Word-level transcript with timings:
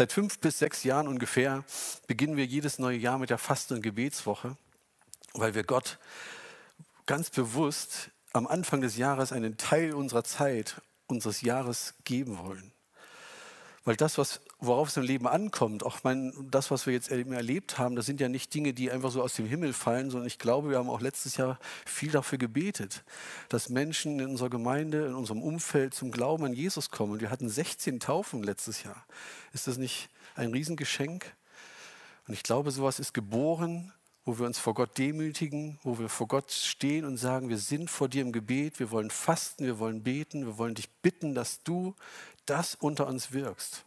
Seit 0.00 0.14
fünf 0.14 0.38
bis 0.38 0.58
sechs 0.58 0.82
Jahren 0.82 1.08
ungefähr 1.08 1.62
beginnen 2.06 2.34
wir 2.38 2.46
jedes 2.46 2.78
neue 2.78 2.96
Jahr 2.96 3.18
mit 3.18 3.28
der 3.28 3.36
Fasten- 3.36 3.74
und 3.74 3.82
Gebetswoche, 3.82 4.56
weil 5.34 5.54
wir 5.54 5.62
Gott 5.62 5.98
ganz 7.04 7.28
bewusst 7.28 8.08
am 8.32 8.46
Anfang 8.46 8.80
des 8.80 8.96
Jahres 8.96 9.30
einen 9.30 9.58
Teil 9.58 9.92
unserer 9.92 10.24
Zeit, 10.24 10.80
unseres 11.06 11.42
Jahres 11.42 11.92
geben 12.04 12.38
wollen. 12.38 12.72
Weil 13.84 13.96
das, 13.96 14.16
was, 14.16 14.40
worauf 14.60 14.88
es 14.88 14.96
im 14.96 15.02
Leben 15.02 15.26
ankommt, 15.26 15.84
auch 15.84 15.98
mein, 16.02 16.32
das, 16.50 16.70
was 16.70 16.86
wir 16.86 16.92
jetzt 16.92 17.10
erlebt 17.10 17.78
haben, 17.78 17.96
das 17.96 18.06
sind 18.06 18.20
ja 18.20 18.28
nicht 18.28 18.52
Dinge, 18.52 18.74
die 18.74 18.90
einfach 18.90 19.10
so 19.10 19.22
aus 19.22 19.34
dem 19.34 19.46
Himmel 19.46 19.72
fallen, 19.72 20.10
sondern 20.10 20.26
ich 20.26 20.38
glaube, 20.38 20.70
wir 20.70 20.78
haben 20.78 20.90
auch 20.90 21.00
letztes 21.00 21.36
Jahr 21.36 21.58
viel 21.86 22.10
dafür 22.10 22.38
gebetet, 22.38 23.02
dass 23.48 23.70
Menschen 23.70 24.20
in 24.20 24.26
unserer 24.28 24.50
Gemeinde, 24.50 25.06
in 25.06 25.14
unserem 25.14 25.42
Umfeld 25.42 25.94
zum 25.94 26.10
Glauben 26.10 26.44
an 26.44 26.52
Jesus 26.52 26.90
kommen. 26.90 27.12
Und 27.12 27.20
wir 27.20 27.30
hatten 27.30 27.48
16 27.48 28.00
Taufen 28.00 28.42
letztes 28.42 28.82
Jahr. 28.82 29.04
Ist 29.52 29.66
das 29.66 29.78
nicht 29.78 30.10
ein 30.34 30.52
Riesengeschenk? 30.52 31.34
Und 32.28 32.34
ich 32.34 32.42
glaube, 32.42 32.70
sowas 32.70 33.00
ist 33.00 33.14
geboren, 33.14 33.92
wo 34.24 34.38
wir 34.38 34.46
uns 34.46 34.58
vor 34.58 34.74
Gott 34.74 34.98
demütigen, 34.98 35.78
wo 35.82 35.98
wir 35.98 36.08
vor 36.08 36.28
Gott 36.28 36.52
stehen 36.52 37.04
und 37.04 37.16
sagen, 37.16 37.48
wir 37.48 37.58
sind 37.58 37.90
vor 37.90 38.08
dir 38.08 38.22
im 38.22 38.32
Gebet, 38.32 38.78
wir 38.78 38.90
wollen 38.90 39.10
fasten, 39.10 39.64
wir 39.64 39.78
wollen 39.78 40.02
beten, 40.02 40.44
wir 40.46 40.58
wollen 40.58 40.74
dich 40.74 40.90
bitten, 41.02 41.34
dass 41.34 41.62
du 41.62 41.96
das 42.44 42.74
unter 42.74 43.06
uns 43.06 43.32
wirkst. 43.32 43.84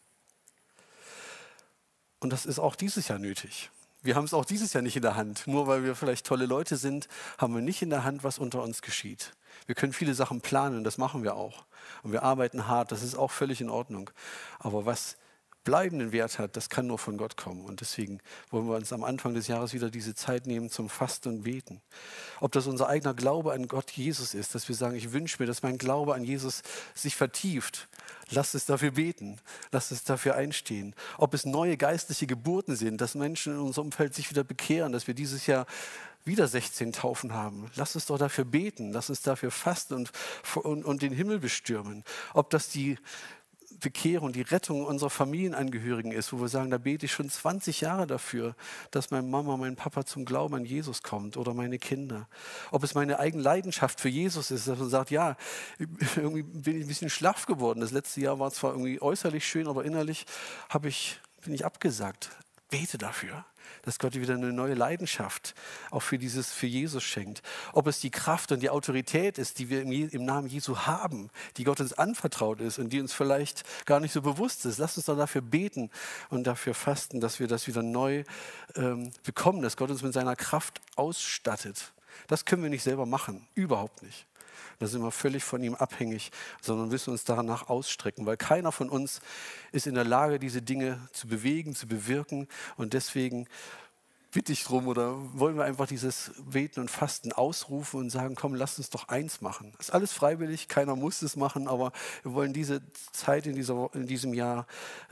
Und 2.23 2.31
das 2.31 2.45
ist 2.45 2.57
auch 2.57 2.77
dieses 2.77 3.09
Jahr 3.09 3.19
nötig. 3.19 3.69
Wir 4.01 4.15
haben 4.15 4.23
es 4.23 4.33
auch 4.33 4.45
dieses 4.45 4.71
Jahr 4.71 4.81
nicht 4.81 4.95
in 4.95 5.01
der 5.01 5.17
Hand. 5.17 5.45
Nur 5.45 5.67
weil 5.67 5.83
wir 5.83 5.93
vielleicht 5.93 6.25
tolle 6.25 6.45
Leute 6.45 6.77
sind, 6.77 7.09
haben 7.37 7.53
wir 7.53 7.61
nicht 7.61 7.81
in 7.81 7.89
der 7.89 8.05
Hand, 8.05 8.23
was 8.23 8.39
unter 8.39 8.63
uns 8.63 8.81
geschieht. 8.81 9.33
Wir 9.65 9.75
können 9.75 9.91
viele 9.91 10.13
Sachen 10.13 10.39
planen, 10.39 10.85
das 10.85 10.97
machen 10.97 11.23
wir 11.23 11.35
auch. 11.35 11.65
Und 12.01 12.13
wir 12.13 12.23
arbeiten 12.23 12.69
hart, 12.69 12.93
das 12.93 13.03
ist 13.03 13.15
auch 13.15 13.29
völlig 13.29 13.59
in 13.59 13.69
Ordnung. 13.69 14.09
Aber 14.59 14.85
was 14.85 15.17
bleibenden 15.63 16.11
Wert 16.11 16.39
hat, 16.39 16.57
das 16.57 16.69
kann 16.69 16.87
nur 16.87 16.99
von 16.99 17.17
Gott 17.17 17.37
kommen. 17.37 17.65
Und 17.65 17.81
deswegen 17.81 18.19
wollen 18.49 18.67
wir 18.67 18.75
uns 18.75 18.91
am 18.93 19.03
Anfang 19.03 19.33
des 19.33 19.47
Jahres 19.47 19.73
wieder 19.73 19.89
diese 19.89 20.15
Zeit 20.15 20.45
nehmen 20.47 20.69
zum 20.69 20.89
Fasten 20.89 21.29
und 21.29 21.43
Beten. 21.43 21.81
Ob 22.39 22.51
das 22.51 22.67
unser 22.67 22.87
eigener 22.87 23.13
Glaube 23.13 23.53
an 23.53 23.67
Gott 23.67 23.91
Jesus 23.91 24.33
ist, 24.33 24.55
dass 24.55 24.67
wir 24.67 24.75
sagen, 24.75 24.95
ich 24.95 25.13
wünsche 25.13 25.41
mir, 25.41 25.47
dass 25.47 25.63
mein 25.63 25.77
Glaube 25.77 26.15
an 26.15 26.23
Jesus 26.23 26.63
sich 26.93 27.15
vertieft. 27.15 27.87
Lass 28.29 28.53
es 28.53 28.65
dafür 28.65 28.91
beten, 28.91 29.39
lass 29.71 29.91
es 29.91 30.03
dafür 30.03 30.35
einstehen. 30.35 30.95
Ob 31.17 31.33
es 31.33 31.45
neue 31.45 31.77
geistliche 31.77 32.27
Geburten 32.27 32.75
sind, 32.75 32.99
dass 32.99 33.15
Menschen 33.15 33.53
in 33.53 33.59
unserem 33.59 33.87
Umfeld 33.87 34.15
sich 34.15 34.29
wieder 34.29 34.43
bekehren, 34.43 34.91
dass 34.91 35.07
wir 35.07 35.13
dieses 35.13 35.45
Jahr 35.45 35.65
wieder 36.25 36.47
16 36.47 36.93
Taufen 36.93 37.33
haben. 37.33 37.69
Lass 37.75 37.95
uns 37.95 38.05
doch 38.05 38.17
dafür 38.17 38.45
beten, 38.45 38.91
lass 38.91 39.09
uns 39.09 39.21
dafür 39.21 39.51
fasten 39.51 39.93
und, 39.93 40.11
und, 40.55 40.85
und 40.85 41.01
den 41.01 41.13
Himmel 41.13 41.39
bestürmen. 41.39 42.03
Ob 42.33 42.49
das 42.49 42.69
die 42.69 42.97
Bekehrung, 43.83 44.31
die 44.31 44.41
Rettung 44.41 44.85
unserer 44.85 45.09
Familienangehörigen 45.09 46.11
ist, 46.11 46.33
wo 46.33 46.41
wir 46.41 46.47
sagen, 46.47 46.71
da 46.71 46.77
bete 46.77 47.05
ich 47.05 47.11
schon 47.11 47.29
20 47.29 47.81
Jahre 47.81 48.07
dafür, 48.07 48.55
dass 48.91 49.11
meine 49.11 49.27
Mama, 49.27 49.57
mein 49.57 49.75
Papa 49.75 50.05
zum 50.05 50.25
Glauben 50.25 50.55
an 50.55 50.65
Jesus 50.65 51.03
kommt 51.03 51.37
oder 51.37 51.53
meine 51.53 51.77
Kinder. 51.77 52.27
Ob 52.71 52.83
es 52.83 52.95
meine 52.95 53.19
eigene 53.19 53.43
Leidenschaft 53.43 53.99
für 53.99 54.09
Jesus 54.09 54.49
ist, 54.49 54.67
dass 54.67 54.79
man 54.79 54.89
sagt, 54.89 55.11
ja, 55.11 55.35
irgendwie 56.15 56.43
bin 56.43 56.77
ich 56.77 56.85
ein 56.85 56.87
bisschen 56.87 57.09
schlaff 57.09 57.45
geworden. 57.45 57.81
Das 57.81 57.91
letzte 57.91 58.21
Jahr 58.21 58.39
war 58.39 58.51
zwar 58.51 58.71
irgendwie 58.71 59.01
äußerlich 59.01 59.45
schön, 59.45 59.67
aber 59.67 59.85
innerlich 59.85 60.25
ich, 60.85 61.19
bin 61.41 61.53
ich 61.53 61.65
abgesagt. 61.65 62.31
Bete 62.69 62.97
dafür 62.97 63.45
dass 63.83 63.99
Gott 63.99 64.15
dir 64.15 64.21
wieder 64.21 64.33
eine 64.33 64.51
neue 64.51 64.73
Leidenschaft 64.73 65.53
auch 65.91 66.01
für 66.01 66.17
dieses, 66.17 66.51
für 66.51 66.67
Jesus 66.67 67.03
schenkt. 67.03 67.41
Ob 67.73 67.87
es 67.87 67.99
die 67.99 68.09
Kraft 68.09 68.51
und 68.51 68.61
die 68.61 68.69
Autorität 68.69 69.37
ist, 69.37 69.59
die 69.59 69.69
wir 69.69 69.83
im, 69.83 69.91
im 69.91 70.25
Namen 70.25 70.47
Jesu 70.47 70.79
haben, 70.79 71.29
die 71.57 71.63
Gott 71.63 71.79
uns 71.79 71.93
anvertraut 71.93 72.61
ist 72.61 72.79
und 72.79 72.89
die 72.89 72.99
uns 72.99 73.13
vielleicht 73.13 73.63
gar 73.85 73.99
nicht 73.99 74.13
so 74.13 74.21
bewusst 74.21 74.65
ist. 74.65 74.79
Lass 74.79 74.97
uns 74.97 75.05
doch 75.05 75.17
dafür 75.17 75.41
beten 75.41 75.91
und 76.29 76.47
dafür 76.47 76.73
fasten, 76.73 77.19
dass 77.19 77.39
wir 77.39 77.47
das 77.47 77.67
wieder 77.67 77.83
neu 77.83 78.23
ähm, 78.75 79.11
bekommen, 79.23 79.61
dass 79.61 79.77
Gott 79.77 79.91
uns 79.91 80.01
mit 80.01 80.13
seiner 80.13 80.35
Kraft 80.35 80.81
ausstattet. 80.95 81.93
Das 82.27 82.45
können 82.45 82.63
wir 82.63 82.69
nicht 82.69 82.83
selber 82.83 83.05
machen, 83.05 83.47
überhaupt 83.55 84.03
nicht. 84.03 84.25
Da 84.79 84.87
sind 84.87 85.01
wir 85.01 85.11
völlig 85.11 85.43
von 85.43 85.63
ihm 85.63 85.75
abhängig, 85.75 86.31
sondern 86.61 86.89
müssen 86.89 87.11
uns 87.11 87.23
danach 87.23 87.69
ausstrecken, 87.69 88.25
weil 88.25 88.37
keiner 88.37 88.71
von 88.71 88.89
uns 88.89 89.21
ist 89.71 89.87
in 89.87 89.95
der 89.95 90.05
Lage, 90.05 90.39
diese 90.39 90.61
Dinge 90.61 90.99
zu 91.11 91.27
bewegen, 91.27 91.75
zu 91.75 91.87
bewirken. 91.87 92.47
Und 92.77 92.93
deswegen 92.93 93.47
bitte 94.33 94.51
ich 94.51 94.63
drum 94.63 94.87
oder 94.87 95.15
wollen 95.33 95.55
wir 95.55 95.63
einfach 95.63 95.87
dieses 95.87 96.31
Beten 96.39 96.79
und 96.79 96.89
Fasten 96.89 97.31
ausrufen 97.31 97.99
und 97.99 98.09
sagen, 98.09 98.35
komm, 98.35 98.55
lass 98.55 98.77
uns 98.77 98.89
doch 98.89 99.07
eins 99.07 99.41
machen. 99.41 99.73
Das 99.77 99.89
ist 99.89 99.93
alles 99.93 100.11
freiwillig, 100.11 100.67
keiner 100.67 100.95
muss 100.95 101.21
es 101.21 101.35
machen, 101.35 101.67
aber 101.67 101.91
wir 102.23 102.33
wollen 102.33 102.51
diese 102.51 102.81
Zeit 103.11 103.45
in, 103.45 103.55
dieser, 103.55 103.89
in 103.93 104.07
diesem 104.07 104.33
Jahr 104.33 104.65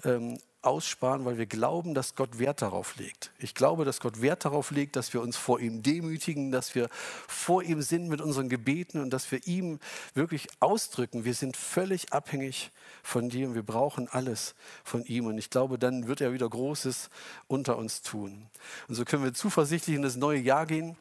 ähm, 0.03 0.39
aussparen, 0.63 1.25
weil 1.25 1.37
wir 1.37 1.47
glauben, 1.47 1.93
dass 1.93 2.15
Gott 2.15 2.37
Wert 2.37 2.61
darauf 2.61 2.95
legt. 2.97 3.31
Ich 3.39 3.55
glaube, 3.55 3.83
dass 3.83 3.99
Gott 3.99 4.21
Wert 4.21 4.45
darauf 4.45 4.71
legt, 4.71 4.95
dass 4.95 5.13
wir 5.13 5.21
uns 5.21 5.35
vor 5.35 5.59
ihm 5.59 5.81
demütigen, 5.81 6.51
dass 6.51 6.75
wir 6.75 6.87
vor 7.27 7.63
ihm 7.63 7.81
sind 7.81 8.09
mit 8.09 8.21
unseren 8.21 8.47
Gebeten 8.47 9.01
und 9.01 9.09
dass 9.09 9.31
wir 9.31 9.45
ihm 9.47 9.79
wirklich 10.13 10.47
ausdrücken, 10.59 11.25
wir 11.25 11.33
sind 11.33 11.57
völlig 11.57 12.13
abhängig 12.13 12.71
von 13.01 13.29
dir 13.29 13.47
und 13.47 13.55
wir 13.55 13.63
brauchen 13.63 14.07
alles 14.07 14.53
von 14.83 15.03
ihm. 15.05 15.25
Und 15.25 15.37
ich 15.37 15.49
glaube, 15.49 15.79
dann 15.79 16.07
wird 16.07 16.21
er 16.21 16.33
wieder 16.33 16.47
Großes 16.47 17.09
unter 17.47 17.77
uns 17.77 18.03
tun. 18.03 18.47
Und 18.87 18.95
so 18.95 19.03
können 19.03 19.23
wir 19.23 19.33
zuversichtlich 19.33 19.95
in 19.95 20.03
das 20.03 20.15
neue 20.15 20.39
Jahr 20.39 20.67
gehen, 20.67 20.95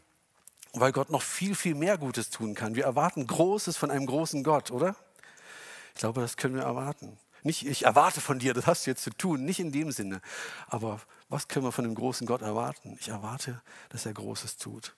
weil 0.72 0.92
Gott 0.92 1.10
noch 1.10 1.22
viel, 1.22 1.54
viel 1.54 1.74
mehr 1.74 1.98
Gutes 1.98 2.30
tun 2.30 2.54
kann. 2.54 2.76
Wir 2.76 2.84
erwarten 2.84 3.26
Großes 3.26 3.76
von 3.76 3.90
einem 3.90 4.06
großen 4.06 4.42
Gott, 4.42 4.70
oder? 4.70 4.96
Ich 5.94 6.00
glaube, 6.00 6.22
das 6.22 6.36
können 6.36 6.54
wir 6.54 6.62
erwarten. 6.62 7.18
Nicht, 7.42 7.66
ich 7.66 7.84
erwarte 7.84 8.20
von 8.20 8.38
dir, 8.38 8.54
das 8.54 8.66
hast 8.66 8.86
du 8.86 8.90
jetzt 8.90 9.02
zu 9.02 9.10
tun, 9.10 9.44
nicht 9.44 9.60
in 9.60 9.72
dem 9.72 9.92
Sinne. 9.92 10.20
Aber 10.66 11.00
was 11.28 11.48
können 11.48 11.64
wir 11.64 11.72
von 11.72 11.84
dem 11.84 11.94
großen 11.94 12.26
Gott 12.26 12.42
erwarten? 12.42 12.96
Ich 13.00 13.08
erwarte, 13.08 13.62
dass 13.88 14.06
er 14.06 14.12
Großes 14.12 14.56
tut. 14.56 14.96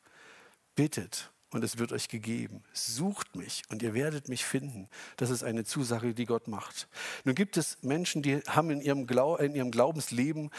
Bittet 0.75 1.31
und 1.53 1.63
es 1.63 1.79
wird 1.79 1.93
euch 1.93 2.09
gegeben. 2.09 2.65
Sucht 2.73 3.37
mich 3.37 3.63
und 3.69 3.83
ihr 3.83 3.95
werdet 3.95 4.29
mich 4.29 4.45
finden. 4.45 4.89
Das 5.17 5.31
ist 5.31 5.45
eine 5.45 5.65
Zusage, 5.65 6.15
die 6.15 6.25
Gott 6.25 6.49
macht. 6.49 6.89
Nun 7.25 7.35
gibt 7.35 7.57
es 7.57 7.83
Menschen, 7.83 8.23
die 8.23 8.39
haben 8.49 8.71
in 8.71 8.81
ihrem, 8.81 9.07
Glau 9.07 9.37
in 9.37 9.55
ihrem 9.55 9.71
Glaubensleben 9.71 10.51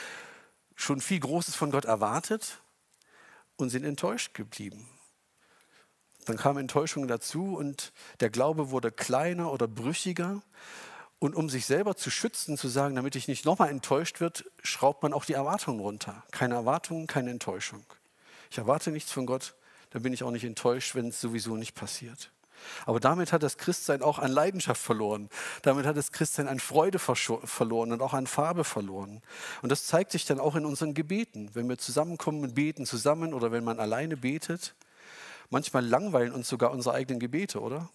schon 0.75 1.01
viel 1.01 1.19
Großes 1.19 1.55
von 1.55 1.71
Gott 1.71 1.85
erwartet 1.85 2.61
und 3.57 3.69
sind 3.69 3.83
enttäuscht 3.83 4.33
geblieben. 4.33 4.88
Dann 6.25 6.38
kam 6.38 6.57
Enttäuschung 6.57 7.07
dazu 7.07 7.55
und 7.57 7.91
der 8.19 8.29
Glaube 8.29 8.71
wurde 8.71 8.91
kleiner 8.91 9.51
oder 9.51 9.67
brüchiger. 9.67 10.41
Und 11.23 11.35
um 11.35 11.50
sich 11.50 11.66
selber 11.66 11.95
zu 11.95 12.09
schützen, 12.09 12.57
zu 12.57 12.67
sagen, 12.67 12.97
damit 12.97 13.16
ich 13.16 13.29
nicht 13.29 13.45
nochmal 13.45 13.69
enttäuscht 13.69 14.19
wird, 14.19 14.44
schraubt 14.61 15.03
man 15.03 15.13
auch 15.13 15.23
die 15.23 15.31
Erwartungen 15.31 15.79
runter. 15.79 16.22
Keine 16.31 16.56
Erwartungen, 16.56 17.07
keine 17.07 17.29
Enttäuschung. 17.29 17.85
Ich 18.51 18.57
erwarte 18.57 18.91
nichts 18.91 19.09
von 19.09 19.25
Gott, 19.25 19.56
dann 19.91 20.03
bin 20.03 20.12
ich 20.12 20.22
auch 20.23 20.31
nicht 20.31 20.44
enttäuscht, 20.44 20.95
wenn 20.95 21.07
es 21.07 21.22
sowieso 21.22 21.56
nicht 21.56 21.75
passiert. 21.75 22.29
Aber 22.85 23.00
damit 23.00 23.31
hat 23.31 23.41
das 23.41 23.56
Christsein 23.56 24.01
auch 24.01 24.19
an 24.19 24.33
Leidenschaft 24.33 24.81
verloren. 24.81 25.29
Damit 25.62 25.85
hat 25.85 25.95
das 25.95 26.12
Christsein 26.12 26.50
an 26.50 26.59
Freude 26.59 27.00
verloren 27.00 27.94
und 27.94 28.01
auch 28.01 28.13
an 28.13 28.28
Farbe 28.28 28.66
verloren. 28.66 29.22
Und 29.62 29.72
das 29.72 29.85
zeigt 29.85 30.12
sich 30.12 30.25
dann 30.25 30.41
auch 30.41 30.57
in 30.57 30.66
unseren 30.66 30.94
Gebeten. 30.94 31.51
Wenn 31.53 31.69
wir 31.69 31.78
zusammenkommen 31.78 32.44
und 32.44 32.53
beten 32.53 32.85
zusammen 32.85 33.33
oder 33.33 33.53
wenn 33.53 33.63
man 33.63 33.79
alleine 33.79 34.17
betet, 34.17 34.75
manchmal 35.50 35.85
langweilen 35.85 36.33
uns 36.33 36.50
sogar 36.50 36.72
unsere 36.72 36.95
eigenen 36.95 37.22
Gebete, 37.22 37.62
oder? 37.62 37.88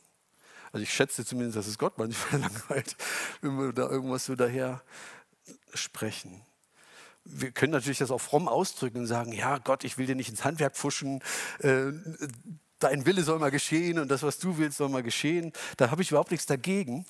Also 0.72 0.82
ich 0.82 0.92
schätze 0.92 1.24
zumindest, 1.24 1.56
dass 1.56 1.66
es 1.66 1.78
Gott 1.78 1.98
manchmal 1.98 2.40
langweilt, 2.48 2.96
wenn 3.40 3.58
wir 3.58 3.72
da 3.72 3.88
irgendwas 3.88 4.26
so 4.26 4.34
daher 4.34 4.82
sprechen. 5.74 6.42
Wir 7.24 7.50
können 7.50 7.72
natürlich 7.72 7.98
das 7.98 8.10
auch 8.10 8.20
fromm 8.20 8.48
ausdrücken 8.48 8.98
und 9.00 9.06
sagen, 9.06 9.32
ja 9.32 9.58
Gott, 9.58 9.84
ich 9.84 9.98
will 9.98 10.06
dir 10.06 10.14
nicht 10.14 10.30
ins 10.30 10.44
Handwerk 10.44 10.76
pfuschen, 10.76 11.22
äh, 11.60 11.92
dein 12.78 13.06
Wille 13.06 13.22
soll 13.22 13.38
mal 13.38 13.50
geschehen 13.50 13.98
und 13.98 14.08
das, 14.08 14.22
was 14.22 14.38
du 14.38 14.56
willst, 14.56 14.78
soll 14.78 14.88
mal 14.88 15.02
geschehen. 15.02 15.52
Da 15.76 15.90
habe 15.90 16.02
ich 16.02 16.10
überhaupt 16.10 16.30
nichts 16.30 16.46
dagegen. 16.46 17.06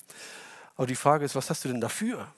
Aber 0.76 0.86
die 0.86 0.96
Frage 0.96 1.24
ist, 1.24 1.34
was 1.34 1.50
hast 1.50 1.64
du 1.64 1.68
denn 1.68 1.80
dafür? 1.80 2.32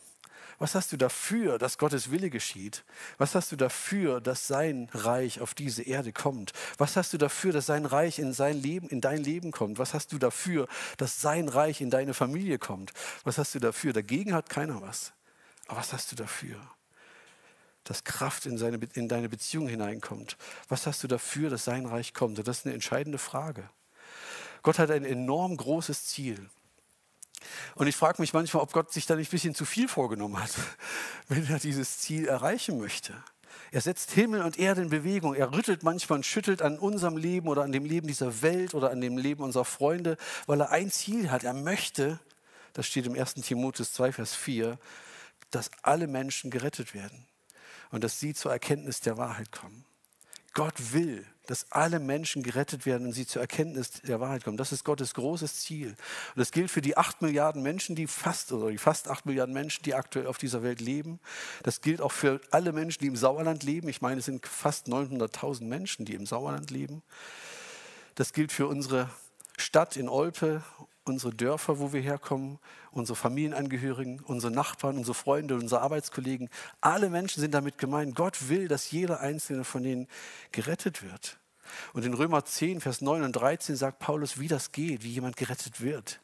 Was 0.60 0.74
hast 0.74 0.92
du 0.92 0.98
dafür, 0.98 1.58
dass 1.58 1.78
Gottes 1.78 2.10
Wille 2.10 2.28
geschieht? 2.28 2.84
Was 3.16 3.34
hast 3.34 3.50
du 3.50 3.56
dafür, 3.56 4.20
dass 4.20 4.46
sein 4.46 4.90
Reich 4.92 5.40
auf 5.40 5.54
diese 5.54 5.82
Erde 5.82 6.12
kommt? 6.12 6.52
Was 6.76 6.96
hast 6.96 7.14
du 7.14 7.18
dafür, 7.18 7.54
dass 7.54 7.64
sein 7.64 7.86
Reich 7.86 8.18
in 8.18 8.34
sein 8.34 8.60
Leben, 8.60 8.86
in 8.90 9.00
dein 9.00 9.24
Leben 9.24 9.52
kommt? 9.52 9.78
Was 9.78 9.94
hast 9.94 10.12
du 10.12 10.18
dafür, 10.18 10.68
dass 10.98 11.22
sein 11.22 11.48
Reich 11.48 11.80
in 11.80 11.88
deine 11.88 12.12
Familie 12.12 12.58
kommt? 12.58 12.92
Was 13.24 13.38
hast 13.38 13.54
du 13.54 13.58
dafür? 13.58 13.94
Dagegen 13.94 14.34
hat 14.34 14.50
keiner 14.50 14.82
was. 14.82 15.14
Aber 15.66 15.80
was 15.80 15.94
hast 15.94 16.12
du 16.12 16.16
dafür? 16.16 16.60
dass 17.84 18.04
Kraft 18.04 18.44
in, 18.44 18.58
seine, 18.58 18.78
in 18.92 19.08
deine 19.08 19.30
Beziehung 19.30 19.66
hineinkommt. 19.66 20.36
Was 20.68 20.86
hast 20.86 21.02
du 21.02 21.08
dafür, 21.08 21.48
dass 21.48 21.64
sein 21.64 21.86
Reich 21.86 22.12
kommt? 22.12 22.38
das 22.38 22.58
ist 22.58 22.66
eine 22.66 22.74
entscheidende 22.74 23.18
Frage. 23.18 23.68
Gott 24.62 24.78
hat 24.78 24.90
ein 24.90 25.04
enorm 25.04 25.56
großes 25.56 26.04
Ziel. 26.04 26.50
Und 27.74 27.86
ich 27.86 27.96
frage 27.96 28.20
mich 28.20 28.32
manchmal, 28.32 28.62
ob 28.62 28.72
Gott 28.72 28.92
sich 28.92 29.06
da 29.06 29.16
nicht 29.16 29.28
ein 29.28 29.30
bisschen 29.32 29.54
zu 29.54 29.64
viel 29.64 29.88
vorgenommen 29.88 30.40
hat, 30.40 30.50
wenn 31.28 31.46
er 31.48 31.58
dieses 31.58 31.98
Ziel 31.98 32.28
erreichen 32.28 32.78
möchte. 32.78 33.14
Er 33.72 33.80
setzt 33.80 34.10
Himmel 34.12 34.42
und 34.42 34.58
Erde 34.58 34.82
in 34.82 34.90
Bewegung. 34.90 35.34
Er 35.34 35.52
rüttelt 35.52 35.82
manchmal 35.82 36.18
und 36.18 36.26
schüttelt 36.26 36.60
an 36.60 36.78
unserem 36.78 37.16
Leben 37.16 37.48
oder 37.48 37.62
an 37.62 37.72
dem 37.72 37.84
Leben 37.84 38.08
dieser 38.08 38.42
Welt 38.42 38.74
oder 38.74 38.90
an 38.90 39.00
dem 39.00 39.16
Leben 39.16 39.44
unserer 39.44 39.64
Freunde, 39.64 40.16
weil 40.46 40.60
er 40.60 40.70
ein 40.70 40.90
Ziel 40.90 41.30
hat. 41.30 41.44
Er 41.44 41.52
möchte, 41.52 42.18
das 42.72 42.86
steht 42.86 43.06
im 43.06 43.14
1. 43.14 43.34
Timotheus 43.34 43.92
2, 43.92 44.12
Vers 44.12 44.34
4, 44.34 44.78
dass 45.50 45.70
alle 45.82 46.08
Menschen 46.08 46.50
gerettet 46.50 46.94
werden 46.94 47.26
und 47.90 48.02
dass 48.02 48.18
sie 48.18 48.34
zur 48.34 48.52
Erkenntnis 48.52 49.00
der 49.00 49.16
Wahrheit 49.16 49.52
kommen. 49.52 49.84
Gott 50.52 50.92
will, 50.92 51.24
dass 51.46 51.70
alle 51.72 51.98
Menschen 51.98 52.42
gerettet 52.42 52.86
werden 52.86 53.06
und 53.08 53.12
sie 53.12 53.26
zur 53.26 53.42
Erkenntnis 53.42 54.02
der 54.02 54.20
Wahrheit 54.20 54.44
kommen. 54.44 54.56
Das 54.56 54.72
ist 54.72 54.84
Gottes 54.84 55.14
großes 55.14 55.60
Ziel. 55.60 55.88
Und 55.88 56.36
das 56.36 56.52
gilt 56.52 56.70
für 56.70 56.80
die 56.80 56.96
acht 56.96 57.22
Milliarden 57.22 57.62
Menschen, 57.62 57.96
die 57.96 58.06
fast, 58.06 58.52
oder 58.52 58.70
die 58.70 58.78
fast 58.78 59.08
acht 59.08 59.26
Milliarden 59.26 59.52
Menschen, 59.52 59.82
die 59.82 59.94
aktuell 59.94 60.26
auf 60.26 60.38
dieser 60.38 60.62
Welt 60.62 60.80
leben. 60.80 61.18
Das 61.62 61.80
gilt 61.80 62.00
auch 62.00 62.12
für 62.12 62.40
alle 62.50 62.72
Menschen, 62.72 63.00
die 63.00 63.08
im 63.08 63.16
Sauerland 63.16 63.62
leben. 63.62 63.88
Ich 63.88 64.00
meine, 64.00 64.20
es 64.20 64.26
sind 64.26 64.46
fast 64.46 64.86
900.000 64.86 65.64
Menschen, 65.64 66.04
die 66.04 66.14
im 66.14 66.26
Sauerland 66.26 66.70
leben. 66.70 67.02
Das 68.14 68.32
gilt 68.32 68.52
für 68.52 68.66
unsere 68.66 69.10
Stadt 69.56 69.96
in 69.96 70.08
Olpe 70.08 70.62
unsere 71.04 71.34
Dörfer, 71.34 71.78
wo 71.78 71.92
wir 71.92 72.00
herkommen, 72.00 72.58
unsere 72.90 73.16
Familienangehörigen, 73.16 74.20
unsere 74.20 74.52
Nachbarn, 74.52 74.98
unsere 74.98 75.14
Freunde, 75.14 75.54
unsere 75.54 75.80
Arbeitskollegen. 75.80 76.48
Alle 76.80 77.10
Menschen 77.10 77.40
sind 77.40 77.54
damit 77.54 77.78
gemeint. 77.78 78.14
Gott 78.14 78.48
will, 78.48 78.68
dass 78.68 78.90
jeder 78.90 79.20
einzelne 79.20 79.64
von 79.64 79.84
ihnen 79.84 80.08
gerettet 80.52 81.02
wird. 81.02 81.38
Und 81.92 82.04
in 82.04 82.14
Römer 82.14 82.44
10, 82.44 82.80
Vers 82.80 83.00
9 83.00 83.22
und 83.22 83.32
13 83.32 83.76
sagt 83.76 83.98
Paulus, 84.00 84.38
wie 84.38 84.48
das 84.48 84.72
geht, 84.72 85.04
wie 85.04 85.10
jemand 85.10 85.36
gerettet 85.36 85.80
wird. 85.80 86.20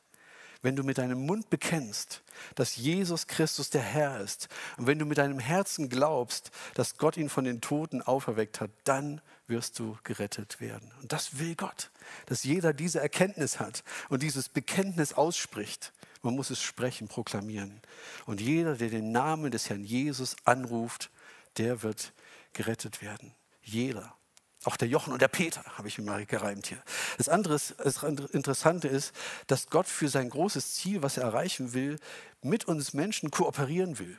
Wenn 0.62 0.76
du 0.76 0.82
mit 0.82 0.98
deinem 0.98 1.26
Mund 1.26 1.50
bekennst, 1.50 2.22
dass 2.54 2.76
Jesus 2.76 3.26
Christus 3.26 3.70
der 3.70 3.82
Herr 3.82 4.20
ist, 4.20 4.48
und 4.76 4.86
wenn 4.86 4.98
du 4.98 5.06
mit 5.06 5.18
deinem 5.18 5.38
Herzen 5.38 5.88
glaubst, 5.88 6.50
dass 6.74 6.96
Gott 6.96 7.16
ihn 7.16 7.28
von 7.28 7.44
den 7.44 7.60
Toten 7.60 8.02
auferweckt 8.02 8.60
hat, 8.60 8.70
dann 8.84 9.20
wirst 9.48 9.78
du 9.78 9.96
gerettet 10.04 10.60
werden. 10.60 10.90
Und 11.00 11.12
das 11.12 11.38
will 11.38 11.54
Gott, 11.54 11.90
dass 12.26 12.44
jeder 12.44 12.72
diese 12.72 13.00
Erkenntnis 13.00 13.60
hat 13.60 13.84
und 14.08 14.22
dieses 14.22 14.48
Bekenntnis 14.48 15.12
ausspricht. 15.12 15.92
Man 16.22 16.34
muss 16.34 16.50
es 16.50 16.60
sprechen, 16.60 17.06
proklamieren. 17.06 17.80
Und 18.24 18.40
jeder, 18.40 18.74
der 18.74 18.90
den 18.90 19.12
Namen 19.12 19.50
des 19.50 19.70
Herrn 19.70 19.84
Jesus 19.84 20.34
anruft, 20.44 21.10
der 21.56 21.82
wird 21.82 22.12
gerettet 22.52 23.02
werden. 23.02 23.34
Jeder. 23.62 24.16
Auch 24.66 24.76
der 24.76 24.88
Jochen 24.88 25.12
und 25.12 25.22
der 25.22 25.28
Peter 25.28 25.62
habe 25.78 25.86
ich 25.86 25.96
mir 25.96 26.04
mal 26.04 26.26
gereimt 26.26 26.66
hier. 26.66 26.82
Das 27.18 27.28
andere 27.28 27.54
das 27.54 28.02
Interessante 28.02 28.88
ist, 28.88 29.14
dass 29.46 29.68
Gott 29.68 29.86
für 29.86 30.08
sein 30.08 30.28
großes 30.28 30.74
Ziel, 30.74 31.02
was 31.02 31.16
er 31.16 31.22
erreichen 31.22 31.72
will, 31.72 32.00
mit 32.42 32.64
uns 32.64 32.92
Menschen 32.92 33.30
kooperieren 33.30 34.00
will. 34.00 34.18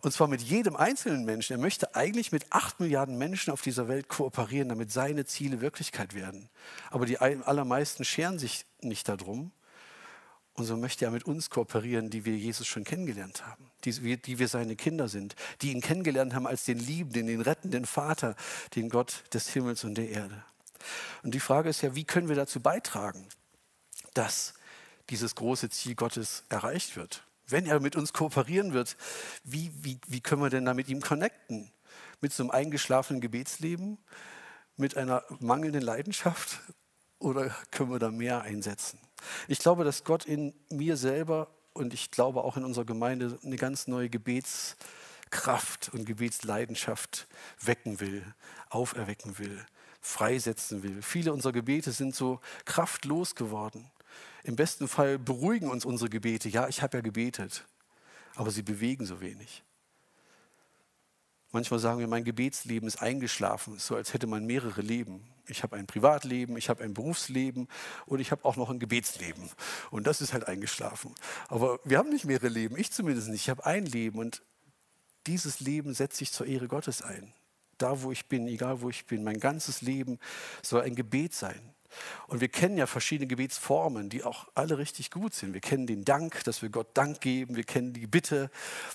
Und 0.00 0.10
zwar 0.10 0.26
mit 0.26 0.42
jedem 0.42 0.74
einzelnen 0.74 1.24
Menschen. 1.24 1.52
Er 1.52 1.60
möchte 1.60 1.94
eigentlich 1.94 2.32
mit 2.32 2.46
acht 2.50 2.80
Milliarden 2.80 3.16
Menschen 3.16 3.52
auf 3.52 3.62
dieser 3.62 3.86
Welt 3.86 4.08
kooperieren, 4.08 4.68
damit 4.68 4.90
seine 4.90 5.24
Ziele 5.26 5.60
Wirklichkeit 5.60 6.14
werden. 6.14 6.50
Aber 6.90 7.06
die 7.06 7.20
allermeisten 7.20 8.04
scheren 8.04 8.40
sich 8.40 8.66
nicht 8.80 9.08
darum. 9.08 9.52
Und 10.54 10.64
so 10.64 10.76
möchte 10.76 11.04
er 11.04 11.10
mit 11.10 11.24
uns 11.24 11.50
kooperieren, 11.50 12.10
die 12.10 12.24
wir 12.24 12.36
Jesus 12.36 12.66
schon 12.66 12.84
kennengelernt 12.84 13.44
haben, 13.44 13.70
die, 13.84 14.16
die 14.16 14.38
wir 14.38 14.48
seine 14.48 14.76
Kinder 14.76 15.08
sind, 15.08 15.34
die 15.62 15.72
ihn 15.72 15.80
kennengelernt 15.80 16.34
haben 16.34 16.46
als 16.46 16.64
den 16.64 16.78
Liebenden, 16.78 17.26
den 17.26 17.40
rettenden 17.40 17.86
Vater, 17.86 18.36
den 18.76 18.88
Gott 18.88 19.24
des 19.32 19.48
Himmels 19.48 19.82
und 19.84 19.96
der 19.96 20.10
Erde. 20.10 20.44
Und 21.22 21.34
die 21.34 21.40
Frage 21.40 21.68
ist 21.68 21.82
ja, 21.82 21.94
wie 21.96 22.04
können 22.04 22.28
wir 22.28 22.36
dazu 22.36 22.60
beitragen, 22.60 23.26
dass 24.14 24.54
dieses 25.10 25.34
große 25.34 25.70
Ziel 25.70 25.96
Gottes 25.96 26.44
erreicht 26.48 26.96
wird? 26.96 27.24
wenn 27.46 27.66
er 27.66 27.80
mit 27.80 27.96
uns 27.96 28.12
kooperieren 28.12 28.72
wird, 28.72 28.96
wie, 29.42 29.70
wie, 29.82 29.98
wie 30.06 30.20
können 30.20 30.42
wir 30.42 30.50
denn 30.50 30.64
da 30.64 30.74
mit 30.74 30.88
ihm 30.88 31.00
connecten? 31.00 31.70
Mit 32.20 32.32
so 32.32 32.42
einem 32.42 32.50
eingeschlafenen 32.50 33.20
Gebetsleben? 33.20 33.98
Mit 34.76 34.96
einer 34.96 35.24
mangelnden 35.40 35.82
Leidenschaft? 35.82 36.60
Oder 37.18 37.54
können 37.70 37.90
wir 37.90 37.98
da 37.98 38.10
mehr 38.10 38.42
einsetzen? 38.42 38.98
Ich 39.48 39.58
glaube, 39.58 39.84
dass 39.84 40.04
Gott 40.04 40.24
in 40.24 40.54
mir 40.70 40.96
selber 40.96 41.48
und 41.72 41.92
ich 41.92 42.10
glaube 42.10 42.44
auch 42.44 42.56
in 42.56 42.64
unserer 42.64 42.84
Gemeinde 42.84 43.38
eine 43.44 43.56
ganz 43.56 43.86
neue 43.86 44.08
Gebetskraft 44.08 45.90
und 45.92 46.04
Gebetsleidenschaft 46.04 47.26
wecken 47.60 48.00
will, 48.00 48.24
auferwecken 48.70 49.38
will, 49.38 49.64
freisetzen 50.00 50.82
will. 50.82 51.02
Viele 51.02 51.32
unserer 51.32 51.52
Gebete 51.52 51.92
sind 51.92 52.14
so 52.14 52.40
kraftlos 52.64 53.34
geworden. 53.34 53.90
Im 54.44 54.56
besten 54.56 54.88
Fall 54.88 55.18
beruhigen 55.18 55.68
uns 55.68 55.84
unsere 55.84 56.10
Gebete. 56.10 56.48
Ja, 56.48 56.68
ich 56.68 56.82
habe 56.82 56.98
ja 56.98 57.00
gebetet, 57.00 57.64
aber 58.34 58.50
sie 58.50 58.62
bewegen 58.62 59.06
so 59.06 59.20
wenig. 59.20 59.64
Manchmal 61.50 61.80
sagen 61.80 62.00
wir, 62.00 62.08
mein 62.08 62.24
Gebetsleben 62.24 62.86
ist 62.86 63.00
eingeschlafen, 63.00 63.78
so 63.78 63.96
als 63.96 64.12
hätte 64.12 64.26
man 64.26 64.44
mehrere 64.44 64.80
Leben. 64.80 65.24
Ich 65.46 65.62
habe 65.62 65.76
ein 65.76 65.86
Privatleben, 65.86 66.56
ich 66.56 66.68
habe 66.68 66.82
ein 66.82 66.94
Berufsleben 66.94 67.68
und 68.06 68.20
ich 68.20 68.30
habe 68.30 68.44
auch 68.44 68.56
noch 68.56 68.70
ein 68.70 68.78
Gebetsleben. 68.78 69.50
Und 69.90 70.06
das 70.06 70.20
ist 70.20 70.32
halt 70.32 70.48
eingeschlafen. 70.48 71.14
Aber 71.48 71.78
wir 71.84 71.98
haben 71.98 72.08
nicht 72.08 72.24
mehrere 72.24 72.48
Leben, 72.48 72.78
ich 72.78 72.90
zumindest 72.90 73.28
nicht. 73.28 73.42
Ich 73.42 73.50
habe 73.50 73.66
ein 73.66 73.84
Leben 73.84 74.18
und 74.18 74.42
dieses 75.26 75.60
Leben 75.60 75.94
setze 75.94 76.22
ich 76.22 76.32
zur 76.32 76.46
Ehre 76.46 76.68
Gottes 76.68 77.02
ein. 77.02 77.32
Da, 77.78 78.02
wo 78.02 78.12
ich 78.12 78.26
bin, 78.26 78.46
egal 78.46 78.80
wo 78.80 78.88
ich 78.88 79.04
bin, 79.06 79.24
mein 79.24 79.40
ganzes 79.40 79.82
Leben 79.82 80.18
soll 80.62 80.82
ein 80.82 80.94
Gebet 80.94 81.34
sein. 81.34 81.73
Und 82.26 82.40
wir 82.40 82.48
kennen 82.48 82.76
ja 82.76 82.86
verschiedene 82.86 83.26
Gebetsformen, 83.26 84.08
die 84.08 84.24
auch 84.24 84.46
alle 84.54 84.78
richtig 84.78 85.10
gut 85.10 85.34
sind. 85.34 85.54
Wir 85.54 85.60
kennen 85.60 85.86
den 85.86 86.04
Dank, 86.04 86.44
dass 86.44 86.62
wir 86.62 86.68
Gott 86.68 86.88
Dank 86.94 87.20
geben. 87.20 87.56
Wir 87.56 87.64
kennen 87.64 87.92
die 87.92 88.06
Bitte, 88.06 88.50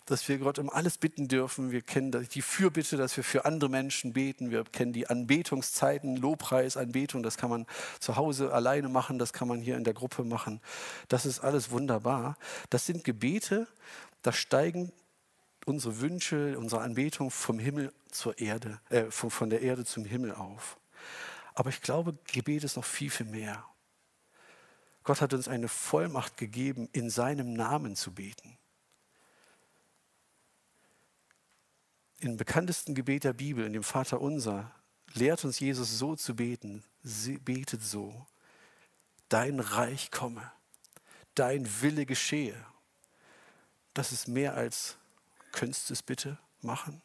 dass 0.05 0.27
wir 0.27 0.37
Gott 0.37 0.59
um 0.59 0.69
alles 0.69 0.97
bitten 0.97 1.27
dürfen. 1.27 1.71
Wir 1.71 1.81
kennen 1.81 2.27
die 2.33 2.41
Fürbitte, 2.41 2.97
dass 2.97 3.15
wir 3.17 3.23
für 3.23 3.45
andere 3.45 3.69
Menschen 3.69 4.13
beten. 4.13 4.51
Wir 4.51 4.63
kennen 4.63 4.93
die 4.93 5.07
Anbetungszeiten, 5.07 6.15
Lobpreis, 6.17 6.77
Anbetung. 6.77 7.23
Das 7.23 7.37
kann 7.37 7.49
man 7.49 7.65
zu 7.99 8.15
Hause 8.15 8.53
alleine 8.53 8.89
machen, 8.89 9.19
das 9.19 9.33
kann 9.33 9.47
man 9.47 9.61
hier 9.61 9.77
in 9.77 9.83
der 9.83 9.93
Gruppe 9.93 10.23
machen. 10.23 10.61
Das 11.07 11.25
ist 11.25 11.39
alles 11.39 11.71
wunderbar. 11.71 12.37
Das 12.69 12.85
sind 12.85 13.03
Gebete, 13.03 13.67
da 14.21 14.31
steigen 14.31 14.91
unsere 15.65 15.99
Wünsche, 16.01 16.57
unsere 16.57 16.81
Anbetung 16.81 17.31
vom 17.31 17.59
Himmel 17.59 17.93
zur 18.11 18.39
Erde, 18.39 18.79
äh, 18.89 19.05
von, 19.05 19.29
von 19.29 19.49
der 19.49 19.61
Erde 19.61 19.85
zum 19.85 20.05
Himmel 20.05 20.33
auf. 20.33 20.78
Aber 21.59 21.71
ich 21.71 21.81
glaube, 21.81 22.17
Gebet 22.31 22.63
ist 22.63 22.77
noch 22.77 22.85
viel, 22.85 23.09
viel 23.09 23.25
mehr. 23.25 23.65
Gott 25.03 25.19
hat 25.19 25.33
uns 25.33 25.49
eine 25.49 25.67
Vollmacht 25.67 26.37
gegeben, 26.37 26.87
in 26.93 27.09
seinem 27.09 27.51
Namen 27.51 27.97
zu 27.97 28.13
beten. 28.13 28.57
Im 32.21 32.37
bekanntesten 32.37 32.95
Gebet 32.95 33.25
der 33.25 33.33
Bibel, 33.33 33.65
in 33.65 33.73
dem 33.73 33.83
Vater 33.83 34.21
Unser, 34.21 34.73
lehrt 35.15 35.43
uns 35.43 35.59
Jesus 35.59 35.99
so 35.99 36.15
zu 36.15 36.37
beten. 36.37 36.85
Sie 37.03 37.37
betet 37.37 37.83
so: 37.83 38.25
Dein 39.27 39.59
Reich 39.59 40.11
komme, 40.11 40.49
dein 41.35 41.67
Wille 41.81 42.05
geschehe. 42.05 42.55
Das 43.93 44.13
ist 44.13 44.29
mehr 44.29 44.53
als, 44.53 44.95
könntest 45.51 45.89
du 45.89 45.93
es 45.93 46.03
bitte 46.03 46.39
machen? 46.61 47.01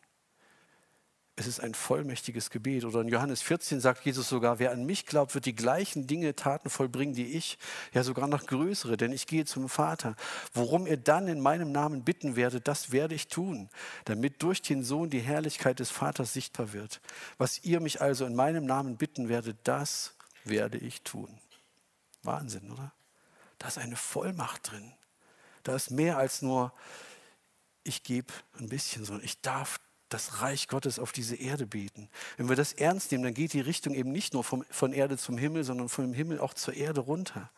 Es 1.37 1.49
ist 1.49 1.59
ein 1.59 1.75
vollmächtiges 1.75 2.51
Gebet. 2.51 2.85
Oder 2.85 3.01
in 3.01 3.09
Johannes 3.09 3.43
14 3.43 3.81
sagt 3.81 4.05
Jesus 4.05 4.29
sogar, 4.29 4.61
wer 4.61 4.71
an 4.71 4.87
mich 4.87 5.05
glaubt, 5.05 5.35
wird 5.35 5.47
die 5.47 5.55
gleichen 5.55 6.07
Dinge, 6.07 6.37
Taten 6.37 6.71
vollbringen, 6.71 7.15
die 7.15 7.37
ich, 7.37 7.59
ja 7.93 8.05
sogar 8.05 8.29
noch 8.29 8.47
größere, 8.47 8.97
denn 8.97 9.13
ich 9.13 9.27
gehe 9.27 9.45
zum 9.45 9.69
Vater. 9.69 10.15
Worum 10.53 10.87
ihr 10.87 10.97
dann 10.97 11.27
in 11.27 11.41
meinem 11.41 11.73
Namen 11.73 12.05
bitten 12.05 12.37
werdet, 12.37 12.69
das 12.69 12.93
werde 12.93 13.17
ich 13.17 13.27
tun, 13.27 13.69
damit 14.05 14.43
durch 14.45 14.63
den 14.63 14.85
Sohn 14.85 15.11
die 15.11 15.21
Herrlichkeit 15.21 15.81
des 15.81 15.91
Vaters 15.91 16.33
sichtbar 16.33 16.73
wird. 16.73 17.01
Was 17.37 17.65
ihr 17.65 17.81
mich 17.81 18.01
also 18.01 18.27
in 18.27 18.37
meinem 18.37 18.65
Namen 18.65 18.97
bitten 18.97 19.29
werdet, 19.29 19.57
das 19.65 20.15
werde 20.45 20.79
ich 20.79 21.03
tun. 21.03 21.41
Wahnsinn, 22.23 22.71
oder? 22.71 22.93
Da 23.59 23.67
ist 23.69 23.79
eine 23.79 23.97
Vollmacht 23.97 24.71
drin. 24.71 24.93
Da 25.65 25.75
ist 25.75 25.91
mehr 25.91 26.17
als 26.17 26.43
nur, 26.43 26.73
ich 27.83 28.05
gebe 28.05 28.33
ein 28.59 28.69
bisschen, 28.69 29.05
sondern 29.05 29.25
ich 29.25 29.41
darf 29.41 29.81
das 30.15 30.41
Reich 30.43 30.69
Gottes 30.69 31.01
auf 31.01 31.11
diese 31.11 31.35
Erde 31.35 31.67
beten. 31.67 32.09
Wenn 32.37 32.49
wir 32.49 32.55
das 32.55 32.73
ernst 32.73 33.11
nehmen, 33.11 33.25
dann 33.25 33.35
geht 33.35 33.53
die 33.53 33.61
Richtung 33.61 33.95
eben 33.95 34.13
nicht 34.13 34.33
nur 34.33 34.45
vom, 34.45 34.65
von 34.71 34.93
Erde 34.93 35.19
zum 35.19 35.37
Himmel, 35.37 35.65
sondern 35.65 35.89
vom 35.89 36.13
Himmel 36.13 36.39
auch 36.39 36.55
zur 36.55 36.75
Erde 36.75 37.01
runter. 37.01 37.51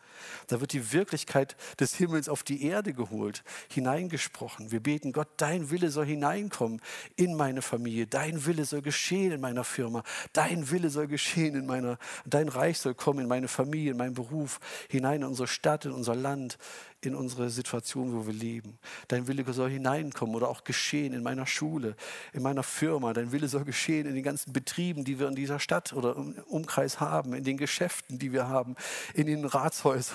Da 0.47 0.61
wird 0.61 0.73
die 0.73 0.93
Wirklichkeit 0.93 1.55
des 1.79 1.95
Himmels 1.95 2.29
auf 2.29 2.43
die 2.43 2.63
Erde 2.63 2.93
geholt, 2.93 3.43
hineingesprochen. 3.71 4.71
Wir 4.71 4.79
beten, 4.79 5.11
Gott, 5.11 5.27
dein 5.37 5.69
Wille 5.69 5.89
soll 5.89 6.05
hineinkommen 6.05 6.81
in 7.15 7.35
meine 7.35 7.61
Familie, 7.61 8.07
dein 8.07 8.45
Wille 8.45 8.65
soll 8.65 8.81
geschehen 8.81 9.31
in 9.31 9.41
meiner 9.41 9.63
Firma, 9.63 10.03
dein 10.33 10.69
Wille 10.71 10.89
soll 10.89 11.07
geschehen 11.07 11.55
in 11.55 11.65
meiner, 11.65 11.97
dein 12.25 12.49
Reich 12.49 12.79
soll 12.79 12.95
kommen 12.95 13.19
in 13.19 13.27
meine 13.27 13.47
Familie, 13.47 13.91
in 13.91 13.97
meinen 13.97 14.13
Beruf, 14.13 14.59
hinein 14.89 15.21
in 15.21 15.27
unsere 15.27 15.47
Stadt, 15.47 15.85
in 15.85 15.91
unser 15.91 16.15
Land, 16.15 16.57
in 17.01 17.13
unsere 17.13 17.49
Situation, 17.49 18.13
wo 18.13 18.25
wir 18.25 18.33
leben. 18.33 18.79
Dein 19.07 19.27
Wille 19.27 19.43
soll 19.53 19.69
hineinkommen 19.69 20.35
oder 20.35 20.49
auch 20.49 20.63
geschehen 20.63 21.13
in 21.13 21.21
meiner 21.21 21.45
Schule, 21.45 21.95
in 22.33 22.41
meiner 22.41 22.63
Firma. 22.63 23.13
Dein 23.13 23.31
Wille 23.31 23.47
soll 23.47 23.65
geschehen 23.65 24.07
in 24.07 24.15
den 24.15 24.23
ganzen 24.23 24.51
Betrieben, 24.51 25.03
die 25.03 25.19
wir 25.19 25.27
in 25.27 25.35
dieser 25.35 25.59
Stadt 25.59 25.93
oder 25.93 26.15
im 26.15 26.33
Umkreis 26.47 26.99
haben, 26.99 27.33
in 27.33 27.43
den 27.43 27.57
Geschäften, 27.57 28.17
die 28.17 28.33
wir 28.33 28.47
haben, 28.47 28.75
in 29.13 29.27
den 29.27 29.45
Ratshäusern, 29.45 30.06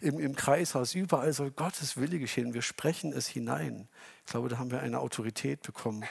im, 0.00 0.18
im 0.18 0.34
Kreishaus. 0.34 0.94
Überall 0.94 1.32
soll 1.32 1.50
Gottes 1.50 1.96
Wille 1.96 2.18
geschehen. 2.18 2.54
Wir 2.54 2.62
sprechen 2.62 3.12
es 3.12 3.26
hinein. 3.26 3.88
Ich 4.24 4.32
glaube, 4.32 4.48
da 4.48 4.58
haben 4.58 4.70
wir 4.70 4.80
eine 4.80 5.00
Autorität 5.00 5.62
bekommen 5.62 6.04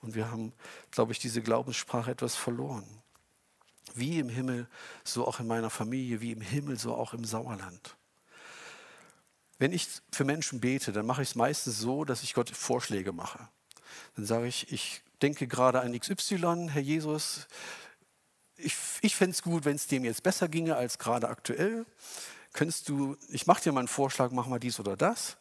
und 0.00 0.14
wir 0.14 0.30
haben, 0.30 0.52
glaube 0.90 1.12
ich, 1.12 1.18
diese 1.18 1.42
Glaubenssprache 1.42 2.10
etwas 2.10 2.34
verloren. 2.34 2.86
Wie 3.94 4.18
im 4.18 4.28
Himmel, 4.28 4.68
so 5.04 5.26
auch 5.26 5.40
in 5.40 5.46
meiner 5.46 5.70
Familie, 5.70 6.20
wie 6.20 6.32
im 6.32 6.40
Himmel, 6.40 6.78
so 6.78 6.94
auch 6.94 7.14
im 7.14 7.24
Sauerland. 7.24 7.96
Wenn 9.58 9.72
ich 9.72 9.88
für 10.12 10.24
Menschen 10.24 10.60
bete, 10.60 10.92
dann 10.92 11.06
mache 11.06 11.22
ich 11.22 11.30
es 11.30 11.34
meistens 11.34 11.78
so, 11.78 12.04
dass 12.04 12.22
ich 12.22 12.34
Gott 12.34 12.50
Vorschläge 12.50 13.12
mache. 13.12 13.48
Dann 14.14 14.24
sage 14.24 14.46
ich, 14.46 14.70
ich 14.72 15.02
denke 15.20 15.46
gerade 15.48 15.80
an 15.80 15.98
XY, 15.98 16.68
Herr 16.70 16.82
Jesus, 16.82 17.48
ich, 18.56 18.74
ich 19.02 19.14
fände 19.14 19.32
es 19.32 19.42
gut, 19.42 19.64
wenn 19.64 19.76
es 19.76 19.86
dem 19.86 20.04
jetzt 20.04 20.22
besser 20.22 20.48
ginge 20.48 20.76
als 20.76 20.98
gerade 20.98 21.28
aktuell. 21.28 21.86
Könntest 22.52 22.88
du, 22.88 23.16
ich 23.28 23.46
mache 23.46 23.62
dir 23.62 23.72
mal 23.72 23.80
einen 23.80 23.88
Vorschlag, 23.88 24.30
mach 24.32 24.46
mal 24.46 24.58
dies 24.58 24.80
oder 24.80 24.96
das. 24.96 25.36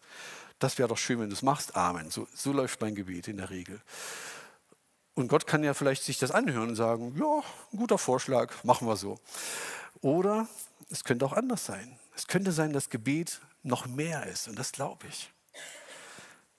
Das 0.59 0.77
wäre 0.77 0.89
doch 0.89 0.97
schön, 0.97 1.19
wenn 1.19 1.29
du 1.29 1.35
es 1.35 1.41
machst. 1.41 1.75
Amen. 1.75 2.09
So, 2.09 2.27
so 2.33 2.51
läuft 2.51 2.81
mein 2.81 2.95
Gebet 2.95 3.27
in 3.27 3.37
der 3.37 3.49
Regel. 3.49 3.81
Und 5.13 5.29
Gott 5.29 5.47
kann 5.47 5.63
ja 5.63 5.73
vielleicht 5.73 6.03
sich 6.03 6.19
das 6.19 6.31
anhören 6.31 6.69
und 6.69 6.75
sagen, 6.75 7.15
ja, 7.17 7.43
ein 7.73 7.77
guter 7.77 7.97
Vorschlag, 7.97 8.63
machen 8.63 8.87
wir 8.87 8.97
so. 8.97 9.19
Oder 10.01 10.47
es 10.89 11.03
könnte 11.03 11.25
auch 11.25 11.33
anders 11.33 11.65
sein. 11.65 11.99
Es 12.15 12.27
könnte 12.27 12.51
sein, 12.51 12.73
dass 12.73 12.89
Gebet 12.89 13.41
noch 13.63 13.87
mehr 13.87 14.27
ist. 14.27 14.47
Und 14.47 14.59
das 14.59 14.71
glaube 14.71 15.07
ich. 15.07 15.31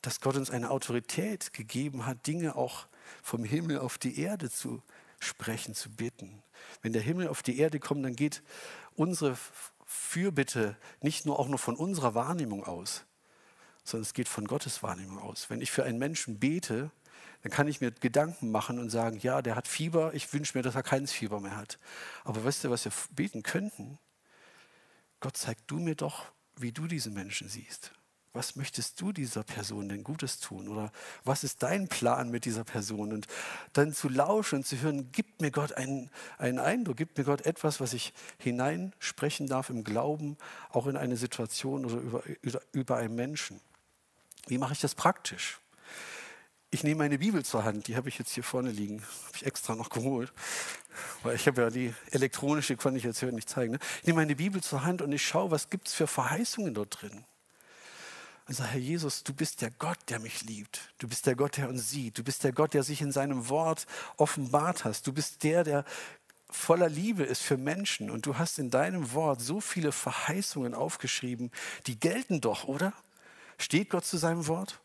Dass 0.02 0.20
Gott 0.20 0.36
uns 0.36 0.50
eine 0.50 0.70
Autorität 0.70 1.52
gegeben 1.52 2.06
hat, 2.06 2.26
Dinge 2.26 2.56
auch 2.56 2.86
vom 3.22 3.44
Himmel 3.44 3.78
auf 3.78 3.98
die 3.98 4.20
Erde 4.20 4.50
zu 4.50 4.82
sprechen, 5.20 5.74
zu 5.74 5.90
bitten. 5.90 6.42
Wenn 6.82 6.92
der 6.92 7.02
Himmel 7.02 7.28
auf 7.28 7.42
die 7.42 7.58
Erde 7.58 7.80
kommt, 7.80 8.04
dann 8.04 8.16
geht 8.16 8.42
unsere 8.94 9.36
Fürbitte 9.90 10.76
nicht 11.00 11.24
nur 11.24 11.38
auch 11.38 11.48
nur 11.48 11.58
von 11.58 11.74
unserer 11.74 12.14
Wahrnehmung 12.14 12.62
aus, 12.64 13.06
sondern 13.84 14.02
es 14.02 14.12
geht 14.12 14.28
von 14.28 14.46
Gottes 14.46 14.82
Wahrnehmung 14.82 15.18
aus. 15.18 15.48
Wenn 15.48 15.62
ich 15.62 15.70
für 15.70 15.82
einen 15.82 15.98
Menschen 15.98 16.38
bete, 16.38 16.90
dann 17.42 17.50
kann 17.50 17.68
ich 17.68 17.80
mir 17.80 17.90
Gedanken 17.90 18.50
machen 18.50 18.78
und 18.78 18.90
sagen, 18.90 19.18
ja, 19.18 19.40
der 19.40 19.56
hat 19.56 19.66
Fieber, 19.66 20.12
ich 20.12 20.30
wünsche 20.34 20.58
mir, 20.58 20.62
dass 20.62 20.74
er 20.74 20.82
keines 20.82 21.10
Fieber 21.10 21.40
mehr 21.40 21.56
hat. 21.56 21.78
Aber 22.24 22.44
weißt 22.44 22.64
du, 22.64 22.70
was 22.70 22.84
wir 22.84 22.92
beten 23.12 23.42
könnten? 23.42 23.98
Gott, 25.20 25.38
zeig 25.38 25.66
du 25.66 25.78
mir 25.78 25.94
doch, 25.94 26.26
wie 26.56 26.70
du 26.70 26.86
diese 26.86 27.10
Menschen 27.10 27.48
siehst. 27.48 27.92
Was 28.32 28.56
möchtest 28.56 29.00
du 29.00 29.12
dieser 29.12 29.42
Person 29.42 29.88
denn 29.88 30.04
Gutes 30.04 30.38
tun? 30.38 30.68
Oder 30.68 30.92
was 31.24 31.44
ist 31.44 31.62
dein 31.62 31.88
Plan 31.88 32.30
mit 32.30 32.44
dieser 32.44 32.64
Person? 32.64 33.12
Und 33.12 33.26
dann 33.72 33.92
zu 33.92 34.08
lauschen 34.08 34.56
und 34.56 34.66
zu 34.66 34.80
hören, 34.80 35.10
gibt 35.12 35.40
mir 35.40 35.50
Gott 35.50 35.72
einen, 35.72 36.10
einen 36.36 36.58
Eindruck, 36.58 36.96
gibt 36.96 37.18
mir 37.18 37.24
Gott 37.24 37.46
etwas, 37.46 37.80
was 37.80 37.92
ich 37.92 38.12
hineinsprechen 38.38 39.46
darf 39.46 39.70
im 39.70 39.84
Glauben, 39.84 40.36
auch 40.70 40.86
in 40.86 40.96
eine 40.96 41.16
Situation 41.16 41.84
oder 41.84 41.96
über, 41.96 42.22
über, 42.42 42.60
über 42.72 42.96
einen 42.96 43.14
Menschen. 43.14 43.60
Wie 44.46 44.58
mache 44.58 44.72
ich 44.74 44.80
das 44.80 44.94
praktisch? 44.94 45.60
ich 46.70 46.84
nehme 46.84 46.98
meine 46.98 47.18
Bibel 47.18 47.44
zur 47.44 47.64
Hand, 47.64 47.88
die 47.88 47.96
habe 47.96 48.08
ich 48.08 48.18
jetzt 48.18 48.32
hier 48.32 48.44
vorne 48.44 48.70
liegen, 48.70 49.00
habe 49.00 49.36
ich 49.36 49.46
extra 49.46 49.74
noch 49.74 49.88
geholt, 49.88 50.32
weil 51.22 51.34
ich 51.34 51.46
habe 51.46 51.62
ja 51.62 51.70
die 51.70 51.94
elektronische, 52.10 52.76
konnte 52.76 52.98
ich 52.98 53.04
jetzt 53.04 53.20
hier 53.20 53.32
nicht 53.32 53.48
zeigen. 53.48 53.72
Ne? 53.72 53.78
Ich 54.00 54.06
nehme 54.06 54.20
meine 54.20 54.36
Bibel 54.36 54.62
zur 54.62 54.84
Hand 54.84 55.00
und 55.00 55.12
ich 55.12 55.26
schaue, 55.26 55.50
was 55.50 55.70
gibt 55.70 55.88
es 55.88 55.94
für 55.94 56.06
Verheißungen 56.06 56.74
dort 56.74 57.00
drin. 57.00 57.24
Und 58.48 58.54
sage, 58.54 58.70
Herr 58.70 58.80
Jesus, 58.80 59.24
du 59.24 59.34
bist 59.34 59.60
der 59.60 59.70
Gott, 59.70 59.98
der 60.08 60.20
mich 60.20 60.42
liebt. 60.42 60.94
Du 60.96 61.06
bist 61.06 61.26
der 61.26 61.36
Gott, 61.36 61.58
der 61.58 61.68
uns 61.68 61.90
sieht. 61.90 62.16
Du 62.16 62.24
bist 62.24 62.42
der 62.44 62.52
Gott, 62.52 62.72
der 62.72 62.82
sich 62.82 63.02
in 63.02 63.12
seinem 63.12 63.50
Wort 63.50 63.86
offenbart 64.16 64.86
hast. 64.86 65.06
Du 65.06 65.12
bist 65.12 65.44
der, 65.44 65.64
der 65.64 65.84
voller 66.48 66.88
Liebe 66.88 67.24
ist 67.24 67.42
für 67.42 67.58
Menschen. 67.58 68.08
Und 68.08 68.24
du 68.24 68.38
hast 68.38 68.58
in 68.58 68.70
deinem 68.70 69.12
Wort 69.12 69.42
so 69.42 69.60
viele 69.60 69.92
Verheißungen 69.92 70.72
aufgeschrieben, 70.72 71.50
die 71.86 72.00
gelten 72.00 72.40
doch, 72.40 72.64
oder? 72.64 72.94
Steht 73.58 73.90
Gott 73.90 74.06
zu 74.06 74.16
seinem 74.16 74.46
Wort? 74.46 74.80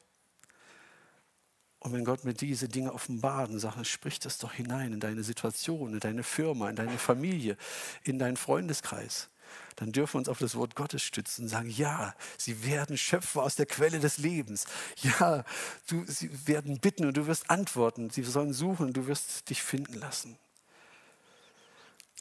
Und 1.79 1.93
wenn 1.93 2.03
Gott 2.03 2.25
mir 2.25 2.34
diese 2.34 2.67
Dinge 2.67 2.93
offenbart 2.93 3.50
und 3.50 3.60
sagt, 3.60 3.88
sprich 3.88 4.20
das 4.20 4.39
doch 4.39 4.51
hinein 4.51 4.91
in 4.91 5.00
deine 5.00 5.24
Situation, 5.24 5.93
in 5.93 6.00
deine 6.01 6.24
Firma, 6.24 6.70
in 6.70 6.75
deine 6.75 6.98
Familie, 6.98 7.55
in 8.03 8.20
deinen 8.20 8.38
Freundeskreis, 8.38 9.29
dann 9.76 9.92
dürfen 9.92 10.16
wir 10.16 10.20
uns 10.20 10.30
auf 10.30 10.40
das 10.40 10.56
Wort 10.56 10.76
Gottes 10.76 11.02
stützen 11.02 11.44
und 11.44 11.50
sagen, 11.50 11.70
ja, 11.70 12.16
sie 12.38 12.66
werden 12.66 12.98
Schöpfer 12.98 13.44
aus 13.44 13.56
der 13.56 13.66
Quelle 13.66 14.00
des 14.00 14.18
Lebens. 14.18 14.66
Ja, 15.02 15.44
du, 15.88 16.06
sie 16.08 16.48
werden 16.48 16.80
bitten 16.80 17.06
und 17.06 17.18
du 17.18 17.28
wirst 17.28 17.50
antworten. 17.50 18.10
Sie 18.10 18.24
sollen 18.24 18.54
suchen 18.54 18.88
und 18.88 18.94
du 18.94 19.08
wirst 19.08 19.50
dich 19.50 19.64
finden 19.64 19.96
lassen. 19.96 20.38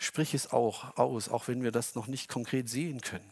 Sprich 0.01 0.35
es 0.35 0.51
auch 0.53 0.97
aus, 0.97 1.29
auch 1.29 1.47
wenn 1.49 1.63
wir 1.63 1.71
das 1.71 1.95
noch 1.95 2.07
nicht 2.07 2.29
konkret 2.29 2.69
sehen 2.69 3.01
können. 3.01 3.31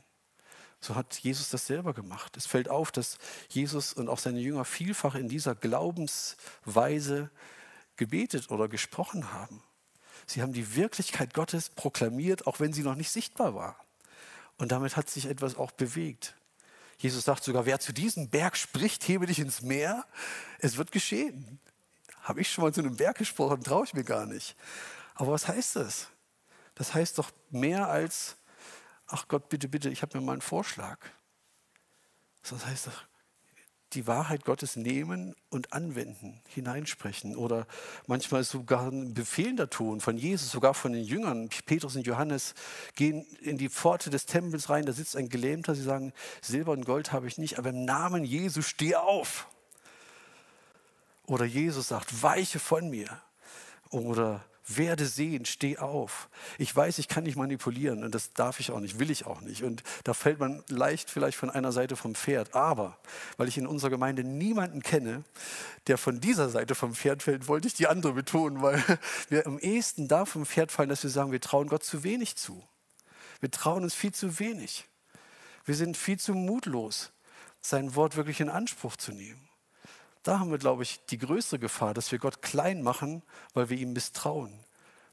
So 0.81 0.95
hat 0.95 1.19
Jesus 1.19 1.51
das 1.51 1.67
selber 1.67 1.93
gemacht. 1.93 2.37
Es 2.37 2.47
fällt 2.47 2.69
auf, 2.69 2.91
dass 2.91 3.19
Jesus 3.49 3.93
und 3.93 4.09
auch 4.09 4.19
seine 4.19 4.41
Jünger 4.41 4.65
vielfach 4.65 5.15
in 5.15 5.29
dieser 5.29 5.55
Glaubensweise 5.55 7.31
gebetet 7.97 8.51
oder 8.51 8.69
gesprochen 8.69 9.33
haben. 9.33 9.63
Sie 10.27 10.41
haben 10.41 10.53
die 10.53 10.77
Wirklichkeit 10.77 11.35
Gottes 11.35 11.71
proklamiert, 11.71 12.47
auch 12.47 12.61
wenn 12.61 12.73
sie 12.73 12.83
noch 12.83 12.95
nicht 12.95 13.11
sichtbar 13.11 13.55
war. 13.55 13.85
Und 14.61 14.71
damit 14.71 14.97
hat 14.97 15.11
sich 15.11 15.27
etwas 15.27 15.57
auch 15.57 15.73
bewegt. 15.73 16.37
Jesus 16.99 17.25
sagt 17.25 17.43
sogar, 17.43 17.67
wer 17.67 17.81
zu 17.81 17.93
diesem 17.93 18.29
Berg 18.29 18.57
spricht, 18.57 19.09
hebe 19.09 19.27
dich 19.27 19.39
ins 19.39 19.63
Meer. 19.63 20.05
Es 20.59 20.77
wird 20.77 20.93
geschehen. 20.93 21.59
Habe 22.23 22.43
ich 22.43 22.53
schon 22.53 22.63
mal 22.63 22.73
zu 22.73 22.81
einem 22.81 22.97
Berg 22.97 23.19
gesprochen, 23.19 23.65
traue 23.65 23.85
ich 23.85 23.95
mir 23.95 24.05
gar 24.05 24.27
nicht. 24.27 24.55
Aber 25.15 25.33
was 25.33 25.49
heißt 25.49 25.77
das? 25.77 26.09
Das 26.75 26.95
heißt 26.95 27.19
doch 27.19 27.31
mehr 27.51 27.89
als 27.89 28.37
ach 29.11 29.29
Gott, 29.29 29.49
bitte, 29.49 29.69
bitte, 29.69 29.91
ich 29.91 30.03
habe 30.03 30.19
mir 30.19 30.25
mal 30.25 30.33
einen 30.33 30.41
Vorschlag. 30.41 30.99
Das 32.49 32.65
heißt, 32.65 32.89
die 33.93 34.07
Wahrheit 34.07 34.45
Gottes 34.45 34.77
nehmen 34.77 35.35
und 35.51 35.73
anwenden, 35.73 36.41
hineinsprechen 36.49 37.37
oder 37.37 37.67
manchmal 38.07 38.45
sogar 38.45 38.89
ein 38.91 39.15
befehlender 39.15 39.69
Ton 39.69 40.01
von 40.01 40.17
Jesus, 40.17 40.51
sogar 40.51 40.75
von 40.75 40.93
den 40.93 41.05
Jüngern. 41.05 41.49
Petrus 41.67 41.97
und 41.97 42.07
Johannes 42.07 42.55
gehen 42.95 43.25
in 43.41 43.59
die 43.59 43.69
Pforte 43.69 44.11
des 44.11 44.27
Tempels 44.27 44.71
rein, 44.71 44.87
da 44.87 44.93
sitzt 44.93 45.17
ein 45.17 45.29
Gelähmter, 45.29 45.75
sie 45.75 45.83
sagen, 45.83 46.13
Silber 46.41 46.73
und 46.73 46.87
Gold 46.87 47.13
habe 47.13 47.27
ich 47.27 47.39
nicht, 47.39 47.59
aber 47.59 47.71
im 47.71 47.85
Namen 47.85 48.25
Jesu 48.25 48.63
steh 48.63 48.95
auf. 48.95 49.49
Oder 51.27 51.45
Jesus 51.45 51.89
sagt, 51.89 52.23
weiche 52.23 52.59
von 52.59 52.91
mir. 52.91 53.21
Oder 53.91 54.45
werde 54.77 55.07
sehen, 55.07 55.45
steh 55.45 55.79
auf. 55.79 56.29
Ich 56.59 56.75
weiß, 56.75 56.99
ich 56.99 57.09
kann 57.09 57.25
nicht 57.25 57.37
manipulieren 57.37 58.05
und 58.05 58.15
das 58.15 58.33
darf 58.33 58.61
ich 58.61 58.71
auch 58.71 58.81
nicht, 58.81 58.99
will 58.99 59.11
ich 59.11 59.27
auch 59.27 59.41
nicht. 59.41 59.63
Und 59.63 59.83
da 60.05 60.15
fällt 60.15 60.39
man 60.39 60.63
leicht 60.69 61.11
vielleicht 61.11 61.37
von 61.37 61.51
einer 61.51 61.73
Seite 61.73 61.97
vom 61.97 62.15
Pferd. 62.15 62.55
Aber 62.55 62.99
weil 63.37 63.49
ich 63.49 63.59
in 63.59 63.67
unserer 63.67 63.91
Gemeinde 63.91 64.25
niemanden 64.25 64.83
kenne, 64.83 65.25
der 65.87 65.99
von 65.99 66.21
dieser 66.21 66.49
Seite 66.49 66.75
vom 66.75 66.95
Pferd 66.95 67.23
fällt, 67.23 67.49
wollte 67.49 67.69
ich 67.69 67.75
die 67.75 67.87
andere 67.87 68.13
betonen, 68.13 68.63
weil 68.63 68.83
wir 69.29 69.47
am 69.47 69.59
ehesten 69.59 70.09
da 70.09 70.25
vom 70.25 70.47
Pferd 70.47 70.73
fallen, 70.73 70.89
dass 70.89 71.03
wir 71.03 71.11
sagen, 71.11 71.33
wir 71.33 71.41
trauen 71.41 71.69
Gott 71.69 71.85
zu 71.85 72.03
wenig 72.03 72.37
zu. 72.37 72.63
Wir 73.41 73.51
trauen 73.51 73.83
uns 73.83 73.95
viel 73.95 74.13
zu 74.13 74.39
wenig. 74.39 74.87
Wir 75.65 75.75
sind 75.75 75.97
viel 75.97 76.19
zu 76.19 76.35
mutlos, 76.35 77.13
sein 77.61 77.95
Wort 77.95 78.17
wirklich 78.17 78.41
in 78.41 78.49
Anspruch 78.49 78.97
zu 78.97 79.13
nehmen. 79.13 79.50
Da 80.23 80.39
haben 80.39 80.51
wir, 80.51 80.59
glaube 80.59 80.83
ich, 80.83 81.01
die 81.07 81.19
größere 81.19 81.59
Gefahr, 81.59 81.95
dass 81.95 82.13
wir 82.13 82.19
Gott 82.19 82.43
klein 82.43 82.83
machen, 82.83 83.23
weil 83.55 83.71
wir 83.71 83.79
ihm 83.79 83.93
misstrauen. 83.93 84.53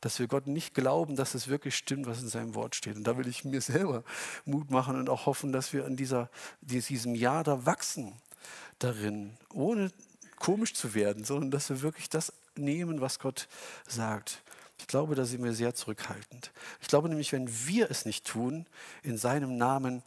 Dass 0.01 0.19
wir 0.19 0.27
Gott 0.27 0.47
nicht 0.47 0.73
glauben, 0.75 1.15
dass 1.15 1.33
es 1.33 1.47
wirklich 1.47 1.75
stimmt, 1.75 2.05
was 2.05 2.21
in 2.21 2.27
seinem 2.27 2.55
Wort 2.55 2.75
steht. 2.75 2.97
Und 2.97 3.05
da 3.05 3.17
will 3.17 3.27
ich 3.27 3.45
mir 3.45 3.61
selber 3.73 4.03
Mut 4.45 4.69
machen 4.69 4.97
und 4.97 5.09
auch 5.09 5.25
hoffen, 5.25 5.51
dass 5.51 5.73
wir 5.73 5.85
in 5.85 5.95
dieser, 5.95 6.29
diesem 6.61 7.15
Jahr 7.15 7.43
da 7.43 7.65
wachsen 7.65 8.13
darin, 8.79 9.37
ohne 9.53 9.91
komisch 10.37 10.73
zu 10.73 10.93
werden, 10.93 11.23
sondern 11.23 11.51
dass 11.51 11.69
wir 11.69 11.81
wirklich 11.81 12.09
das 12.09 12.33
nehmen, 12.55 13.01
was 13.01 13.19
Gott 13.19 13.47
sagt. 13.87 14.43
Ich 14.79 14.87
glaube, 14.87 15.15
da 15.15 15.25
sind 15.25 15.43
wir 15.43 15.53
sehr 15.53 15.73
zurückhaltend. 15.73 16.51
Ich 16.81 16.87
glaube 16.87 17.09
nämlich, 17.09 17.31
wenn 17.31 17.49
wir 17.65 17.89
es 17.89 18.05
nicht 18.05 18.25
tun, 18.25 18.67
in 19.01 19.17
seinem 19.17 19.57
Namen 19.57 20.03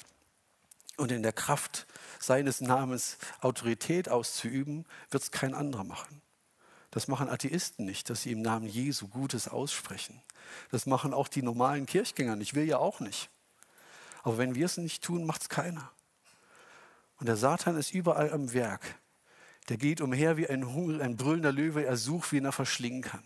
und 1.00 1.10
in 1.10 1.22
der 1.22 1.32
Kraft 1.32 1.86
seines 2.18 2.60
Namens 2.60 3.18
Autorität 3.40 4.08
auszuüben, 4.08 4.86
wird 5.10 5.22
es 5.22 5.30
kein 5.30 5.54
anderer 5.54 5.84
machen. 5.84 6.22
Das 6.90 7.08
machen 7.08 7.28
Atheisten 7.28 7.84
nicht, 7.84 8.10
dass 8.10 8.22
sie 8.22 8.32
im 8.32 8.42
Namen 8.42 8.66
Jesu 8.68 9.08
Gutes 9.08 9.48
aussprechen. 9.48 10.22
Das 10.70 10.86
machen 10.86 11.14
auch 11.14 11.28
die 11.28 11.42
normalen 11.42 11.86
Kirchgänger 11.86 12.36
nicht. 12.36 12.50
Ich 12.50 12.54
will 12.54 12.64
ja 12.64 12.78
auch 12.78 13.00
nicht. 13.00 13.30
Aber 14.22 14.38
wenn 14.38 14.54
wir 14.54 14.66
es 14.66 14.76
nicht 14.76 15.02
tun, 15.02 15.24
macht 15.24 15.42
es 15.42 15.48
keiner. 15.48 15.90
Und 17.16 17.26
der 17.26 17.36
Satan 17.36 17.76
ist 17.76 17.92
überall 17.92 18.32
am 18.32 18.52
Werk. 18.52 18.98
Der 19.68 19.76
geht 19.76 20.00
umher 20.00 20.36
wie 20.36 20.48
ein, 20.48 20.72
Hunger, 20.72 21.02
ein 21.02 21.16
brüllender 21.16 21.52
Löwe, 21.52 21.84
er 21.84 21.96
sucht, 21.96 22.32
wen 22.32 22.44
er 22.44 22.52
verschlingen 22.52 23.02
kann. 23.02 23.22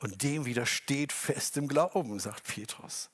Und 0.00 0.22
dem 0.22 0.44
widersteht 0.44 1.12
fest 1.12 1.56
im 1.56 1.68
Glauben, 1.68 2.18
sagt 2.20 2.44
Petrus. 2.44 3.10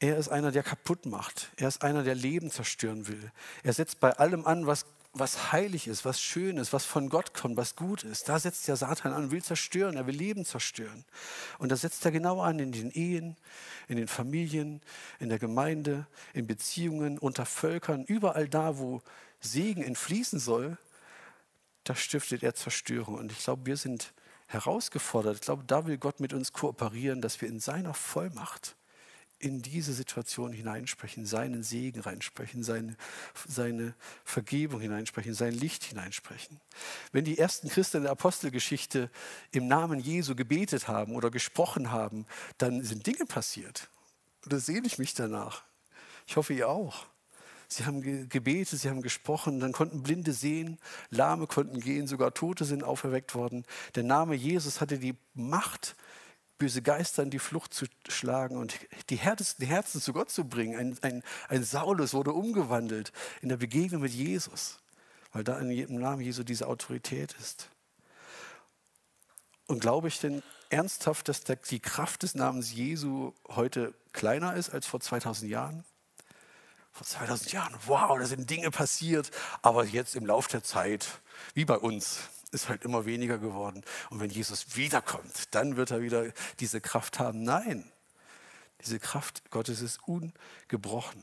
Er 0.00 0.16
ist 0.16 0.28
einer, 0.28 0.52
der 0.52 0.62
kaputt 0.62 1.06
macht. 1.06 1.50
Er 1.56 1.68
ist 1.68 1.82
einer, 1.82 2.04
der 2.04 2.14
Leben 2.14 2.50
zerstören 2.50 3.08
will. 3.08 3.32
Er 3.64 3.72
setzt 3.72 3.98
bei 3.98 4.12
allem 4.12 4.46
an, 4.46 4.66
was, 4.66 4.86
was 5.12 5.50
heilig 5.50 5.88
ist, 5.88 6.04
was 6.04 6.20
schön 6.20 6.56
ist, 6.56 6.72
was 6.72 6.84
von 6.84 7.08
Gott 7.08 7.34
kommt, 7.34 7.56
was 7.56 7.74
gut 7.74 8.04
ist. 8.04 8.28
Da 8.28 8.38
setzt 8.38 8.68
der 8.68 8.76
Satan 8.76 9.12
an 9.12 9.24
und 9.24 9.30
will 9.32 9.42
zerstören. 9.42 9.96
Er 9.96 10.06
will 10.06 10.14
Leben 10.14 10.44
zerstören. 10.44 11.04
Und 11.58 11.72
da 11.72 11.76
setzt 11.76 12.04
er 12.04 12.12
genau 12.12 12.40
an 12.40 12.60
in 12.60 12.70
den 12.70 12.92
Ehen, 12.92 13.36
in 13.88 13.96
den 13.96 14.06
Familien, 14.06 14.80
in 15.18 15.30
der 15.30 15.40
Gemeinde, 15.40 16.06
in 16.32 16.46
Beziehungen, 16.46 17.18
unter 17.18 17.44
Völkern, 17.44 18.04
überall 18.04 18.48
da, 18.48 18.78
wo 18.78 19.02
Segen 19.40 19.82
entfließen 19.82 20.38
soll, 20.38 20.78
da 21.82 21.96
stiftet 21.96 22.44
er 22.44 22.54
Zerstörung. 22.54 23.16
Und 23.16 23.32
ich 23.32 23.38
glaube, 23.38 23.66
wir 23.66 23.76
sind 23.76 24.12
herausgefordert. 24.46 25.36
Ich 25.36 25.40
glaube, 25.40 25.64
da 25.66 25.86
will 25.86 25.98
Gott 25.98 26.20
mit 26.20 26.32
uns 26.32 26.52
kooperieren, 26.52 27.20
dass 27.20 27.40
wir 27.40 27.48
in 27.48 27.58
seiner 27.58 27.94
Vollmacht 27.94 28.76
in 29.38 29.62
diese 29.62 29.92
Situation 29.92 30.52
hineinsprechen, 30.52 31.26
seinen 31.26 31.62
Segen 31.62 32.00
reinsprechen, 32.00 32.62
seine, 32.62 32.96
seine 33.46 33.94
Vergebung 34.24 34.80
hineinsprechen, 34.80 35.34
sein 35.34 35.52
Licht 35.52 35.84
hineinsprechen. 35.84 36.60
Wenn 37.12 37.24
die 37.24 37.38
ersten 37.38 37.68
Christen 37.68 37.98
in 37.98 38.02
der 38.04 38.12
Apostelgeschichte 38.12 39.10
im 39.52 39.68
Namen 39.68 40.00
Jesu 40.00 40.34
gebetet 40.34 40.88
haben 40.88 41.14
oder 41.14 41.30
gesprochen 41.30 41.92
haben, 41.92 42.26
dann 42.58 42.82
sind 42.82 43.06
Dinge 43.06 43.26
passiert. 43.26 43.88
Da 44.44 44.58
sehne 44.58 44.86
ich 44.86 44.98
mich 44.98 45.14
danach. 45.14 45.62
Ich 46.26 46.36
hoffe, 46.36 46.52
ihr 46.52 46.68
auch. 46.68 47.06
Sie 47.70 47.84
haben 47.84 48.28
gebetet, 48.30 48.80
sie 48.80 48.88
haben 48.88 49.02
gesprochen, 49.02 49.60
dann 49.60 49.72
konnten 49.72 50.02
Blinde 50.02 50.32
sehen, 50.32 50.78
Lahme 51.10 51.46
konnten 51.46 51.80
gehen, 51.80 52.06
sogar 52.06 52.32
Tote 52.32 52.64
sind 52.64 52.82
auferweckt 52.82 53.34
worden. 53.34 53.66
Der 53.94 54.04
Name 54.04 54.34
Jesus 54.34 54.80
hatte 54.80 54.98
die 54.98 55.14
Macht, 55.34 55.94
böse 56.58 56.82
Geister 56.82 57.22
in 57.22 57.30
die 57.30 57.38
Flucht 57.38 57.72
zu 57.72 57.86
schlagen 58.08 58.56
und 58.56 58.78
die 59.10 59.16
härtesten 59.16 59.66
Herzen 59.66 60.00
zu 60.00 60.12
Gott 60.12 60.30
zu 60.30 60.44
bringen. 60.44 60.76
Ein, 60.76 60.98
ein, 61.02 61.22
ein 61.48 61.64
Saulus 61.64 62.14
wurde 62.14 62.32
umgewandelt 62.32 63.12
in 63.40 63.48
der 63.48 63.56
Begegnung 63.56 64.02
mit 64.02 64.12
Jesus, 64.12 64.80
weil 65.32 65.44
da 65.44 65.58
im 65.58 65.98
Namen 65.98 66.22
Jesu 66.22 66.42
diese 66.42 66.66
Autorität 66.66 67.34
ist. 67.40 67.70
Und 69.66 69.80
glaube 69.80 70.08
ich 70.08 70.18
denn 70.18 70.42
ernsthaft, 70.70 71.28
dass 71.28 71.44
die 71.44 71.80
Kraft 71.80 72.22
des 72.22 72.34
Namens 72.34 72.72
Jesu 72.72 73.32
heute 73.48 73.94
kleiner 74.12 74.54
ist 74.54 74.70
als 74.70 74.86
vor 74.86 75.00
2000 75.00 75.50
Jahren? 75.50 75.84
Vor 76.90 77.06
2000 77.06 77.52
Jahren, 77.52 77.74
wow, 77.86 78.18
da 78.18 78.26
sind 78.26 78.48
Dinge 78.50 78.70
passiert, 78.70 79.30
aber 79.62 79.84
jetzt 79.84 80.16
im 80.16 80.26
Laufe 80.26 80.50
der 80.50 80.62
Zeit, 80.64 81.20
wie 81.54 81.64
bei 81.64 81.76
uns, 81.76 82.18
ist 82.50 82.68
halt 82.68 82.84
immer 82.84 83.06
weniger 83.06 83.38
geworden. 83.38 83.84
Und 84.10 84.20
wenn 84.20 84.30
Jesus 84.30 84.76
wiederkommt, 84.76 85.54
dann 85.54 85.76
wird 85.76 85.90
er 85.90 86.00
wieder 86.00 86.32
diese 86.60 86.80
Kraft 86.80 87.18
haben. 87.18 87.42
Nein, 87.42 87.90
diese 88.82 88.98
Kraft 88.98 89.50
Gottes 89.50 89.80
ist 89.80 90.00
ungebrochen. 90.06 91.22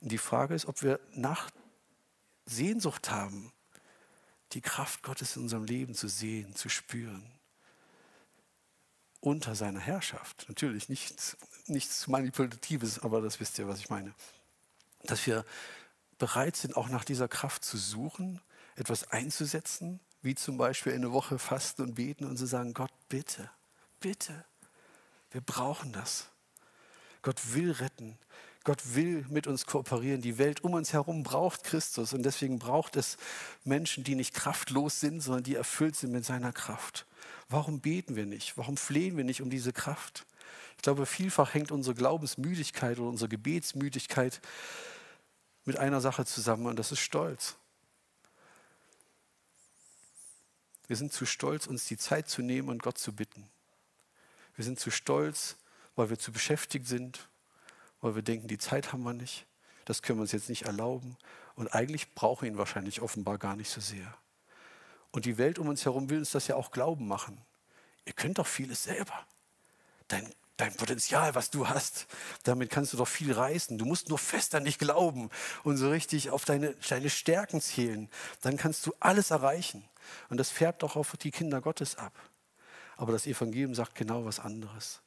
Und 0.00 0.12
die 0.12 0.18
Frage 0.18 0.54
ist, 0.54 0.66
ob 0.66 0.82
wir 0.82 1.00
nach 1.12 1.50
Sehnsucht 2.46 3.10
haben, 3.10 3.52
die 4.52 4.60
Kraft 4.60 5.02
Gottes 5.02 5.36
in 5.36 5.42
unserem 5.42 5.64
Leben 5.64 5.94
zu 5.94 6.08
sehen, 6.08 6.54
zu 6.56 6.68
spüren. 6.68 7.30
Unter 9.20 9.54
seiner 9.54 9.80
Herrschaft. 9.80 10.46
Natürlich 10.48 10.88
nichts, 10.88 11.36
nichts 11.66 12.08
Manipulatives, 12.08 12.98
aber 13.00 13.20
das 13.20 13.38
wisst 13.38 13.58
ihr, 13.58 13.68
was 13.68 13.78
ich 13.78 13.90
meine. 13.90 14.14
Dass 15.04 15.26
wir 15.26 15.44
bereit 16.18 16.56
sind, 16.56 16.76
auch 16.76 16.88
nach 16.88 17.04
dieser 17.04 17.28
Kraft 17.28 17.64
zu 17.64 17.76
suchen, 17.76 18.40
etwas 18.76 19.10
einzusetzen, 19.10 20.00
wie 20.22 20.34
zum 20.34 20.56
Beispiel 20.56 20.92
eine 20.92 21.12
Woche 21.12 21.38
fasten 21.38 21.82
und 21.82 21.94
beten 21.94 22.24
und 22.24 22.36
zu 22.36 22.46
sagen, 22.46 22.74
Gott, 22.74 22.92
bitte, 23.08 23.50
bitte, 24.00 24.44
wir 25.30 25.40
brauchen 25.40 25.92
das. 25.92 26.28
Gott 27.22 27.54
will 27.54 27.72
retten. 27.72 28.18
Gott 28.64 28.94
will 28.94 29.24
mit 29.30 29.46
uns 29.46 29.64
kooperieren. 29.64 30.20
Die 30.20 30.36
Welt 30.36 30.62
um 30.62 30.74
uns 30.74 30.92
herum 30.92 31.22
braucht 31.22 31.64
Christus 31.64 32.12
und 32.12 32.22
deswegen 32.22 32.58
braucht 32.58 32.96
es 32.96 33.16
Menschen, 33.64 34.04
die 34.04 34.14
nicht 34.14 34.34
kraftlos 34.34 35.00
sind, 35.00 35.20
sondern 35.20 35.42
die 35.42 35.54
erfüllt 35.54 35.96
sind 35.96 36.12
mit 36.12 36.26
seiner 36.26 36.52
Kraft. 36.52 37.06
Warum 37.48 37.80
beten 37.80 38.16
wir 38.16 38.26
nicht? 38.26 38.58
Warum 38.58 38.76
flehen 38.76 39.16
wir 39.16 39.24
nicht 39.24 39.40
um 39.40 39.48
diese 39.48 39.72
Kraft? 39.72 40.26
Ich 40.76 40.82
glaube, 40.82 41.06
vielfach 41.06 41.54
hängt 41.54 41.72
unsere 41.72 41.94
Glaubensmüdigkeit 41.94 42.98
oder 42.98 43.08
unsere 43.08 43.28
Gebetsmüdigkeit 43.28 44.40
mit 45.64 45.78
einer 45.78 46.00
Sache 46.00 46.24
zusammen 46.26 46.66
und 46.66 46.78
das 46.78 46.92
ist 46.92 47.00
Stolz. 47.00 47.56
Wir 50.90 50.96
sind 50.96 51.12
zu 51.12 51.24
stolz, 51.24 51.68
uns 51.68 51.84
die 51.84 51.96
Zeit 51.96 52.28
zu 52.28 52.42
nehmen 52.42 52.68
und 52.68 52.82
Gott 52.82 52.98
zu 52.98 53.14
bitten. 53.14 53.48
Wir 54.56 54.64
sind 54.64 54.80
zu 54.80 54.90
stolz, 54.90 55.54
weil 55.94 56.10
wir 56.10 56.18
zu 56.18 56.32
beschäftigt 56.32 56.88
sind, 56.88 57.28
weil 58.00 58.16
wir 58.16 58.22
denken, 58.22 58.48
die 58.48 58.58
Zeit 58.58 58.92
haben 58.92 59.04
wir 59.04 59.12
nicht, 59.12 59.46
das 59.84 60.02
können 60.02 60.18
wir 60.18 60.22
uns 60.22 60.32
jetzt 60.32 60.48
nicht 60.48 60.62
erlauben. 60.62 61.16
Und 61.54 61.68
eigentlich 61.68 62.12
brauchen 62.16 62.42
wir 62.42 62.48
ihn 62.48 62.58
wahrscheinlich 62.58 63.02
offenbar 63.02 63.38
gar 63.38 63.54
nicht 63.54 63.70
so 63.70 63.80
sehr. 63.80 64.18
Und 65.12 65.26
die 65.26 65.38
Welt 65.38 65.60
um 65.60 65.68
uns 65.68 65.84
herum 65.84 66.10
will 66.10 66.18
uns 66.18 66.32
das 66.32 66.48
ja 66.48 66.56
auch 66.56 66.72
glauben 66.72 67.06
machen. 67.06 67.40
Ihr 68.04 68.12
könnt 68.12 68.38
doch 68.38 68.48
vieles 68.48 68.82
selber. 68.82 69.24
Dein, 70.08 70.28
dein 70.56 70.74
Potenzial, 70.74 71.36
was 71.36 71.50
du 71.50 71.68
hast, 71.68 72.08
damit 72.42 72.68
kannst 72.68 72.94
du 72.94 72.96
doch 72.96 73.06
viel 73.06 73.32
reißen. 73.32 73.78
Du 73.78 73.84
musst 73.84 74.08
nur 74.08 74.18
fest 74.18 74.56
an 74.56 74.64
dich 74.64 74.78
glauben 74.78 75.30
und 75.62 75.76
so 75.76 75.88
richtig 75.88 76.30
auf 76.30 76.44
deine, 76.44 76.74
deine 76.88 77.10
Stärken 77.10 77.60
zählen. 77.60 78.10
Dann 78.40 78.56
kannst 78.56 78.84
du 78.86 78.92
alles 78.98 79.30
erreichen. 79.30 79.88
Und 80.28 80.38
das 80.38 80.50
färbt 80.50 80.84
auch 80.84 80.96
auf 80.96 81.16
die 81.16 81.30
Kinder 81.30 81.60
Gottes 81.60 81.96
ab. 81.96 82.12
Aber 82.96 83.12
das 83.12 83.26
Evangelium 83.26 83.74
sagt 83.74 83.94
genau 83.94 84.24
was 84.24 84.40
anderes. 84.40 85.00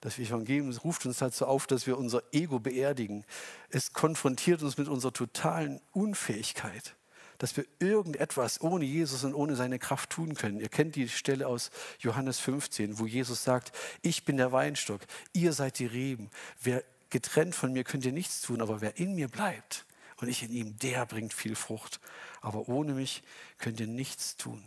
Das 0.00 0.18
Evangelium 0.18 0.70
ruft 0.84 1.06
uns 1.06 1.18
dazu 1.18 1.46
auf, 1.46 1.66
dass 1.66 1.86
wir 1.86 1.96
unser 1.96 2.22
Ego 2.32 2.58
beerdigen. 2.58 3.24
Es 3.70 3.92
konfrontiert 3.92 4.62
uns 4.62 4.76
mit 4.76 4.88
unserer 4.88 5.12
totalen 5.12 5.80
Unfähigkeit, 5.92 6.94
dass 7.38 7.56
wir 7.56 7.64
irgendetwas 7.78 8.60
ohne 8.60 8.84
Jesus 8.84 9.24
und 9.24 9.34
ohne 9.34 9.56
seine 9.56 9.78
Kraft 9.78 10.10
tun 10.10 10.34
können. 10.34 10.60
Ihr 10.60 10.68
kennt 10.68 10.94
die 10.96 11.08
Stelle 11.08 11.46
aus 11.46 11.70
Johannes 12.00 12.38
15, 12.40 12.98
wo 12.98 13.06
Jesus 13.06 13.44
sagt, 13.44 13.72
ich 14.02 14.24
bin 14.24 14.36
der 14.36 14.52
Weinstock, 14.52 15.00
ihr 15.32 15.52
seid 15.52 15.78
die 15.78 15.86
Reben. 15.86 16.30
Wer 16.60 16.84
getrennt 17.08 17.54
von 17.54 17.72
mir 17.72 17.84
könnt 17.84 18.04
ihr 18.04 18.12
nichts 18.12 18.42
tun, 18.42 18.60
aber 18.60 18.80
wer 18.80 18.98
in 18.98 19.14
mir 19.14 19.28
bleibt 19.28 19.86
und 20.16 20.28
ich 20.28 20.42
in 20.42 20.52
ihm, 20.52 20.78
der 20.78 21.06
bringt 21.06 21.34
viel 21.34 21.56
Frucht 21.56 22.00
aber 22.44 22.68
ohne 22.68 22.92
mich 22.92 23.22
könnt 23.56 23.80
ihr 23.80 23.86
nichts 23.86 24.36
tun. 24.36 24.62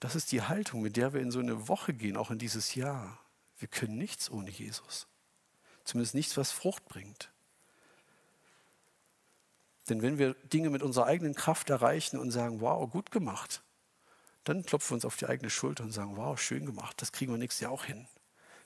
Das 0.00 0.16
ist 0.16 0.32
die 0.32 0.42
Haltung, 0.42 0.82
mit 0.82 0.96
der 0.96 1.12
wir 1.12 1.20
in 1.20 1.30
so 1.30 1.38
eine 1.38 1.68
Woche 1.68 1.94
gehen, 1.94 2.16
auch 2.16 2.32
in 2.32 2.38
dieses 2.38 2.74
Jahr. 2.74 3.20
Wir 3.56 3.68
können 3.68 3.96
nichts 3.96 4.28
ohne 4.28 4.50
Jesus. 4.50 5.06
Zumindest 5.84 6.16
nichts, 6.16 6.36
was 6.36 6.50
Frucht 6.50 6.86
bringt. 6.86 7.30
Denn 9.88 10.02
wenn 10.02 10.18
wir 10.18 10.34
Dinge 10.34 10.70
mit 10.70 10.82
unserer 10.82 11.06
eigenen 11.06 11.36
Kraft 11.36 11.70
erreichen 11.70 12.18
und 12.18 12.32
sagen, 12.32 12.60
wow, 12.60 12.90
gut 12.90 13.12
gemacht, 13.12 13.62
dann 14.42 14.64
klopfen 14.64 14.90
wir 14.90 14.94
uns 14.96 15.04
auf 15.04 15.16
die 15.16 15.26
eigene 15.26 15.50
Schulter 15.50 15.84
und 15.84 15.92
sagen, 15.92 16.16
wow, 16.16 16.38
schön 16.38 16.66
gemacht, 16.66 17.00
das 17.00 17.12
kriegen 17.12 17.32
wir 17.32 17.38
nächstes 17.38 17.60
Jahr 17.60 17.70
auch 17.70 17.84
hin. 17.84 18.08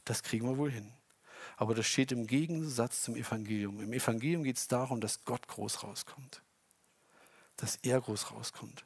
Das 0.07 0.23
kriegen 0.23 0.49
wir 0.49 0.57
wohl 0.57 0.71
hin. 0.71 0.91
Aber 1.61 1.75
das 1.75 1.87
steht 1.87 2.11
im 2.11 2.27
Gegensatz 2.27 3.03
zum 3.03 3.15
Evangelium. 3.15 3.81
Im 3.81 3.93
Evangelium 3.93 4.43
geht 4.43 4.57
es 4.57 4.67
darum, 4.67 5.01
dass 5.01 5.25
Gott 5.25 5.47
groß 5.47 5.85
rauskommt 5.85 6.43
dass 7.61 7.77
er 7.83 8.01
groß 8.01 8.33
rauskommt. 8.33 8.85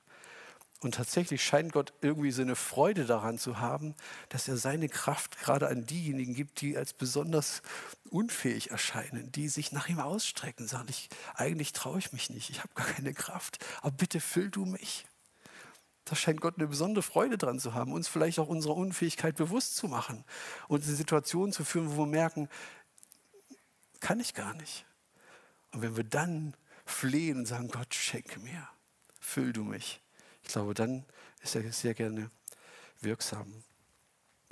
Und 0.81 0.97
tatsächlich 0.97 1.43
scheint 1.43 1.73
Gott 1.73 1.95
irgendwie 2.03 2.31
so 2.31 2.43
eine 2.43 2.57
Freude 2.57 3.07
daran 3.07 3.39
zu 3.39 3.59
haben, 3.59 3.95
dass 4.29 4.49
er 4.49 4.59
seine 4.59 4.91
Kraft 4.91 5.39
gerade 5.39 5.69
an 5.69 5.87
diejenigen 5.87 6.35
gibt, 6.35 6.61
die 6.61 6.77
als 6.77 6.93
besonders 6.93 7.63
unfähig 8.11 8.71
erscheinen, 8.71 9.33
die 9.33 9.49
sich 9.49 9.73
nach 9.73 9.89
ihm 9.89 9.99
ausstrecken, 9.99 10.69
sagen, 10.69 10.89
ich, 10.91 11.09
eigentlich 11.35 11.73
traue 11.73 11.99
ich 11.99 12.13
mich 12.13 12.29
nicht, 12.29 12.51
ich 12.51 12.59
habe 12.59 12.75
gar 12.75 12.87
keine 12.87 13.15
Kraft, 13.15 13.65
aber 13.81 13.93
bitte 13.93 14.21
füll 14.21 14.51
du 14.51 14.67
mich. 14.67 15.07
Da 16.05 16.17
scheint 16.17 16.41
Gott 16.41 16.59
eine 16.59 16.67
besondere 16.67 17.03
Freude 17.03 17.39
dran 17.39 17.59
zu 17.59 17.75
haben, 17.75 17.93
uns 17.93 18.09
vielleicht 18.09 18.39
auch 18.39 18.49
unserer 18.49 18.77
Unfähigkeit 18.77 19.37
bewusst 19.37 19.77
zu 19.77 19.89
machen 19.89 20.25
und 20.69 20.87
in 20.87 20.95
Situationen 20.95 21.53
zu 21.53 21.65
führen, 21.65 21.91
wo 21.91 22.03
wir 22.03 22.07
merken, 22.07 22.49
kann 24.01 24.21
ich 24.21 24.35
gar 24.35 24.55
nicht. 24.55 24.85
Und 25.73 25.81
wenn 25.81 25.97
wir 25.97 26.05
dann 26.05 26.55
flehen 26.85 27.39
und 27.39 27.47
sagen, 27.47 27.69
Gott, 27.69 27.95
schenke 27.95 28.39
mir, 28.41 28.69
füll 29.19 29.53
du 29.53 29.65
mich. 29.65 30.03
Ich 30.43 30.51
glaube, 30.51 30.75
dann 30.75 31.05
ist 31.43 31.55
er 31.55 31.73
sehr 31.73 31.95
gerne 31.95 32.31
wirksam. 33.01 33.65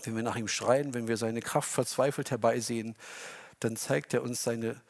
Wenn 0.03 0.17
wir 0.17 0.23
nach 0.23 0.37
ihm 0.37 0.49
schreien, 0.49 0.95
wenn 0.95 1.07
wir 1.07 1.19
seine 1.19 1.43
Kraft 1.43 1.71
verzweifelt 1.71 2.31
herbeisehen, 2.31 2.97
dann 3.61 3.77
zeigt 3.77 4.15
er 4.15 4.23
uns 4.23 4.43
seine 4.43 4.81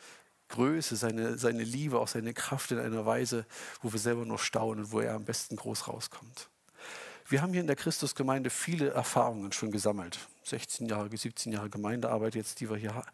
Größe, 0.48 0.96
seine, 0.96 1.38
seine 1.38 1.64
Liebe, 1.64 1.98
auch 1.98 2.08
seine 2.08 2.34
Kraft 2.34 2.70
in 2.70 2.78
einer 2.78 3.04
Weise, 3.04 3.46
wo 3.80 3.92
wir 3.92 3.98
selber 3.98 4.24
noch 4.24 4.38
staunen 4.38 4.84
und 4.84 4.92
wo 4.92 5.00
er 5.00 5.14
am 5.14 5.24
besten 5.24 5.56
groß 5.56 5.88
rauskommt. 5.88 6.48
Wir 7.32 7.40
haben 7.40 7.52
hier 7.52 7.62
in 7.62 7.66
der 7.66 7.76
Christusgemeinde 7.76 8.50
viele 8.50 8.90
Erfahrungen 8.90 9.52
schon 9.52 9.70
gesammelt. 9.70 10.18
16 10.42 10.86
Jahre, 10.86 11.08
17 11.16 11.50
Jahre 11.50 11.70
Gemeindearbeit 11.70 12.34
jetzt, 12.34 12.60
die 12.60 12.68
wir 12.68 12.76
hier 12.76 13.04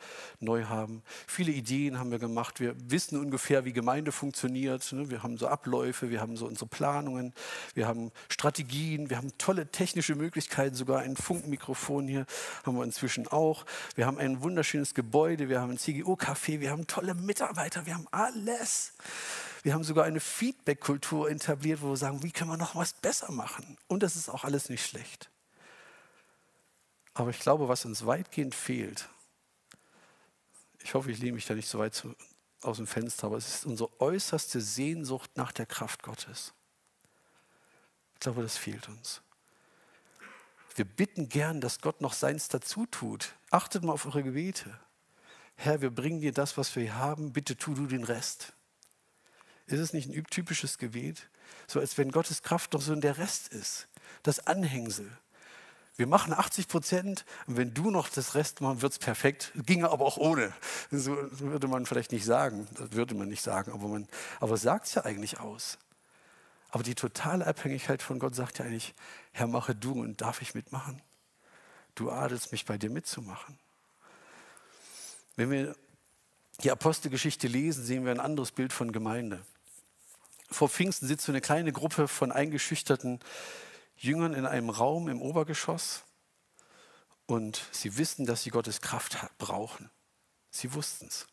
neu 0.41 0.65
haben. 0.65 1.05
Viele 1.29 1.53
Ideen 1.53 2.01
haben 2.01 2.11
wir 2.11 2.19
gemacht. 2.19 2.59
Wir 2.59 2.75
wissen 2.91 3.17
ungefähr, 3.17 3.65
wie 3.65 3.73
Gemeinde 3.73 4.11
funktioniert. 4.11 4.91
Ne? 4.93 5.09
Wir 5.09 5.23
haben 5.23 5.39
so 5.39 5.47
Abläufe, 5.47 6.11
wir 6.11 6.21
haben 6.21 6.37
so 6.37 6.47
unsere 6.47 6.67
Planungen, 6.67 7.33
wir 7.75 7.87
haben 7.87 8.11
Strategien, 8.29 9.09
wir 9.09 9.19
haben 9.19 9.31
tolle 9.39 9.71
technische 9.71 10.17
Möglichkeiten, 10.17 10.75
sogar 10.75 11.03
ein 11.03 11.15
Funkmikrofon 11.15 12.09
hier 12.09 12.27
haben 12.67 12.77
wir 12.77 12.83
inzwischen 12.83 13.29
auch. 13.29 13.67
Wir 13.95 14.07
haben 14.07 14.19
ein 14.19 14.43
wunderschönes 14.43 14.95
Gebäude, 14.95 15.49
wir 15.49 15.61
haben 15.61 15.71
ein 15.71 15.79
CGO-Café, 15.79 16.59
wir 16.59 16.73
haben 16.73 16.89
tolle 16.89 17.15
Mitarbeiter, 17.15 17.87
wir 17.87 17.95
haben 17.95 18.09
alles. 18.11 18.95
Wir 19.69 19.75
haben 19.75 19.85
sogar 19.85 20.07
eine 20.07 20.19
Feedback-Kultur 20.19 21.31
etabliert, 21.31 21.83
wo 21.83 21.91
wir 21.91 21.97
sagen, 21.99 22.23
wie 22.23 22.33
können 22.33 22.49
wir 22.49 22.57
noch 22.57 22.75
was 22.75 22.95
besser 22.95 23.31
machen? 23.31 23.77
Und 23.87 24.03
das 24.03 24.17
ist 24.17 24.31
auch 24.31 24.45
alles 24.45 24.71
nicht 24.71 24.83
schlecht. 24.83 25.29
Aber 27.13 27.29
ich 27.29 27.39
glaube, 27.39 27.69
was 27.69 27.85
uns 27.85 28.07
weitgehend 28.07 28.55
fehlt, 28.55 29.11
ich 30.83 30.95
hoffe, 30.95 31.11
ich 31.11 31.19
lehne 31.19 31.35
mich 31.35 31.45
da 31.45 31.55
nicht 31.55 31.69
so 31.69 31.79
weit 31.79 31.95
zu, 31.95 32.15
aus 32.63 32.79
dem 32.79 32.87
Fenster, 32.87 33.27
aber 33.27 33.37
es 33.37 33.57
ist 33.57 33.67
unsere 33.67 34.01
äußerste 34.01 34.63
Sehnsucht 34.63 35.37
nach 35.37 35.53
der 35.53 35.67
Kraft 35.67 36.03
Gottes. 36.03 36.55
Ich 38.15 38.21
glaube, 38.21 38.41
das 38.41 38.57
fehlt 38.57 38.89
uns. 38.89 39.21
Wir 40.77 40.87
bitten 40.87 41.29
gern, 41.29 41.61
dass 41.61 41.83
Gott 41.83 42.01
noch 42.01 42.15
seins 42.15 42.49
dazu 42.49 42.87
tut. 42.87 43.35
Achtet 43.51 43.85
mal 43.85 43.93
auf 43.93 44.07
eure 44.07 44.23
Gebete. 44.23 44.81
Herr, 45.57 45.83
wir 45.83 45.91
bringen 45.91 46.23
dir 46.23 46.33
das, 46.33 46.57
was 46.57 46.75
wir 46.75 46.95
haben, 46.95 47.35
bitte 47.35 47.55
tu 47.59 47.75
du 47.75 47.85
den 47.85 48.05
Rest. 48.05 48.55
Ist 49.69 49.81
es 49.81 49.93
nicht 49.93 50.09
ein 50.09 50.25
typisches 50.25 50.79
Gebet? 50.79 51.29
So 51.67 51.79
als 51.81 51.97
wenn 51.99 52.11
Gottes 52.11 52.43
Kraft 52.43 52.75
doch 52.75 52.81
so 52.81 52.93
in 52.93 53.01
der 53.01 53.19
Rest 53.19 53.49
ist, 53.49 53.87
das 54.23 54.47
Anhängsel. 54.47 55.11
Wir 55.97 56.07
machen 56.07 56.33
80 56.33 56.69
Prozent 56.69 57.25
und 57.47 57.57
wenn 57.57 57.75
du 57.75 57.91
noch 57.91 58.09
das 58.09 58.35
Rest 58.35 58.61
machst, 58.61 58.83
wird 58.83 58.93
es 58.93 58.99
perfekt. 58.99 59.53
Ginge 59.67 59.91
aber 59.91 60.05
auch 60.05 60.17
ohne. 60.17 60.53
So 60.91 61.17
würde 61.33 61.69
man 61.69 61.87
vielleicht 61.87 62.13
nicht 62.13 62.25
sagen. 62.25 62.67
Das 62.75 62.93
würde 62.93 63.15
man 63.15 63.29
nicht 63.29 63.43
sagen, 63.43 63.73
aber 63.73 63.89
man 63.89 64.09
aber 64.41 64.57
sagt 64.57 64.87
es 64.87 64.95
ja 64.95 65.05
eigentlich 65.05 65.41
aus. 65.41 65.77
Aber 66.71 66.83
die 66.83 66.95
totale 66.95 67.47
Abhängigkeit 67.47 68.03
von 68.03 68.19
Gott 68.19 68.35
sagt 68.35 68.59
ja 68.59 68.65
eigentlich, 68.65 68.95
Herr, 69.33 69.49
mache 69.49 69.75
du 69.75 69.93
und 70.01 70.21
darf 70.21 70.41
ich 70.41 70.55
mitmachen? 70.55 71.03
Du 71.95 72.11
adelst 72.11 72.53
mich 72.53 72.65
bei 72.65 72.79
dir 72.79 72.91
mitzumachen. 72.91 73.59
Wenn 75.37 75.51
wir 75.51 75.77
die 76.63 76.71
Apostelgeschichte 76.71 77.49
lesen, 77.49 77.85
sehen 77.85 78.05
wir 78.05 78.13
ein 78.13 78.21
anderes 78.21 78.53
Bild 78.53 78.73
von 78.73 78.93
Gemeinde. 78.93 79.45
Vor 80.51 80.69
Pfingsten 80.69 81.07
sitzt 81.07 81.27
so 81.27 81.33
eine 81.33 81.41
kleine 81.41 81.73
Gruppe 81.73 82.09
von 82.09 82.33
eingeschüchterten 82.33 83.21
Jüngern 83.97 84.35
in 84.35 84.47
einem 84.47 84.71
Raum 84.71 85.09
im 85.09 85.21
Obergeschoss 85.21 86.05
und 87.27 87.63
sie 87.73 87.99
wissen, 87.99 88.27
dass 88.27 88.43
sie 88.43 88.51
Gottes 88.51 88.81
Kraft 88.81 89.19
brauchen. 89.39 89.91
Sie 90.51 90.73
wussten 90.73 91.07
es. 91.09 91.27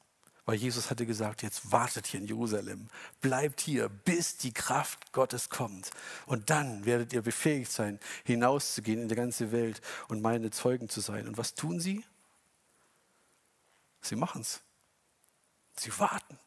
Weil 0.46 0.58
Jesus 0.58 0.92
hatte 0.92 1.08
gesagt, 1.08 1.42
jetzt 1.42 1.72
wartet 1.72 2.06
hier 2.06 2.20
in 2.20 2.28
Jerusalem, 2.28 2.90
bleibt 3.20 3.62
hier, 3.62 3.90
bis 3.90 4.38
die 4.38 4.54
Kraft 4.54 5.12
Gottes 5.12 5.50
kommt. 5.50 5.90
Und 6.28 6.52
dann 6.52 6.86
werdet 6.86 7.14
ihr 7.14 7.24
befähigt 7.24 7.72
sein, 7.72 8.00
hinauszugehen 8.26 9.02
in 9.02 9.08
die 9.08 9.16
ganze 9.16 9.52
Welt 9.52 9.82
und 10.08 10.22
meine 10.22 10.52
Zeugen 10.52 10.88
zu 10.88 11.02
sein. 11.02 11.28
Und 11.28 11.40
was 11.40 11.56
tun 11.56 11.80
sie? 11.80 12.06
Sie 14.02 14.16
machen 14.16 14.42
es. 14.42 14.62
Sie 15.78 15.98
warten. 15.98 16.38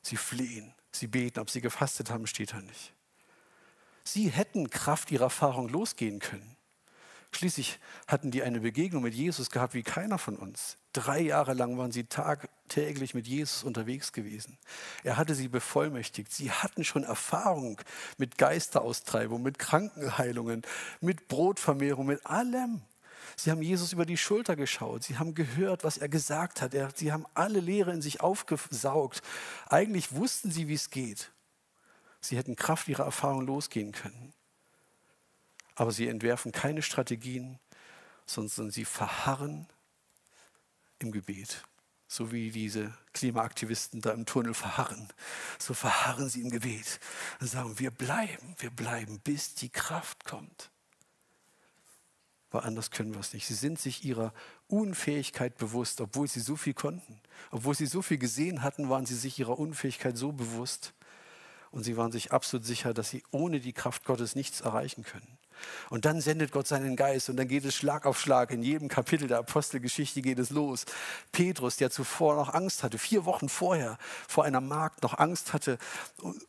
Sie 0.00 0.16
flehen. 0.16 0.72
Sie 0.92 1.06
beten. 1.06 1.40
Ob 1.40 1.50
sie 1.50 1.60
gefastet 1.60 2.10
haben, 2.10 2.26
steht 2.26 2.52
da 2.52 2.60
nicht. 2.60 2.92
Sie 4.04 4.28
hätten 4.28 4.70
Kraft 4.70 5.10
ihrer 5.10 5.24
Erfahrung 5.24 5.68
losgehen 5.68 6.18
können. 6.18 6.56
Schließlich 7.30 7.78
hatten 8.06 8.30
die 8.30 8.42
eine 8.42 8.60
Begegnung 8.60 9.02
mit 9.02 9.14
Jesus 9.14 9.50
gehabt 9.50 9.74
wie 9.74 9.82
keiner 9.82 10.18
von 10.18 10.36
uns. 10.36 10.78
Drei 10.94 11.20
Jahre 11.20 11.52
lang 11.52 11.76
waren 11.76 11.92
sie 11.92 12.04
tagtäglich 12.04 13.12
mit 13.12 13.26
Jesus 13.26 13.64
unterwegs 13.64 14.12
gewesen. 14.12 14.56
Er 15.04 15.18
hatte 15.18 15.34
sie 15.34 15.48
bevollmächtigt. 15.48 16.32
Sie 16.32 16.50
hatten 16.50 16.84
schon 16.84 17.04
Erfahrung 17.04 17.80
mit 18.16 18.38
Geisteraustreibung, 18.38 19.42
mit 19.42 19.58
Krankenheilungen, 19.58 20.62
mit 21.00 21.28
Brotvermehrung, 21.28 22.06
mit 22.06 22.24
allem. 22.24 22.80
Sie 23.38 23.52
haben 23.52 23.62
Jesus 23.62 23.92
über 23.92 24.04
die 24.04 24.16
Schulter 24.16 24.56
geschaut. 24.56 25.04
Sie 25.04 25.16
haben 25.16 25.32
gehört, 25.32 25.84
was 25.84 25.96
er 25.96 26.08
gesagt 26.08 26.60
hat. 26.60 26.74
sie 26.98 27.12
haben 27.12 27.24
alle 27.34 27.60
Lehre 27.60 27.92
in 27.92 28.02
sich 28.02 28.20
aufgesaugt. 28.20 29.22
Eigentlich 29.68 30.12
wussten 30.12 30.50
sie, 30.50 30.66
wie 30.66 30.74
es 30.74 30.90
geht. 30.90 31.30
Sie 32.20 32.36
hätten 32.36 32.56
Kraft 32.56 32.88
ihrer 32.88 33.04
Erfahrung 33.04 33.46
losgehen 33.46 33.92
können. 33.92 34.32
Aber 35.76 35.92
sie 35.92 36.08
entwerfen 36.08 36.50
keine 36.50 36.82
Strategien, 36.82 37.60
sondern 38.26 38.72
sie 38.72 38.84
verharren 38.84 39.68
im 40.98 41.12
Gebet. 41.12 41.62
So 42.08 42.32
wie 42.32 42.50
diese 42.50 42.92
Klimaaktivisten 43.12 44.00
da 44.00 44.10
im 44.10 44.26
Tunnel 44.26 44.52
verharren. 44.54 45.12
So 45.60 45.74
verharren 45.74 46.28
sie 46.28 46.40
im 46.40 46.50
Gebet 46.50 46.98
und 47.40 47.46
sagen, 47.46 47.78
wir 47.78 47.92
bleiben, 47.92 48.56
wir 48.58 48.70
bleiben, 48.70 49.20
bis 49.20 49.54
die 49.54 49.68
Kraft 49.68 50.24
kommt. 50.24 50.72
Weil 52.50 52.62
anders 52.62 52.90
können 52.90 53.12
wir 53.12 53.20
es 53.20 53.34
nicht. 53.34 53.46
Sie 53.46 53.54
sind 53.54 53.78
sich 53.78 54.04
ihrer 54.04 54.32
Unfähigkeit 54.68 55.58
bewusst, 55.58 56.00
obwohl 56.00 56.28
sie 56.28 56.40
so 56.40 56.56
viel 56.56 56.74
konnten. 56.74 57.20
Obwohl 57.50 57.74
sie 57.74 57.86
so 57.86 58.00
viel 58.02 58.18
gesehen 58.18 58.62
hatten, 58.62 58.88
waren 58.88 59.06
sie 59.06 59.16
sich 59.16 59.38
ihrer 59.38 59.58
Unfähigkeit 59.58 60.16
so 60.16 60.32
bewusst, 60.32 60.94
und 61.70 61.84
sie 61.84 61.96
waren 61.96 62.12
sich 62.12 62.32
absolut 62.32 62.64
sicher, 62.64 62.94
dass 62.94 63.10
sie 63.10 63.22
ohne 63.30 63.60
die 63.60 63.72
Kraft 63.72 64.04
Gottes 64.04 64.34
nichts 64.34 64.60
erreichen 64.60 65.04
können. 65.04 65.37
Und 65.90 66.04
dann 66.04 66.20
sendet 66.20 66.52
Gott 66.52 66.66
seinen 66.66 66.96
Geist 66.96 67.28
und 67.28 67.36
dann 67.36 67.48
geht 67.48 67.64
es 67.64 67.74
Schlag 67.74 68.06
auf 68.06 68.20
Schlag. 68.20 68.50
In 68.50 68.62
jedem 68.62 68.88
Kapitel 68.88 69.28
der 69.28 69.38
Apostelgeschichte 69.38 70.22
geht 70.22 70.38
es 70.38 70.50
los. 70.50 70.84
Petrus, 71.32 71.76
der 71.76 71.90
zuvor 71.90 72.36
noch 72.36 72.52
Angst 72.54 72.82
hatte, 72.82 72.98
vier 72.98 73.24
Wochen 73.24 73.48
vorher 73.48 73.98
vor 74.28 74.44
einer 74.44 74.60
Magd 74.60 75.02
noch 75.02 75.18
Angst 75.18 75.52
hatte, 75.52 75.78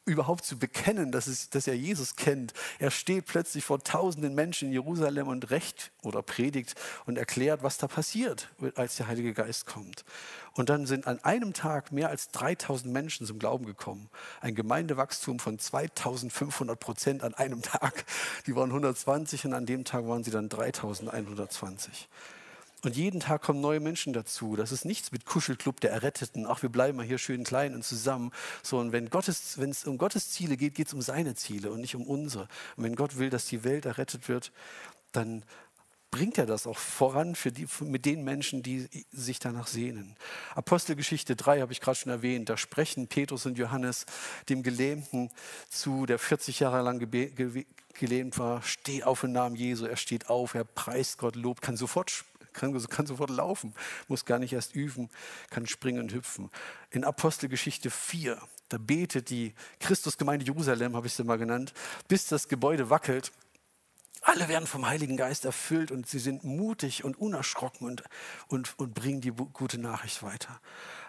überhaupt 0.06 0.46
zu 0.46 0.58
bekennen, 0.58 1.12
dass, 1.12 1.28
es, 1.28 1.50
dass 1.50 1.68
er 1.68 1.76
Jesus 1.76 2.16
kennt. 2.16 2.54
Er 2.80 2.92
steht 2.92 3.26
plötzlich 3.26 3.64
vor 3.64 3.84
tausenden 3.84 4.36
Menschen 4.36 4.70
in 4.70 4.74
Jerusalem 4.74 5.28
und 5.28 5.52
recht 5.52 5.92
oder 6.04 6.22
predigt 6.22 6.76
und 7.06 7.18
erklärt, 7.18 7.64
was 7.64 7.78
da 7.78 7.88
passiert, 7.88 8.50
als 8.76 8.98
der 8.98 9.08
Heilige 9.08 9.34
Geist 9.34 9.66
kommt. 9.66 10.06
Und 10.54 10.70
dann 10.70 10.86
sind 10.86 11.08
an 11.08 11.24
einem 11.24 11.54
Tag 11.54 11.92
mehr 11.92 12.10
als 12.10 12.30
3000 12.32 12.92
Menschen 12.92 13.26
zum 13.26 13.40
Glauben 13.40 13.66
gekommen. 13.66 14.10
Ein 14.42 14.56
Gemeindewachstum 14.56 15.40
von 15.40 15.60
2500 15.60 16.80
Prozent 16.80 17.24
an 17.24 17.34
einem 17.34 17.62
Tag. 17.62 18.06
Die 18.48 18.56
waren 18.56 18.70
120 18.70 19.46
und 19.46 19.54
an 19.54 19.66
dem 19.66 19.86
Tag 19.86 20.08
waren 20.08 20.24
sie 20.24 20.32
dann 20.32 20.50
3120. 20.50 22.10
Und 22.84 22.96
jeden 22.96 23.20
Tag 23.20 23.42
kommen 23.42 23.60
neue 23.60 23.82
Menschen 23.82 24.14
dazu. 24.14 24.56
Das 24.56 24.72
ist 24.72 24.86
nichts 24.86 25.12
mit 25.12 25.26
Kuschelclub 25.26 25.82
der 25.82 25.92
Erretteten. 25.92 26.46
Ach, 26.48 26.62
wir 26.62 26.70
bleiben 26.70 26.98
mal 26.98 27.06
hier 27.06 27.18
schön 27.18 27.44
klein 27.44 27.76
und 27.76 27.84
zusammen. 27.84 28.32
So, 28.64 28.80
und 28.80 28.94
wenn, 28.94 29.10
Gottes, 29.10 29.58
wenn 29.58 29.70
es 29.70 29.84
um 29.84 29.98
Gottes 29.98 30.30
Ziele 30.32 30.56
geht, 30.56 30.76
geht 30.76 30.88
es 30.88 30.94
um 30.94 31.02
seine 31.02 31.36
Ziele 31.36 31.72
und 31.72 31.82
nicht 31.82 31.96
um 31.96 32.04
unsere. 32.04 32.48
Und 32.78 32.86
wenn 32.86 32.96
Gott 32.96 33.18
will, 33.18 33.30
dass 33.30 33.48
die 33.48 33.66
Welt 33.66 33.86
errettet 33.86 34.30
wird, 34.30 34.54
dann 35.12 35.44
bringt 36.12 36.38
er 36.38 36.46
das 36.46 36.66
auch 36.66 36.78
voran 36.78 37.36
für 37.36 37.52
die, 37.52 37.68
mit 37.82 38.06
den 38.06 38.24
Menschen, 38.24 38.64
die 38.64 38.90
sich 39.12 39.40
danach 39.40 39.68
sehnen. 39.68 40.16
Apostelgeschichte 40.56 41.36
3 41.36 41.62
habe 41.62 41.72
ich 41.72 41.82
gerade 41.82 41.98
schon 41.98 42.12
erwähnt. 42.12 42.50
Da 42.50 42.58
sprechen 42.58 43.08
Petrus 43.08 43.46
und 43.46 43.58
Johannes 43.58 44.06
dem 44.50 44.64
Gelähmten 44.64 45.30
zu, 45.70 46.06
der 46.06 46.20
40 46.20 46.60
Jahre 46.60 46.82
lang 46.82 47.00
gelähmt 47.94 48.40
war. 48.40 48.64
Steh 48.64 49.04
auf 49.04 49.24
im 49.24 49.34
Namen 49.34 49.56
Jesu. 49.56 49.86
Er 49.86 49.98
steht 49.98 50.30
auf, 50.30 50.56
er 50.56 50.64
preist 50.64 51.20
Gott, 51.20 51.36
lobt, 51.36 51.62
kann 51.62 51.78
sofort, 51.78 52.26
kann, 52.54 52.74
kann 52.88 53.06
sofort 53.06 53.30
laufen, 53.30 53.74
muss 54.08 54.26
gar 54.26 54.40
nicht 54.40 54.54
erst 54.54 54.76
üben, 54.76 55.10
kann 55.50 55.68
springen 55.68 56.02
und 56.02 56.14
hüpfen. 56.14 56.50
In 56.90 57.04
Apostelgeschichte 57.04 57.92
4, 57.92 58.42
da 58.70 58.78
betet 58.78 59.30
die 59.30 59.54
Christusgemeinde 59.80 60.46
Jerusalem, 60.46 60.96
habe 60.96 61.08
ich 61.08 61.14
sie 61.14 61.24
mal 61.24 61.38
genannt, 61.38 61.74
bis 62.08 62.28
das 62.28 62.48
Gebäude 62.48 62.90
wackelt 62.90 63.32
alle 64.22 64.48
werden 64.50 64.68
vom 64.68 64.88
Heiligen 64.88 65.18
Geist 65.18 65.46
erfüllt 65.46 65.92
und 65.92 66.08
sie 66.08 66.20
sind 66.20 66.44
mutig 66.44 67.04
und 67.04 67.18
unerschrocken 67.18 67.88
und, 67.88 68.04
und, 68.48 68.78
und 68.78 68.94
bringen 68.94 69.22
die 69.22 69.32
gute 69.32 69.78
Nachricht 69.78 70.24
weiter. 70.24 70.60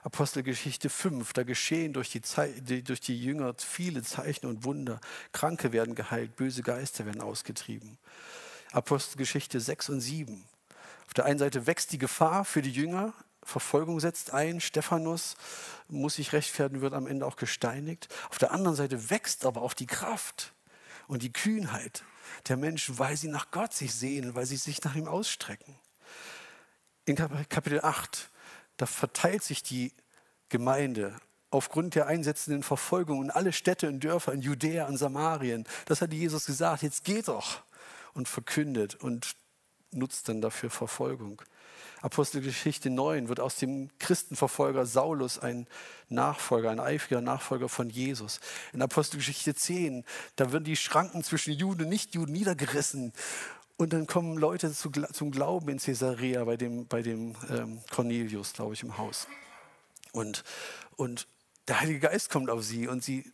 Apostelgeschichte 0.02 0.88
5, 0.88 1.32
da 1.32 1.42
geschehen 1.42 1.92
durch 1.92 2.10
die, 2.10 2.22
Ze 2.22 2.52
durch 2.62 3.00
die 3.00 3.20
Jünger 3.20 3.54
viele 3.58 4.02
Zeichen 4.02 4.46
und 4.46 4.64
Wunder. 4.64 5.00
Kranke 5.32 5.72
werden 5.72 5.94
geheilt, 5.94 6.36
böse 6.36 6.62
Geister 6.62 7.04
werden 7.06 7.20
ausgetrieben. 7.20 7.98
Apostelgeschichte 8.72 9.60
6 9.60 9.88
und 9.90 10.00
7. 10.00 10.44
Auf 11.06 11.14
der 11.14 11.24
einen 11.24 11.38
Seite 11.40 11.66
wächst 11.66 11.92
die 11.92 11.98
Gefahr 11.98 12.44
für 12.44 12.62
die 12.62 12.70
Jünger, 12.70 13.12
Verfolgung 13.42 13.98
setzt 14.00 14.32
ein, 14.32 14.60
Stephanus 14.60 15.36
muss 15.88 16.14
sich 16.14 16.32
rechtfertigen, 16.32 16.82
wird 16.82 16.94
am 16.94 17.06
Ende 17.06 17.26
auch 17.26 17.36
gesteinigt. 17.36 18.08
Auf 18.28 18.38
der 18.38 18.52
anderen 18.52 18.76
Seite 18.76 19.10
wächst 19.10 19.44
aber 19.44 19.62
auch 19.62 19.74
die 19.74 19.86
Kraft 19.86 20.52
und 21.08 21.22
die 21.22 21.32
Kühnheit 21.32 22.04
der 22.48 22.56
Menschen, 22.56 22.98
weil 22.98 23.16
sie 23.16 23.28
nach 23.28 23.50
Gott 23.50 23.72
sich 23.72 23.94
sehnen, 23.94 24.34
weil 24.34 24.46
sie 24.46 24.56
sich 24.56 24.82
nach 24.82 24.94
ihm 24.94 25.08
ausstrecken. 25.08 25.76
In 27.04 27.16
Kapitel 27.16 27.80
8, 27.82 28.30
da 28.76 28.86
verteilt 28.86 29.42
sich 29.42 29.62
die 29.62 29.92
Gemeinde 30.48 31.16
aufgrund 31.50 31.94
der 31.94 32.06
einsetzenden 32.06 32.62
Verfolgung 32.62 33.22
in 33.24 33.30
alle 33.30 33.52
Städte 33.52 33.88
und 33.88 34.02
Dörfer 34.04 34.32
in 34.32 34.40
Judäa 34.40 34.86
und 34.86 34.96
Samarien. 34.96 35.64
Das 35.86 36.00
hat 36.00 36.12
Jesus 36.12 36.46
gesagt, 36.46 36.82
jetzt 36.82 37.04
geht 37.04 37.28
doch 37.28 37.62
und 38.14 38.28
verkündet 38.28 38.94
und 38.94 39.34
nutzt 39.90 40.28
dann 40.28 40.40
dafür 40.40 40.70
Verfolgung. 40.70 41.42
Apostelgeschichte 42.02 42.90
9 42.90 43.28
wird 43.28 43.40
aus 43.40 43.56
dem 43.56 43.90
Christenverfolger 43.98 44.86
Saulus 44.86 45.38
ein 45.38 45.66
Nachfolger, 46.08 46.70
ein 46.70 46.80
eifriger 46.80 47.20
Nachfolger 47.20 47.68
von 47.68 47.90
Jesus. 47.90 48.40
In 48.72 48.80
Apostelgeschichte 48.82 49.54
10, 49.54 50.04
da 50.36 50.52
werden 50.52 50.64
die 50.64 50.76
Schranken 50.76 51.22
zwischen 51.22 51.52
Juden 51.52 51.82
und 51.82 51.88
Nichtjuden 51.88 52.32
niedergerissen. 52.32 53.12
Und 53.76 53.92
dann 53.92 54.06
kommen 54.06 54.36
Leute 54.36 54.72
zu, 54.72 54.90
zum 54.90 55.30
Glauben 55.30 55.68
in 55.68 55.78
Caesarea 55.78 56.44
bei 56.44 56.56
dem, 56.56 56.86
bei 56.86 57.02
dem 57.02 57.34
ähm, 57.48 57.80
Cornelius, 57.90 58.52
glaube 58.52 58.74
ich, 58.74 58.82
im 58.82 58.98
Haus. 58.98 59.26
Und, 60.12 60.44
und 60.96 61.26
der 61.68 61.80
Heilige 61.80 62.00
Geist 62.00 62.30
kommt 62.30 62.50
auf 62.50 62.62
sie 62.62 62.88
und 62.88 63.04
sie 63.04 63.30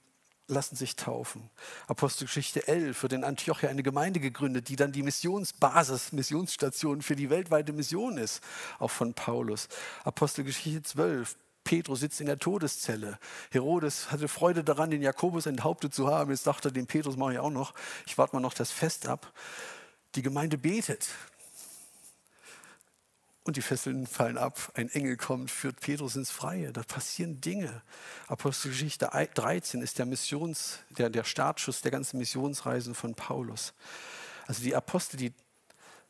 lassen 0.49 0.77
sich 0.77 0.97
taufen. 0.97 1.51
Apostelgeschichte 1.89 2.69
11 2.69 3.03
wird 3.03 3.13
in 3.13 3.25
Antiochia 3.25 3.69
eine 3.69 3.83
Gemeinde 3.83 4.21
gegründet, 4.21 4.69
die 4.69 4.77
dann 4.77 4.93
die 4.93 5.03
Missionsbasis, 5.03 6.13
Missionsstation 6.13 7.03
für 7.03 7.17
die 7.17 7.31
weltweite 7.31 7.73
Mission 7.73 8.19
ist, 8.19 8.43
auch 8.79 8.91
von 8.91 9.15
Paulus. 9.15 9.69
Apostelgeschichte 10.05 10.83
12, 10.83 11.37
Petrus 11.65 12.01
sitzt 12.01 12.21
in 12.21 12.27
der 12.27 12.39
Todeszelle. 12.39 13.19
Herodes 13.51 14.13
hatte 14.13 14.29
Freude 14.29 14.63
daran, 14.63 14.91
den 14.91 15.03
Jakobus 15.03 15.47
enthauptet 15.47 15.93
zu 15.93 16.07
haben. 16.07 16.31
Jetzt 16.31 16.47
dachte 16.47 16.69
er, 16.69 16.73
den 16.73 16.87
Petrus 16.87 17.17
mache 17.17 17.35
ich 17.35 17.39
auch 17.41 17.51
noch. 17.51 17.75
Ich 18.07 18.17
warte 18.17 18.37
mal 18.37 18.41
noch 18.41 18.55
das 18.55 18.71
Fest 18.71 19.09
ab. 19.09 19.33
Die 20.15 20.23
Gemeinde 20.23 20.59
betet. 20.59 21.09
Und 23.47 23.57
die 23.57 23.63
Fesseln 23.63 24.07
fallen 24.07 24.39
ab. 24.39 24.73
Ein 24.75 24.89
Engel 24.91 25.17
kommt, 25.17 25.51
führt 25.51 25.81
Petrus 25.81 26.17
ins 26.17 26.31
Freie. 26.31 26.73
Da 26.73 26.83
passieren 26.83 27.41
Dinge. 27.41 27.83
Apostelgeschichte 28.27 29.09
13 29.35 29.83
ist 29.83 29.99
der 29.99 30.07
Missions, 30.07 30.81
der, 30.91 31.11
der 31.11 31.23
Startschuss 31.23 31.81
der 31.81 31.93
ganzen 31.93 32.19
Missionsreisen 32.19 32.95
von 32.95 33.15
Paulus. 33.15 33.73
Also 34.47 34.63
die 34.63 34.75
Apostel, 34.75 35.17
die 35.17 35.33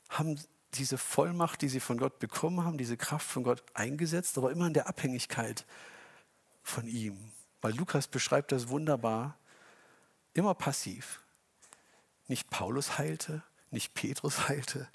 haben 0.09 0.41
diese 0.75 0.97
Vollmacht, 0.97 1.61
die 1.61 1.69
sie 1.69 1.81
von 1.81 1.99
Gott 1.99 2.19
bekommen 2.19 2.65
haben, 2.65 2.79
diese 2.79 2.97
Kraft 2.97 3.27
von 3.27 3.43
Gott 3.43 3.63
eingesetzt, 3.75 4.39
aber 4.39 4.51
immer 4.51 4.67
in 4.67 4.75
der 4.75 4.89
Abhängigkeit 4.89 5.67
von 6.63 6.87
ihm. 6.87 7.33
Weil 7.61 7.75
Lukas 7.75 8.09
beschreibt 8.09 8.51
das 8.51 8.69
wunderbar, 8.69 9.37
immer 10.33 10.55
passiv. 10.55 11.21
Nicht 12.29 12.49
Paulus 12.49 12.99
heilte, 12.99 13.43
nicht 13.71 13.93
Petrus 13.95 14.49
heilte, 14.49 14.89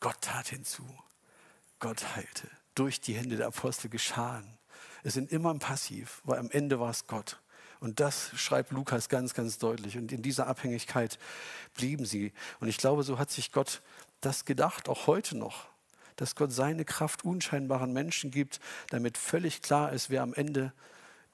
Gott 0.00 0.20
tat 0.22 0.48
hinzu. 0.48 0.86
Gott 1.84 2.16
heilte. 2.16 2.48
Durch 2.74 3.02
die 3.02 3.12
Hände 3.12 3.36
der 3.36 3.48
Apostel 3.48 3.90
geschahen. 3.90 4.56
Es 5.02 5.12
sind 5.12 5.30
immer 5.30 5.54
passiv, 5.58 6.22
weil 6.24 6.38
am 6.38 6.50
Ende 6.50 6.80
war 6.80 6.88
es 6.88 7.06
Gott. 7.06 7.42
Und 7.78 8.00
das 8.00 8.30
schreibt 8.36 8.70
Lukas 8.70 9.10
ganz, 9.10 9.34
ganz 9.34 9.58
deutlich. 9.58 9.98
Und 9.98 10.10
in 10.10 10.22
dieser 10.22 10.46
Abhängigkeit 10.46 11.18
blieben 11.74 12.06
sie. 12.06 12.32
Und 12.58 12.68
ich 12.68 12.78
glaube, 12.78 13.02
so 13.02 13.18
hat 13.18 13.30
sich 13.30 13.52
Gott 13.52 13.82
das 14.22 14.46
gedacht, 14.46 14.88
auch 14.88 15.06
heute 15.06 15.36
noch, 15.36 15.66
dass 16.16 16.36
Gott 16.36 16.52
seine 16.52 16.86
Kraft 16.86 17.22
unscheinbaren 17.22 17.92
Menschen 17.92 18.30
gibt, 18.30 18.60
damit 18.88 19.18
völlig 19.18 19.60
klar 19.60 19.92
ist, 19.92 20.08
wer 20.08 20.22
am 20.22 20.32
Ende 20.32 20.72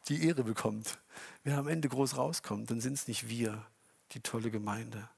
die 0.08 0.26
Ehre 0.26 0.42
bekommt, 0.42 0.98
wer 1.44 1.58
am 1.58 1.68
Ende 1.68 1.88
groß 1.88 2.16
rauskommt. 2.16 2.72
Dann 2.72 2.80
sind 2.80 2.94
es 2.94 3.06
nicht 3.06 3.28
wir, 3.28 3.64
die 4.10 4.20
tolle 4.20 4.50
Gemeinde. 4.50 5.08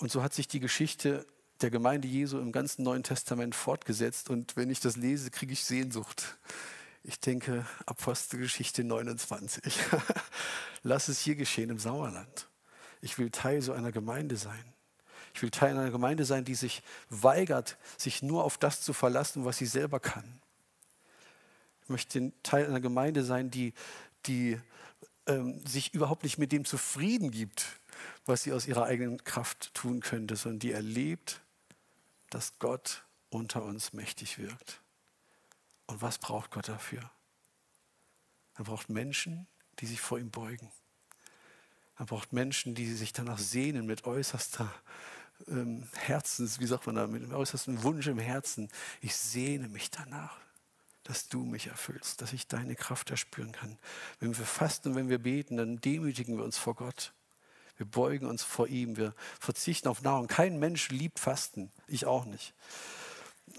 Und 0.00 0.10
so 0.10 0.20
hat 0.20 0.34
sich 0.34 0.48
die 0.48 0.58
Geschichte 0.58 1.24
der 1.60 1.70
Gemeinde 1.70 2.08
Jesu 2.08 2.38
im 2.38 2.52
ganzen 2.52 2.82
Neuen 2.82 3.02
Testament 3.02 3.54
fortgesetzt. 3.54 4.30
Und 4.30 4.56
wenn 4.56 4.70
ich 4.70 4.80
das 4.80 4.96
lese, 4.96 5.30
kriege 5.30 5.52
ich 5.52 5.64
Sehnsucht. 5.64 6.36
Ich 7.02 7.20
denke, 7.20 7.66
Apostelgeschichte 7.86 8.84
29. 8.84 9.78
Lass 10.82 11.08
es 11.08 11.20
hier 11.20 11.36
geschehen 11.36 11.70
im 11.70 11.78
Sauerland. 11.78 12.48
Ich 13.00 13.18
will 13.18 13.30
Teil 13.30 13.62
so 13.62 13.72
einer 13.72 13.92
Gemeinde 13.92 14.36
sein. 14.36 14.64
Ich 15.34 15.42
will 15.42 15.50
Teil 15.50 15.76
einer 15.76 15.90
Gemeinde 15.90 16.24
sein, 16.24 16.44
die 16.44 16.54
sich 16.54 16.82
weigert, 17.10 17.76
sich 17.98 18.22
nur 18.22 18.44
auf 18.44 18.58
das 18.58 18.80
zu 18.80 18.92
verlassen, 18.92 19.44
was 19.44 19.58
sie 19.58 19.66
selber 19.66 20.00
kann. 20.00 20.40
Ich 21.82 21.88
möchte 21.90 22.32
Teil 22.42 22.66
einer 22.66 22.80
Gemeinde 22.80 23.22
sein, 23.22 23.50
die, 23.50 23.72
die 24.26 24.58
ähm, 25.26 25.64
sich 25.66 25.94
überhaupt 25.94 26.24
nicht 26.24 26.38
mit 26.38 26.52
dem 26.52 26.64
zufrieden 26.64 27.30
gibt, 27.30 27.66
was 28.24 28.42
sie 28.42 28.52
aus 28.52 28.66
ihrer 28.66 28.84
eigenen 28.84 29.22
Kraft 29.22 29.74
tun 29.74 30.00
könnte, 30.00 30.36
sondern 30.36 30.58
die 30.58 30.72
erlebt, 30.72 31.42
dass 32.30 32.58
Gott 32.58 33.04
unter 33.30 33.62
uns 33.64 33.92
mächtig 33.92 34.38
wirkt. 34.38 34.80
Und 35.86 36.02
was 36.02 36.18
braucht 36.18 36.50
Gott 36.50 36.68
dafür? 36.68 37.10
Er 38.54 38.64
braucht 38.64 38.88
Menschen, 38.88 39.46
die 39.78 39.86
sich 39.86 40.00
vor 40.00 40.18
ihm 40.18 40.30
beugen. 40.30 40.70
Er 41.98 42.06
braucht 42.06 42.32
Menschen, 42.32 42.74
die 42.74 42.92
sich 42.92 43.12
danach 43.12 43.38
sehnen 43.38 43.86
mit 43.86 44.04
äußerster 44.04 44.72
ähm, 45.48 45.88
Herzens, 45.94 46.58
wie 46.60 46.66
sagt 46.66 46.86
man 46.86 46.96
da, 46.96 47.06
mit 47.06 47.22
dem 47.22 47.32
äußersten 47.32 47.82
Wunsch 47.82 48.06
im 48.06 48.18
Herzen. 48.18 48.68
Ich 49.00 49.14
sehne 49.16 49.68
mich 49.68 49.90
danach, 49.90 50.36
dass 51.04 51.28
du 51.28 51.44
mich 51.44 51.68
erfüllst, 51.68 52.20
dass 52.20 52.32
ich 52.32 52.46
deine 52.46 52.74
Kraft 52.74 53.10
erspüren 53.10 53.52
kann. 53.52 53.78
Wenn 54.18 54.36
wir 54.36 54.44
fasten 54.44 54.90
und 54.90 54.94
wenn 54.96 55.08
wir 55.08 55.18
beten, 55.18 55.56
dann 55.56 55.80
demütigen 55.80 56.36
wir 56.36 56.44
uns 56.44 56.58
vor 56.58 56.74
Gott. 56.74 57.12
Wir 57.76 57.86
beugen 57.86 58.26
uns 58.26 58.42
vor 58.42 58.68
ihm, 58.68 58.96
wir 58.96 59.14
verzichten 59.38 59.88
auf 59.88 60.02
Nahrung. 60.02 60.28
Kein 60.28 60.58
Mensch 60.58 60.88
liebt 60.90 61.18
Fasten, 61.18 61.70
ich 61.86 62.06
auch 62.06 62.24
nicht. 62.24 62.54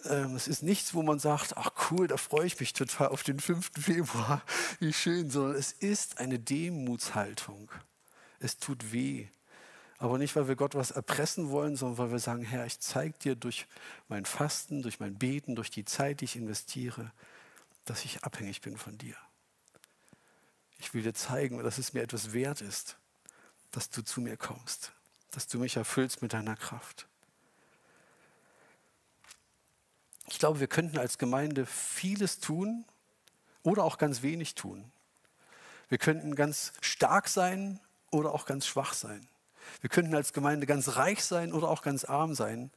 Ähm, 0.05 0.35
es 0.35 0.47
ist 0.47 0.63
nichts, 0.63 0.93
wo 0.93 1.03
man 1.03 1.19
sagt, 1.19 1.57
ach 1.57 1.71
cool, 1.91 2.07
da 2.07 2.17
freue 2.17 2.45
ich 2.45 2.59
mich 2.59 2.73
total 2.73 3.09
auf 3.09 3.23
den 3.23 3.39
5. 3.39 3.71
Februar, 3.79 4.41
wie 4.79 4.93
schön, 4.93 5.29
sondern 5.29 5.55
es 5.55 5.71
ist 5.71 6.19
eine 6.19 6.39
Demutshaltung. 6.39 7.71
Es 8.39 8.57
tut 8.57 8.91
weh. 8.91 9.27
Aber 9.99 10.19
nicht, 10.19 10.35
weil 10.35 10.47
wir 10.47 10.55
Gott 10.55 10.75
was 10.75 10.91
erpressen 10.91 11.49
wollen, 11.49 11.75
sondern 11.75 11.97
weil 11.97 12.11
wir 12.11 12.19
sagen, 12.19 12.43
Herr, 12.43 12.65
ich 12.65 12.79
zeige 12.79 13.17
dir 13.17 13.35
durch 13.35 13.65
mein 14.07 14.25
Fasten, 14.25 14.83
durch 14.83 14.99
mein 14.99 15.17
Beten, 15.17 15.55
durch 15.55 15.71
die 15.71 15.85
Zeit, 15.85 16.21
die 16.21 16.25
ich 16.25 16.35
investiere, 16.35 17.11
dass 17.85 18.05
ich 18.05 18.23
abhängig 18.23 18.61
bin 18.61 18.77
von 18.77 18.97
dir. 18.97 19.15
Ich 20.77 20.93
will 20.93 21.01
dir 21.01 21.13
zeigen, 21.13 21.63
dass 21.63 21.79
es 21.79 21.93
mir 21.93 22.03
etwas 22.03 22.33
wert 22.33 22.61
ist, 22.61 22.97
dass 23.71 23.89
du 23.89 24.01
zu 24.01 24.21
mir 24.21 24.37
kommst, 24.37 24.91
dass 25.31 25.47
du 25.47 25.59
mich 25.59 25.75
erfüllst 25.75 26.21
mit 26.21 26.33
deiner 26.33 26.55
Kraft. 26.55 27.07
Ich 30.29 30.39
glaube, 30.39 30.59
wir 30.59 30.67
könnten 30.67 30.97
als 30.97 31.17
Gemeinde 31.17 31.65
vieles 31.65 32.39
tun 32.39 32.85
oder 33.63 33.83
auch 33.83 33.97
ganz 33.97 34.21
wenig 34.21 34.55
tun. 34.55 34.91
Wir 35.89 35.97
könnten 35.97 36.35
ganz 36.35 36.73
stark 36.81 37.29
sein 37.29 37.79
oder 38.11 38.33
auch 38.33 38.45
ganz 38.45 38.67
schwach 38.67 38.93
sein. 38.93 39.27
Wir 39.81 39.89
könnten 39.89 40.15
als 40.15 40.33
Gemeinde 40.33 40.65
ganz 40.65 40.95
reich 40.95 41.23
sein 41.23 41.53
oder 41.53 41.69
auch 41.69 41.81
ganz 41.81 42.05
arm 42.05 42.33
sein. 42.35 42.71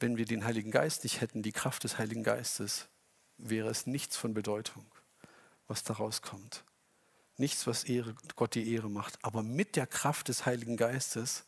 Wenn 0.00 0.16
wir 0.16 0.24
den 0.24 0.44
Heiligen 0.44 0.70
Geist 0.70 1.04
nicht 1.04 1.20
hätten, 1.20 1.42
die 1.42 1.52
Kraft 1.52 1.84
des 1.84 1.98
Heiligen 1.98 2.24
Geistes, 2.24 2.88
wäre 3.38 3.68
es 3.68 3.86
nichts 3.86 4.16
von 4.16 4.34
Bedeutung, 4.34 4.84
was 5.68 5.84
daraus 5.84 6.22
kommt. 6.22 6.64
Nichts, 7.38 7.66
was 7.66 7.84
Ehre, 7.84 8.14
Gott 8.36 8.54
die 8.54 8.74
Ehre 8.74 8.90
macht. 8.90 9.18
Aber 9.22 9.42
mit 9.42 9.76
der 9.76 9.86
Kraft 9.86 10.28
des 10.28 10.46
Heiligen 10.46 10.76
Geistes, 10.76 11.44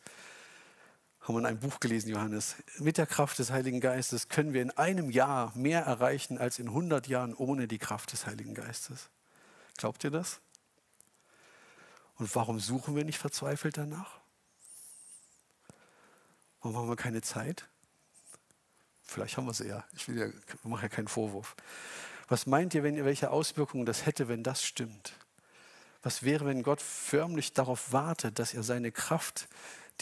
haben 1.25 1.37
wir 1.37 1.41
in 1.41 1.47
einem 1.47 1.61
Buch 1.61 1.81
gelesen, 1.81 2.11
Johannes, 2.11 2.57
mit 2.79 2.99
der 2.99 3.07
Kraft 3.07 3.39
des 3.39 3.51
Heiligen 3.51 3.81
Geistes 3.81 4.29
können 4.29 4.53
wir 4.53 4.61
in 4.61 4.71
einem 4.73 5.11
Jahr 5.11 5.53
mehr 5.57 5.83
erreichen 5.83 6.37
als 6.37 6.59
in 6.59 6.69
100 6.69 7.07
Jahren 7.07 7.35
ohne 7.35 7.67
die 7.67 7.79
Kraft 7.79 8.13
des 8.13 8.27
Heiligen 8.27 8.55
Geistes. 8.55 9.09
Glaubt 9.79 10.05
ihr 10.05 10.11
das? 10.11 10.41
Und 12.17 12.35
warum 12.37 12.61
suchen 12.61 12.95
wir 12.95 13.05
nicht 13.05 13.19
verzweifelt 13.19 13.79
danach? 13.79 14.21
Warum 16.61 16.77
haben 16.77 16.89
wir 16.89 16.97
keine 16.97 17.23
Zeit? 17.23 17.69
Vielleicht 19.03 19.37
haben 19.37 19.47
wir 19.47 19.55
sie 19.55 19.69
ja. 19.69 19.85
Ich 19.95 20.09
will 20.09 20.19
ja, 20.19 20.29
mache 20.63 20.83
ja 20.83 20.89
keinen 20.89 21.09
Vorwurf. 21.09 21.57
Was 22.29 22.47
meint 22.47 22.75
ihr, 22.75 22.83
wenn 22.83 22.97
ihr 22.97 23.05
welche 23.05 23.31
Auswirkungen 23.31 23.87
das 23.87 24.05
hätte, 24.07 24.29
wenn 24.29 24.43
das 24.43 24.63
stimmt? 24.63 25.15
Was 26.05 26.23
wäre, 26.23 26.45
wenn 26.45 26.63
Gott 26.63 26.83
förmlich 26.83 27.55
darauf 27.55 27.93
wartet, 27.93 28.39
dass 28.39 28.53
er 28.53 28.63
seine 28.63 28.93
Kraft 28.93 29.49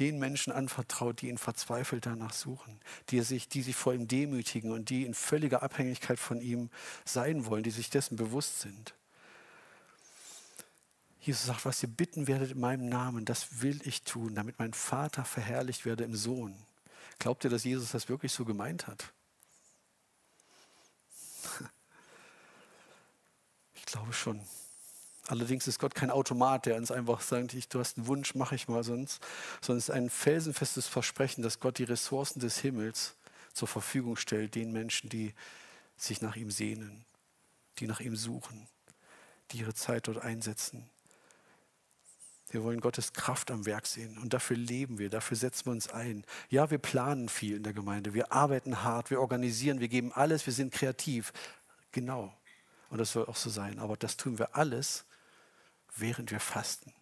den 0.01 0.19
Menschen 0.19 0.53
anvertraut, 0.53 1.21
die 1.21 1.29
ihn 1.29 1.39
verzweifelt 1.39 2.07
danach 2.07 2.33
suchen, 2.33 2.81
die, 3.11 3.21
sich, 3.21 3.49
die 3.49 3.63
sich 3.63 3.77
vor 3.77 3.95
ihm 3.95 4.09
demütigen 4.09 4.73
und 4.73 4.91
die 4.91 5.07
in 5.07 5.15
völliger 5.15 5.63
Abhängigkeit 5.63 6.19
von 6.19 6.41
ihm 6.41 6.71
sein 7.05 7.47
wollen, 7.47 7.63
die 7.63 7.71
sich 7.71 7.89
dessen 7.89 8.17
bewusst 8.17 8.61
sind? 8.61 8.95
Jesus 11.21 11.47
sagt, 11.47 11.65
was 11.67 11.81
ihr 11.85 11.89
bitten 11.89 12.27
werdet 12.27 12.51
in 12.51 12.59
meinem 12.59 12.89
Namen, 12.89 13.25
das 13.25 13.63
will 13.63 13.81
ich 13.85 14.03
tun, 14.03 14.35
damit 14.35 14.59
mein 14.59 14.73
Vater 14.73 15.25
verherrlicht 15.25 15.85
werde 15.85 16.03
im 16.03 16.17
Sohn. 16.17 16.57
Glaubt 17.21 17.45
ihr, 17.45 17.51
dass 17.51 17.63
Jesus 17.63 17.93
das 17.93 18.09
wirklich 18.09 18.33
so 18.33 18.45
gemeint 18.45 18.89
hat? 18.89 19.13
Ich 23.75 23.87
glaube 23.87 24.13
schon. 24.15 24.41
Allerdings 25.29 25.69
ist 25.69 25.79
Gott 25.79 25.95
kein 25.95 26.11
Automat, 26.11 26.67
der 26.67 26.77
uns 26.77 26.91
einfach 26.91 27.21
sagt, 27.21 27.55
ich, 27.55 27.69
du 27.69 27.79
hast 27.79 27.97
einen 27.97 28.07
Wunsch, 28.09 28.35
mache 28.35 28.57
ich 28.57 28.67
mal 28.67 28.83
sonst, 28.83 29.23
sondern 29.61 29.79
es 29.79 29.89
ist 29.89 29.95
ein 29.95 30.11
felsenfestes 30.11 30.89
Versprechen, 30.89 31.43
dass 31.43 31.61
Gott 31.61 31.79
die 31.79 31.85
Ressourcen 31.85 32.41
des 32.41 32.59
Himmels 32.59 33.15
zur 33.53 33.69
Verfügung 33.69 34.17
stellt, 34.17 34.55
den 34.55 34.73
Menschen, 34.73 35.09
die 35.09 35.33
sich 35.97 36.23
nach 36.23 36.35
ihm 36.35 36.51
sehnen, 36.51 37.05
die 37.79 37.87
nach 37.87 38.01
ihm 38.01 38.17
suchen, 38.17 38.67
die 39.51 39.59
ihre 39.59 39.75
Zeit 39.75 40.09
dort 40.09 40.19
einsetzen. 40.19 40.89
Wir 42.51 42.65
wollen 42.65 42.81
Gottes 42.81 43.13
Kraft 43.13 43.51
am 43.51 43.65
Werk 43.65 43.87
sehen 43.87 44.19
und 44.19 44.35
dafür 44.35 44.57
leben 44.57 44.99
wir, 44.99 45.09
dafür 45.09 45.37
setzen 45.37 45.67
wir 45.67 45.73
uns 45.73 45.89
ein. 45.89 46.25
Ja, 46.51 46.71
wir 46.71 46.79
planen 46.79 47.29
viel 47.29 47.57
in 47.57 47.63
der 47.63 47.73
Gemeinde, 47.73 48.13
wir 48.13 48.33
arbeiten 48.33 48.83
hart, 48.83 49.11
wir 49.11 49.21
organisieren, 49.21 49.81
wir 49.81 49.89
geben 49.89 50.13
alles, 50.13 50.45
wir 50.45 50.53
sind 50.53 50.73
kreativ. 50.73 51.33
Genau. 51.93 52.35
Und 52.91 52.99
das 52.99 53.13
soll 53.13 53.25
auch 53.25 53.37
so 53.37 53.49
sein. 53.49 53.79
Aber 53.79 53.97
das 53.97 54.19
tun 54.19 54.39
wir 54.39 54.55
alles, 54.55 55.07
während 55.97 56.31
wir 56.31 56.41
fasten, 56.41 56.93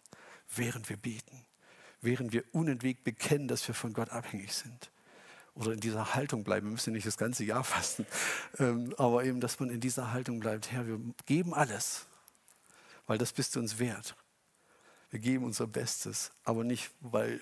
während 0.55 0.89
wir 0.89 0.97
beten, 0.97 1.45
während 2.01 2.33
wir 2.33 2.43
unentwegt 2.51 3.03
bekennen, 3.03 3.47
dass 3.47 3.67
wir 3.67 3.75
von 3.75 3.93
Gott 3.93 4.09
abhängig 4.09 4.53
sind. 4.53 4.91
Oder 5.53 5.73
in 5.73 5.81
dieser 5.81 6.15
Haltung 6.15 6.45
bleiben. 6.45 6.67
Wir 6.67 6.71
müssen 6.71 6.93
nicht 6.93 7.05
das 7.05 7.17
ganze 7.17 7.43
Jahr 7.43 7.63
fasten, 7.65 8.05
ähm, 8.57 8.93
aber 8.97 9.25
eben, 9.25 9.41
dass 9.41 9.59
man 9.59 9.69
in 9.69 9.81
dieser 9.81 10.11
Haltung 10.11 10.39
bleibt. 10.39 10.71
Herr, 10.71 10.87
wir 10.87 10.99
geben 11.25 11.53
alles, 11.53 12.07
weil 13.05 13.17
das 13.17 13.33
bist 13.33 13.55
du 13.55 13.59
uns 13.59 13.79
wert. 13.79 14.15
Wir 15.09 15.19
geben 15.19 15.43
unser 15.43 15.67
Bestes, 15.67 16.31
aber 16.45 16.63
nicht, 16.63 16.91
weil 17.01 17.41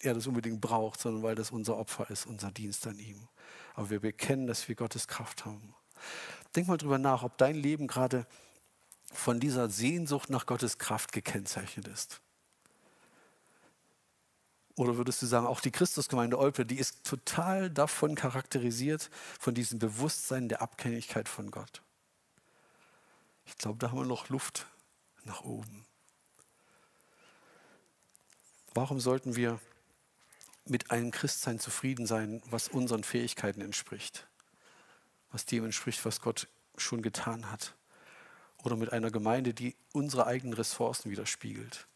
er 0.00 0.12
das 0.12 0.26
unbedingt 0.26 0.60
braucht, 0.60 1.00
sondern 1.00 1.22
weil 1.22 1.34
das 1.34 1.50
unser 1.50 1.78
Opfer 1.78 2.10
ist, 2.10 2.26
unser 2.26 2.50
Dienst 2.50 2.86
an 2.86 2.98
ihm. 2.98 3.26
Aber 3.74 3.88
wir 3.88 4.00
bekennen, 4.00 4.46
dass 4.46 4.68
wir 4.68 4.74
Gottes 4.74 5.08
Kraft 5.08 5.46
haben. 5.46 5.74
Denk 6.54 6.68
mal 6.68 6.76
drüber 6.76 6.98
nach, 6.98 7.22
ob 7.22 7.38
dein 7.38 7.54
Leben 7.54 7.86
gerade 7.86 8.26
von 9.16 9.40
dieser 9.40 9.68
Sehnsucht 9.70 10.30
nach 10.30 10.46
Gottes 10.46 10.78
Kraft 10.78 11.12
gekennzeichnet 11.12 11.88
ist. 11.88 12.20
Oder 14.76 14.98
würdest 14.98 15.22
du 15.22 15.26
sagen, 15.26 15.46
auch 15.46 15.60
die 15.60 15.70
Christusgemeinde 15.70 16.38
Olpe, 16.38 16.66
die 16.66 16.78
ist 16.78 17.04
total 17.04 17.70
davon 17.70 18.14
charakterisiert, 18.14 19.10
von 19.40 19.54
diesem 19.54 19.78
Bewusstsein 19.78 20.48
der 20.48 20.60
Abhängigkeit 20.60 21.28
von 21.28 21.50
Gott? 21.50 21.82
Ich 23.46 23.56
glaube, 23.56 23.78
da 23.78 23.90
haben 23.90 23.98
wir 23.98 24.04
noch 24.04 24.28
Luft 24.28 24.66
nach 25.24 25.42
oben. 25.42 25.86
Warum 28.74 29.00
sollten 29.00 29.34
wir 29.34 29.58
mit 30.66 30.90
einem 30.90 31.10
Christsein 31.10 31.58
zufrieden 31.58 32.06
sein, 32.06 32.42
was 32.46 32.68
unseren 32.68 33.02
Fähigkeiten 33.02 33.62
entspricht? 33.62 34.26
Was 35.30 35.46
dem 35.46 35.64
entspricht, 35.64 36.04
was 36.04 36.20
Gott 36.20 36.48
schon 36.76 37.00
getan 37.00 37.50
hat? 37.50 37.74
Oder 38.66 38.74
mit 38.74 38.92
einer 38.92 39.12
Gemeinde, 39.12 39.54
die 39.54 39.76
unsere 39.92 40.26
eigenen 40.26 40.52
Ressourcen 40.52 41.08
widerspiegelt? 41.08 41.86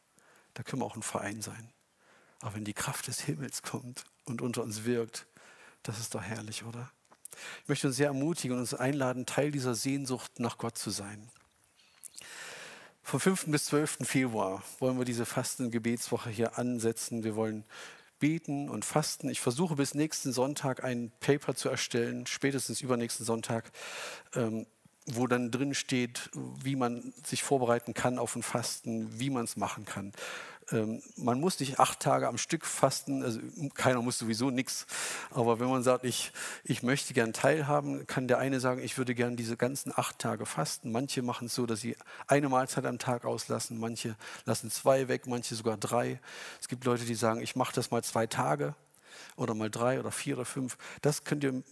Da 0.55 0.63
können 0.63 0.81
wir 0.83 0.87
auch 0.87 0.95
ein 0.95 1.03
Verein 1.03 1.43
sein. 1.43 1.69
Aber 2.39 2.55
wenn 2.55 2.65
die 2.65 2.75
Kraft 2.75 3.09
des 3.09 3.23
Himmels 3.23 3.63
kommt 3.63 4.05
und 4.25 4.41
unter 4.41 4.63
uns 4.63 4.85
wirkt, 4.85 5.27
das 5.83 5.99
ist 5.99 6.15
doch 6.15 6.23
herrlich, 6.23 6.63
oder? 6.63 6.93
Ich 7.65 7.69
möchte 7.69 7.89
uns 7.89 7.97
sehr 7.97 8.07
ermutigen 8.07 8.55
und 8.55 8.61
uns 8.61 8.73
einladen, 8.73 9.27
Teil 9.27 9.51
dieser 9.51 9.75
Sehnsucht 9.75 10.39
nach 10.39 10.59
Gott 10.59 10.79
zu 10.79 10.91
sein. 10.91 11.29
Vom 13.03 13.19
5. 13.19 13.47
bis 13.47 13.65
12. 13.65 13.99
Februar 14.03 14.63
wollen 14.79 14.97
wir 14.97 15.05
diese 15.05 15.27
Fasten-Gebetswoche 15.27 16.31
hier 16.31 16.57
ansetzen. 16.57 17.25
Wir 17.25 17.35
wollen 17.35 17.65
beten 18.21 18.69
und 18.69 18.85
fasten. 18.85 19.29
Ich 19.29 19.41
versuche 19.41 19.75
bis 19.75 19.95
nächsten 19.95 20.33
Sonntag 20.33 20.85
ein 20.85 21.11
Paper 21.19 21.57
zu 21.57 21.69
erstellen, 21.69 22.29
spätestens 22.29 22.81
übernächsten 22.81 23.27
Sonntag, 23.27 23.73
ähm, 24.37 24.67
wo 25.07 25.27
dann 25.27 25.51
drin 25.51 25.75
steht, 25.75 26.31
wie 26.63 26.77
man 26.77 27.13
sich 27.25 27.43
vorbereiten 27.43 27.95
kann 27.95 28.19
auf 28.19 28.37
ein 28.37 28.43
Fasten, 28.43 29.19
wie 29.19 29.31
man 29.31 29.45
es 29.45 29.57
machen 29.57 29.85
kann. 29.85 30.13
Ähm, 30.73 31.03
man 31.17 31.41
muss 31.41 31.59
nicht 31.61 31.79
acht 31.79 32.01
Tage 32.01 32.29
am 32.29 32.39
Stück 32.39 32.65
fasten, 32.65 33.23
also 33.23 33.41
keiner 33.75 34.03
muss 34.03 34.19
sowieso 34.19 34.51
nichts. 34.51 34.87
Aber 35.31 35.61
wenn 35.61 35.69
man 35.69 35.83
sagt, 35.83 36.05
ich, 36.05 36.33
ich 36.65 36.83
möchte 36.83 37.15
gern 37.15 37.33
teilhaben, 37.33 38.07
kann 38.07 38.29
der 38.29 38.39
eine 38.39 38.61
sagen, 38.61 38.83
ich 38.83 38.99
würde 38.99 39.15
gern 39.15 39.37
diese 39.37 39.57
ganzen 39.57 39.93
acht 39.95 40.19
Tage 40.19 40.47
fasten. 40.47 40.93
Manche 40.93 41.23
machen 41.23 41.47
es 41.47 41.55
so, 41.55 41.67
dass 41.67 41.81
sie 41.81 41.97
eine 42.27 42.49
Mahlzeit 42.49 42.87
am 42.87 42.99
Tag 42.99 43.25
auslassen, 43.25 43.79
manche 43.79 44.17
lassen 44.45 44.71
zwei 44.71 45.09
weg, 45.09 45.27
manche 45.27 45.55
sogar 45.55 45.77
drei. 45.77 46.21
Es 46.61 46.69
gibt 46.69 46.85
Leute, 46.85 47.05
die 47.05 47.15
sagen, 47.15 47.41
ich 47.41 47.57
mache 47.57 47.75
das 47.75 47.91
mal 47.91 48.05
zwei 48.05 48.27
Tage 48.27 48.75
oder 49.37 49.55
mal 49.55 49.71
drei 49.71 49.99
oder 49.99 50.13
vier 50.13 50.37
oder 50.37 50.45
fünf. 50.45 50.77
Das 51.03 51.25
könnt 51.25 51.45
ihr 51.45 51.63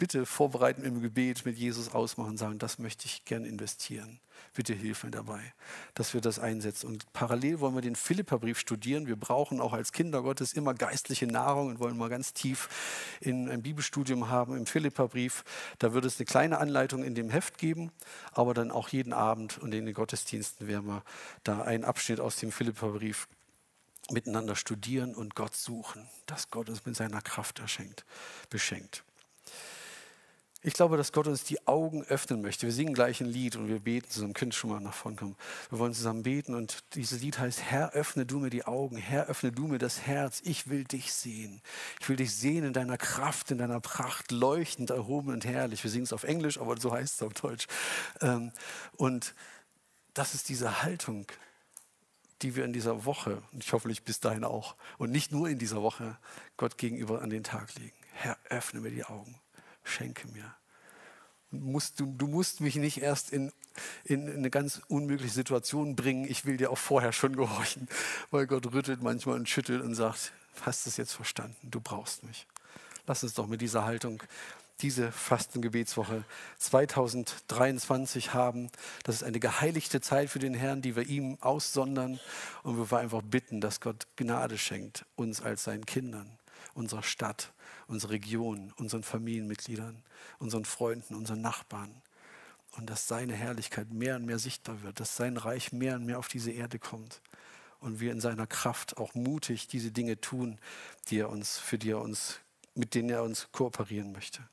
bitte 0.00 0.24
vorbereiten 0.24 0.82
im 0.82 1.02
Gebet 1.02 1.44
mit 1.44 1.58
Jesus 1.58 1.92
ausmachen, 1.94 2.38
sagen, 2.38 2.58
das 2.58 2.78
möchte 2.78 3.04
ich 3.04 3.26
gern 3.26 3.44
investieren. 3.44 4.18
Bitte 4.54 4.72
hilf 4.72 5.04
mir 5.04 5.10
dabei, 5.10 5.52
dass 5.92 6.14
wir 6.14 6.22
das 6.22 6.38
einsetzen. 6.38 6.86
Und 6.86 7.12
parallel 7.12 7.60
wollen 7.60 7.74
wir 7.74 7.82
den 7.82 7.94
Philipperbrief 7.94 8.58
studieren. 8.58 9.06
Wir 9.06 9.16
brauchen 9.16 9.60
auch 9.60 9.74
als 9.74 9.92
Kinder 9.92 10.22
Gottes 10.22 10.54
immer 10.54 10.72
geistliche 10.72 11.26
Nahrung 11.26 11.68
und 11.68 11.80
wollen 11.80 11.98
mal 11.98 12.08
ganz 12.08 12.32
tief 12.32 12.70
in 13.20 13.50
ein 13.50 13.62
Bibelstudium 13.62 14.30
haben 14.30 14.56
im 14.56 14.64
Philipperbrief. 14.64 15.44
Da 15.78 15.92
wird 15.92 16.06
es 16.06 16.18
eine 16.18 16.24
kleine 16.24 16.58
Anleitung 16.58 17.04
in 17.04 17.14
dem 17.14 17.28
Heft 17.28 17.58
geben, 17.58 17.92
aber 18.32 18.54
dann 18.54 18.70
auch 18.70 18.88
jeden 18.88 19.12
Abend 19.12 19.58
und 19.58 19.74
in 19.74 19.84
den 19.84 19.94
Gottesdiensten 19.94 20.66
werden 20.66 20.86
wir 20.86 21.04
da 21.44 21.60
einen 21.60 21.84
Abschnitt 21.84 22.20
aus 22.20 22.36
dem 22.36 22.52
Philipperbrief 22.52 23.28
miteinander 24.10 24.56
studieren 24.56 25.14
und 25.14 25.34
Gott 25.34 25.54
suchen, 25.54 26.08
dass 26.24 26.50
Gott 26.50 26.70
uns 26.70 26.86
mit 26.86 26.96
seiner 26.96 27.20
Kraft 27.20 27.58
erschenkt, 27.58 28.06
beschenkt. 28.48 29.04
Ich 30.62 30.74
glaube, 30.74 30.98
dass 30.98 31.12
Gott 31.12 31.26
uns 31.26 31.44
die 31.44 31.66
Augen 31.66 32.04
öffnen 32.04 32.42
möchte. 32.42 32.66
Wir 32.66 32.72
singen 32.72 32.92
gleich 32.92 33.22
ein 33.22 33.26
Lied 33.26 33.56
und 33.56 33.68
wir 33.68 33.78
beten 33.78 34.10
zusammen. 34.10 34.34
Könnt 34.34 34.54
schon 34.54 34.68
mal 34.68 34.80
nach 34.80 34.92
vorne 34.92 35.16
kommen. 35.16 35.36
Wir 35.70 35.78
wollen 35.78 35.94
zusammen 35.94 36.22
beten 36.22 36.54
und 36.54 36.80
dieses 36.94 37.22
Lied 37.22 37.38
heißt, 37.38 37.62
Herr, 37.62 37.94
öffne 37.94 38.26
du 38.26 38.40
mir 38.40 38.50
die 38.50 38.64
Augen. 38.64 38.98
Herr, 38.98 39.26
öffne 39.26 39.52
du 39.52 39.66
mir 39.68 39.78
das 39.78 40.02
Herz. 40.02 40.42
Ich 40.44 40.68
will 40.68 40.84
dich 40.84 41.14
sehen. 41.14 41.62
Ich 41.98 42.10
will 42.10 42.16
dich 42.16 42.34
sehen 42.34 42.64
in 42.64 42.74
deiner 42.74 42.98
Kraft, 42.98 43.50
in 43.50 43.56
deiner 43.56 43.80
Pracht, 43.80 44.32
leuchtend, 44.32 44.90
erhoben 44.90 45.32
und 45.32 45.46
herrlich. 45.46 45.82
Wir 45.82 45.90
singen 45.90 46.04
es 46.04 46.12
auf 46.12 46.24
Englisch, 46.24 46.60
aber 46.60 46.78
so 46.78 46.92
heißt 46.92 47.14
es 47.14 47.22
auf 47.22 47.32
Deutsch. 47.32 47.66
Ähm, 48.20 48.52
und 48.98 49.34
das 50.12 50.34
ist 50.34 50.50
diese 50.50 50.82
Haltung, 50.82 51.26
die 52.42 52.54
wir 52.54 52.66
in 52.66 52.74
dieser 52.74 53.06
Woche, 53.06 53.42
und 53.52 53.64
ich 53.64 53.72
hoffe 53.72 53.88
bis 54.04 54.20
dahin 54.20 54.44
auch, 54.44 54.76
und 54.98 55.10
nicht 55.10 55.32
nur 55.32 55.48
in 55.48 55.58
dieser 55.58 55.80
Woche, 55.80 56.18
Gott 56.58 56.76
gegenüber 56.76 57.22
an 57.22 57.30
den 57.30 57.44
Tag 57.44 57.74
legen. 57.76 57.96
Herr, 58.12 58.36
öffne 58.50 58.80
mir 58.80 58.90
die 58.90 59.04
Augen 59.04 59.40
schenke 59.84 60.28
mir. 60.28 60.54
Musst, 61.50 61.98
du, 61.98 62.06
du 62.06 62.28
musst 62.28 62.60
mich 62.60 62.76
nicht 62.76 63.02
erst 63.02 63.32
in, 63.32 63.52
in 64.04 64.28
eine 64.28 64.50
ganz 64.50 64.82
unmögliche 64.88 65.34
Situation 65.34 65.96
bringen. 65.96 66.24
Ich 66.28 66.44
will 66.44 66.56
dir 66.56 66.70
auch 66.70 66.78
vorher 66.78 67.12
schon 67.12 67.34
gehorchen, 67.34 67.88
weil 68.30 68.46
Gott 68.46 68.72
rüttelt 68.72 69.02
manchmal 69.02 69.36
und 69.36 69.48
schüttelt 69.48 69.82
und 69.82 69.94
sagt, 69.94 70.32
hast 70.62 70.86
du 70.86 70.90
es 70.90 70.96
jetzt 70.96 71.12
verstanden? 71.12 71.56
Du 71.70 71.80
brauchst 71.80 72.22
mich. 72.22 72.46
Lass 73.06 73.24
uns 73.24 73.34
doch 73.34 73.48
mit 73.48 73.60
dieser 73.60 73.84
Haltung 73.84 74.22
diese 74.82 75.12
Fastengebetswoche 75.12 76.24
2023 76.58 78.34
haben. 78.34 78.70
Das 79.04 79.16
ist 79.16 79.24
eine 79.24 79.40
geheiligte 79.40 80.00
Zeit 80.00 80.30
für 80.30 80.38
den 80.38 80.54
Herrn, 80.54 80.82
die 80.82 80.96
wir 80.96 81.06
ihm 81.06 81.38
aussondern 81.40 82.20
und 82.62 82.90
wir 82.90 82.98
einfach 82.98 83.22
bitten, 83.22 83.60
dass 83.60 83.80
Gott 83.80 84.06
Gnade 84.16 84.58
schenkt, 84.58 85.04
uns 85.16 85.40
als 85.40 85.64
seinen 85.64 85.86
Kindern, 85.86 86.38
unserer 86.74 87.02
Stadt, 87.02 87.52
unserer 87.90 88.12
Region, 88.12 88.72
unseren 88.76 89.02
Familienmitgliedern, 89.02 90.02
unseren 90.38 90.64
Freunden, 90.64 91.14
unseren 91.14 91.40
Nachbarn. 91.40 91.90
Und 92.76 92.88
dass 92.88 93.08
seine 93.08 93.34
Herrlichkeit 93.34 93.90
mehr 93.90 94.16
und 94.16 94.26
mehr 94.26 94.38
sichtbar 94.38 94.82
wird, 94.82 95.00
dass 95.00 95.16
sein 95.16 95.36
Reich 95.36 95.72
mehr 95.72 95.96
und 95.96 96.06
mehr 96.06 96.18
auf 96.18 96.28
diese 96.28 96.52
Erde 96.52 96.78
kommt. 96.78 97.20
Und 97.80 97.98
wir 97.98 98.12
in 98.12 98.20
seiner 98.20 98.46
Kraft 98.46 98.96
auch 98.98 99.14
mutig 99.14 99.66
diese 99.66 99.90
Dinge 99.90 100.20
tun, 100.20 100.58
die 101.08 101.18
er 101.18 101.30
uns, 101.30 101.58
für 101.58 101.78
die 101.78 101.90
er 101.90 102.00
uns, 102.00 102.38
mit 102.74 102.94
denen 102.94 103.10
er 103.10 103.24
uns 103.24 103.48
kooperieren 103.50 104.12
möchte. 104.12 104.48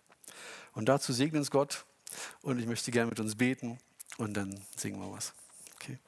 Und 0.74 0.90
dazu 0.90 1.14
segne 1.14 1.38
uns 1.38 1.52
Gott. 1.52 1.86
Und 2.42 2.58
ich 2.58 2.66
möchte 2.66 2.90
gerne 2.90 3.10
mit 3.10 3.20
uns 3.20 3.36
beten 3.36 3.78
und 4.18 4.34
dann 4.34 4.60
singen 4.76 5.00
wir 5.00 5.12
was. 5.12 5.34
Okay. 5.76 6.00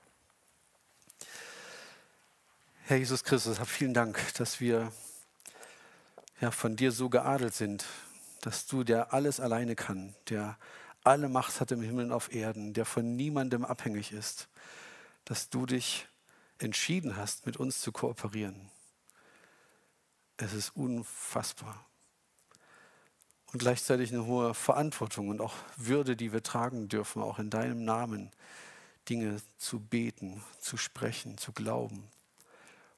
Herr 2.86 2.98
Jesus 2.98 3.24
Christus, 3.24 3.60
vielen 3.68 3.94
Dank, 3.94 4.20
dass 4.36 4.60
wir 4.60 4.92
ja, 6.42 6.52
von 6.52 6.76
dir 6.76 6.92
so 6.92 7.10
geadelt 7.10 7.54
sind, 7.54 7.86
dass 8.42 8.68
du, 8.68 8.84
der 8.84 9.14
alles 9.14 9.40
alleine 9.40 9.76
kann, 9.76 10.16
der 10.30 10.58
alle 11.04 11.30
Macht 11.30 11.60
hat 11.60 11.72
im 11.72 11.82
Himmel 11.82 12.06
und 12.06 12.12
auf 12.12 12.34
Erden, 12.34 12.74
der 12.74 12.86
von 12.86 13.16
niemandem 13.16 13.66
abhängig 13.66 14.12
ist, 14.12 14.50
dass 15.26 15.50
du 15.50 15.66
dich 15.66 16.08
entschieden 16.58 17.16
hast, 17.16 17.46
mit 17.46 17.58
uns 17.58 17.82
zu 17.82 17.92
kooperieren. 17.92 18.70
Es 20.38 20.54
ist 20.54 20.76
unfassbar. 20.76 21.86
Und 23.52 23.60
gleichzeitig 23.60 24.14
eine 24.14 24.26
hohe 24.26 24.54
Verantwortung 24.54 25.30
und 25.30 25.42
auch 25.42 25.56
Würde, 25.76 26.16
die 26.16 26.32
wir 26.32 26.44
tragen 26.44 26.88
dürfen, 26.88 27.22
auch 27.22 27.40
in 27.40 27.50
deinem 27.50 27.84
Namen 27.84 28.32
Dinge 29.10 29.42
zu 29.58 29.80
beten, 29.80 30.44
zu 30.60 30.78
sprechen, 30.78 31.38
zu 31.38 31.52
glauben, 31.52 32.04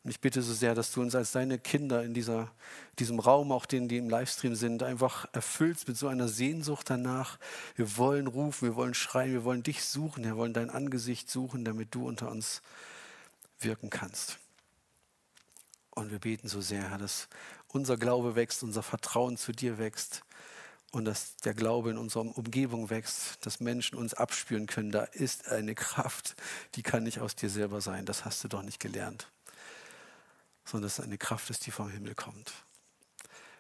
und 0.03 0.09
ich 0.09 0.19
bitte 0.19 0.41
so 0.41 0.53
sehr, 0.53 0.73
dass 0.73 0.91
du 0.91 1.01
uns 1.01 1.13
als 1.13 1.31
deine 1.31 1.59
Kinder 1.59 2.03
in 2.03 2.15
dieser, 2.15 2.51
diesem 2.97 3.19
Raum, 3.19 3.51
auch 3.51 3.67
denen, 3.67 3.87
die 3.87 3.97
im 3.97 4.09
Livestream 4.09 4.55
sind, 4.55 4.81
einfach 4.81 5.27
erfüllst 5.31 5.87
mit 5.87 5.95
so 5.95 6.07
einer 6.07 6.27
Sehnsucht 6.27 6.89
danach. 6.89 7.37
Wir 7.75 7.97
wollen 7.97 8.25
rufen, 8.25 8.67
wir 8.69 8.75
wollen 8.75 8.95
schreien, 8.95 9.31
wir 9.31 9.43
wollen 9.43 9.61
dich 9.61 9.83
suchen, 9.85 10.23
wir 10.23 10.37
wollen 10.37 10.53
dein 10.53 10.71
Angesicht 10.71 11.29
suchen, 11.29 11.63
damit 11.63 11.93
du 11.93 12.07
unter 12.07 12.31
uns 12.31 12.63
wirken 13.59 13.91
kannst. 13.91 14.39
Und 15.91 16.09
wir 16.09 16.19
beten 16.19 16.47
so 16.47 16.61
sehr, 16.61 16.89
Herr, 16.89 16.97
dass 16.97 17.27
unser 17.67 17.95
Glaube 17.95 18.35
wächst, 18.35 18.63
unser 18.63 18.81
Vertrauen 18.81 19.37
zu 19.37 19.51
dir 19.51 19.77
wächst 19.77 20.23
und 20.91 21.05
dass 21.05 21.35
der 21.37 21.53
Glaube 21.53 21.91
in 21.91 21.99
unserer 21.99 22.25
Umgebung 22.35 22.89
wächst, 22.89 23.45
dass 23.45 23.59
Menschen 23.59 23.99
uns 23.99 24.15
abspüren 24.15 24.65
können. 24.65 24.91
Da 24.91 25.03
ist 25.03 25.47
eine 25.49 25.75
Kraft, 25.75 26.35
die 26.73 26.81
kann 26.81 27.03
nicht 27.03 27.19
aus 27.19 27.35
dir 27.35 27.51
selber 27.51 27.81
sein. 27.81 28.07
Das 28.07 28.25
hast 28.25 28.43
du 28.43 28.47
doch 28.47 28.63
nicht 28.63 28.79
gelernt 28.79 29.27
sondern 30.65 30.87
dass 30.87 30.99
es 30.99 31.05
eine 31.05 31.17
Kraft 31.17 31.49
ist, 31.49 31.65
die 31.65 31.71
vom 31.71 31.89
Himmel 31.89 32.15
kommt. 32.15 32.53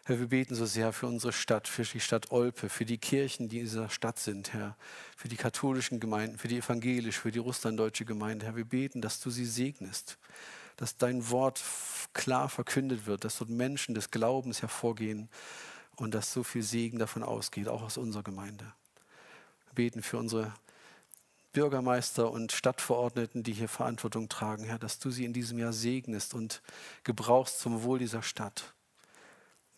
Herr, 0.05 0.19
wir 0.19 0.27
beten 0.27 0.55
so 0.55 0.65
sehr 0.65 0.93
für 0.93 1.05
unsere 1.05 1.31
Stadt, 1.31 1.67
für 1.67 1.83
die 1.83 1.99
Stadt 1.99 2.31
Olpe, 2.31 2.69
für 2.69 2.85
die 2.85 2.97
Kirchen, 2.97 3.49
die 3.49 3.59
in 3.59 3.65
dieser 3.65 3.89
Stadt 3.89 4.17
sind, 4.17 4.51
Herr, 4.51 4.75
für 5.15 5.29
die 5.29 5.35
katholischen 5.35 5.99
Gemeinden, 5.99 6.39
für 6.39 6.47
die 6.47 6.57
evangelisch, 6.57 7.19
für 7.19 7.31
die 7.31 7.39
russlanddeutsche 7.39 8.03
Gemeinde. 8.03 8.47
Herr, 8.47 8.55
wir 8.55 8.65
beten, 8.65 9.01
dass 9.01 9.19
du 9.19 9.29
sie 9.29 9.45
segnest, 9.45 10.17
dass 10.75 10.97
dein 10.97 11.29
Wort 11.29 11.61
klar 12.13 12.49
verkündet 12.49 13.05
wird, 13.05 13.23
dass 13.25 13.37
dort 13.37 13.51
Menschen 13.51 13.93
des 13.93 14.09
Glaubens 14.09 14.63
hervorgehen 14.63 15.29
und 15.97 16.15
dass 16.15 16.33
so 16.33 16.43
viel 16.43 16.63
Segen 16.63 16.97
davon 16.97 17.21
ausgeht, 17.21 17.67
auch 17.67 17.83
aus 17.83 17.97
unserer 17.97 18.23
Gemeinde. 18.23 18.73
Wir 19.67 19.75
beten 19.75 20.01
für 20.01 20.17
unsere 20.17 20.51
Bürgermeister 21.53 22.31
und 22.31 22.51
Stadtverordneten, 22.51 23.43
die 23.43 23.53
hier 23.53 23.67
Verantwortung 23.67 24.29
tragen, 24.29 24.63
Herr, 24.63 24.79
dass 24.79 24.99
du 24.99 25.11
sie 25.11 25.25
in 25.25 25.33
diesem 25.33 25.59
Jahr 25.59 25.73
segnest 25.73 26.33
und 26.33 26.61
gebrauchst 27.03 27.59
zum 27.59 27.83
Wohl 27.83 27.99
dieser 27.99 28.23
Stadt. 28.23 28.73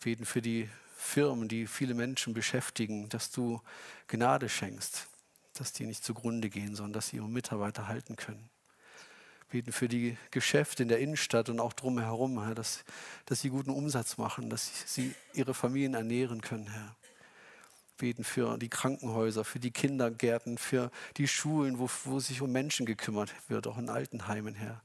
Beten 0.04 0.26
für 0.26 0.42
die 0.42 0.70
Firmen, 0.96 1.48
die 1.48 1.66
viele 1.68 1.96
Menschen 1.96 2.34
beschäftigen, 2.34 3.10
dass 3.10 3.32
du 3.32 3.62
Gnade 4.08 4.50
schenkst, 4.50 5.08
dass 5.54 5.74
die 5.74 5.86
nicht 5.86 6.04
zugrunde 6.04 6.50
gehen, 6.50 6.76
sondern 6.76 6.94
dass 6.94 7.10
sie 7.10 7.18
ihre 7.18 7.30
Mitarbeiter 7.30 7.88
halten 7.88 8.16
können. 8.16 8.50
Beten 9.50 9.72
für 9.72 9.88
die 9.88 10.18
Geschäfte 10.32 10.84
in 10.84 10.90
der 10.90 11.00
Innenstadt 11.00 11.50
und 11.50 11.60
auch 11.60 11.74
drumherum, 11.74 12.44
Herr, 12.44 12.56
dass, 12.56 12.84
dass 13.26 13.42
sie 13.42 13.50
guten 13.50 13.70
Umsatz 13.70 14.18
machen, 14.18 14.50
dass 14.50 14.72
sie 14.92 15.14
ihre 15.34 15.54
Familien 15.54 15.94
ernähren 15.94 16.42
können, 16.42 16.68
Herr. 16.68 16.96
Beten 17.98 18.24
für 18.24 18.58
die 18.58 18.70
Krankenhäuser, 18.70 19.44
für 19.44 19.60
die 19.60 19.72
Kindergärten, 19.72 20.58
für 20.58 20.91
die 21.18 21.28
Schulen, 21.28 21.80
wo, 21.80 21.89
wo 22.06 22.20
sich 22.20 22.41
um 22.41 22.52
Menschen 22.52 22.86
gekümmert 22.86 23.34
wird, 23.48 23.68
auch 23.68 23.78
in 23.78 23.89
Altenheimen, 23.89 24.56
Herr. 24.56 24.82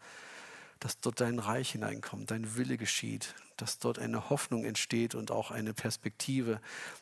Dass 0.81 1.01
dort 1.01 1.21
dein 1.21 1.39
Reich 1.39 1.73
hineinkommt, 1.73 2.31
dein 2.31 2.57
Wille 2.57 2.77
geschieht, 2.77 3.35
dass 3.57 3.79
dort 3.79 3.99
eine 3.99 4.31
Hoffnung 4.31 4.65
entsteht 4.65 5.15
und 5.15 5.31
auch 5.31 5.51
eine 5.51 5.75
Perspektive, 5.75 6.61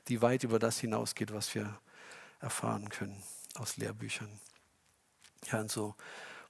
die 0.09 0.22
weit 0.22 0.44
über 0.44 0.59
das 0.59 0.78
hinausgeht, 0.78 1.32
was 1.32 1.54
wir 1.54 1.78
erfahren 2.40 2.88
können 2.88 3.22
aus 3.54 3.76
Lehrbüchern. 3.76 4.30
Ja, 5.50 5.61
und 5.61 5.70
so 5.70 5.94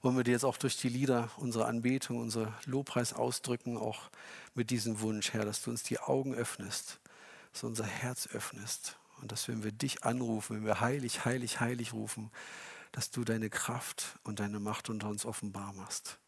wollen 0.01 0.15
wir 0.15 0.23
dir 0.23 0.31
jetzt 0.31 0.45
auch 0.45 0.57
durch 0.57 0.77
die 0.77 0.89
Lieder 0.89 1.29
unsere 1.37 1.65
Anbetung, 1.65 2.19
unser 2.19 2.53
Lobpreis 2.65 3.13
ausdrücken, 3.13 3.77
auch 3.77 4.09
mit 4.53 4.69
diesem 4.69 5.01
Wunsch, 5.01 5.33
Herr, 5.33 5.45
dass 5.45 5.61
du 5.61 5.71
uns 5.71 5.83
die 5.83 5.99
Augen 5.99 6.33
öffnest, 6.33 6.99
dass 7.51 7.61
du 7.61 7.67
unser 7.67 7.85
Herz 7.85 8.27
öffnest 8.27 8.97
und 9.21 9.31
dass 9.31 9.47
wenn 9.47 9.63
wir 9.63 9.71
dich 9.71 10.03
anrufen, 10.03 10.57
wenn 10.57 10.65
wir 10.65 10.81
heilig, 10.81 11.25
heilig, 11.25 11.59
heilig 11.59 11.93
rufen, 11.93 12.31
dass 12.91 13.11
du 13.11 13.23
deine 13.23 13.49
Kraft 13.49 14.17
und 14.23 14.39
deine 14.39 14.59
Macht 14.59 14.89
unter 14.89 15.09
uns 15.09 15.25
offenbar 15.25 15.73
machst. 15.73 16.19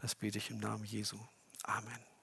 Das 0.00 0.14
bete 0.14 0.38
ich 0.38 0.50
im 0.50 0.58
Namen 0.58 0.84
Jesu. 0.84 1.18
Amen. 1.62 2.13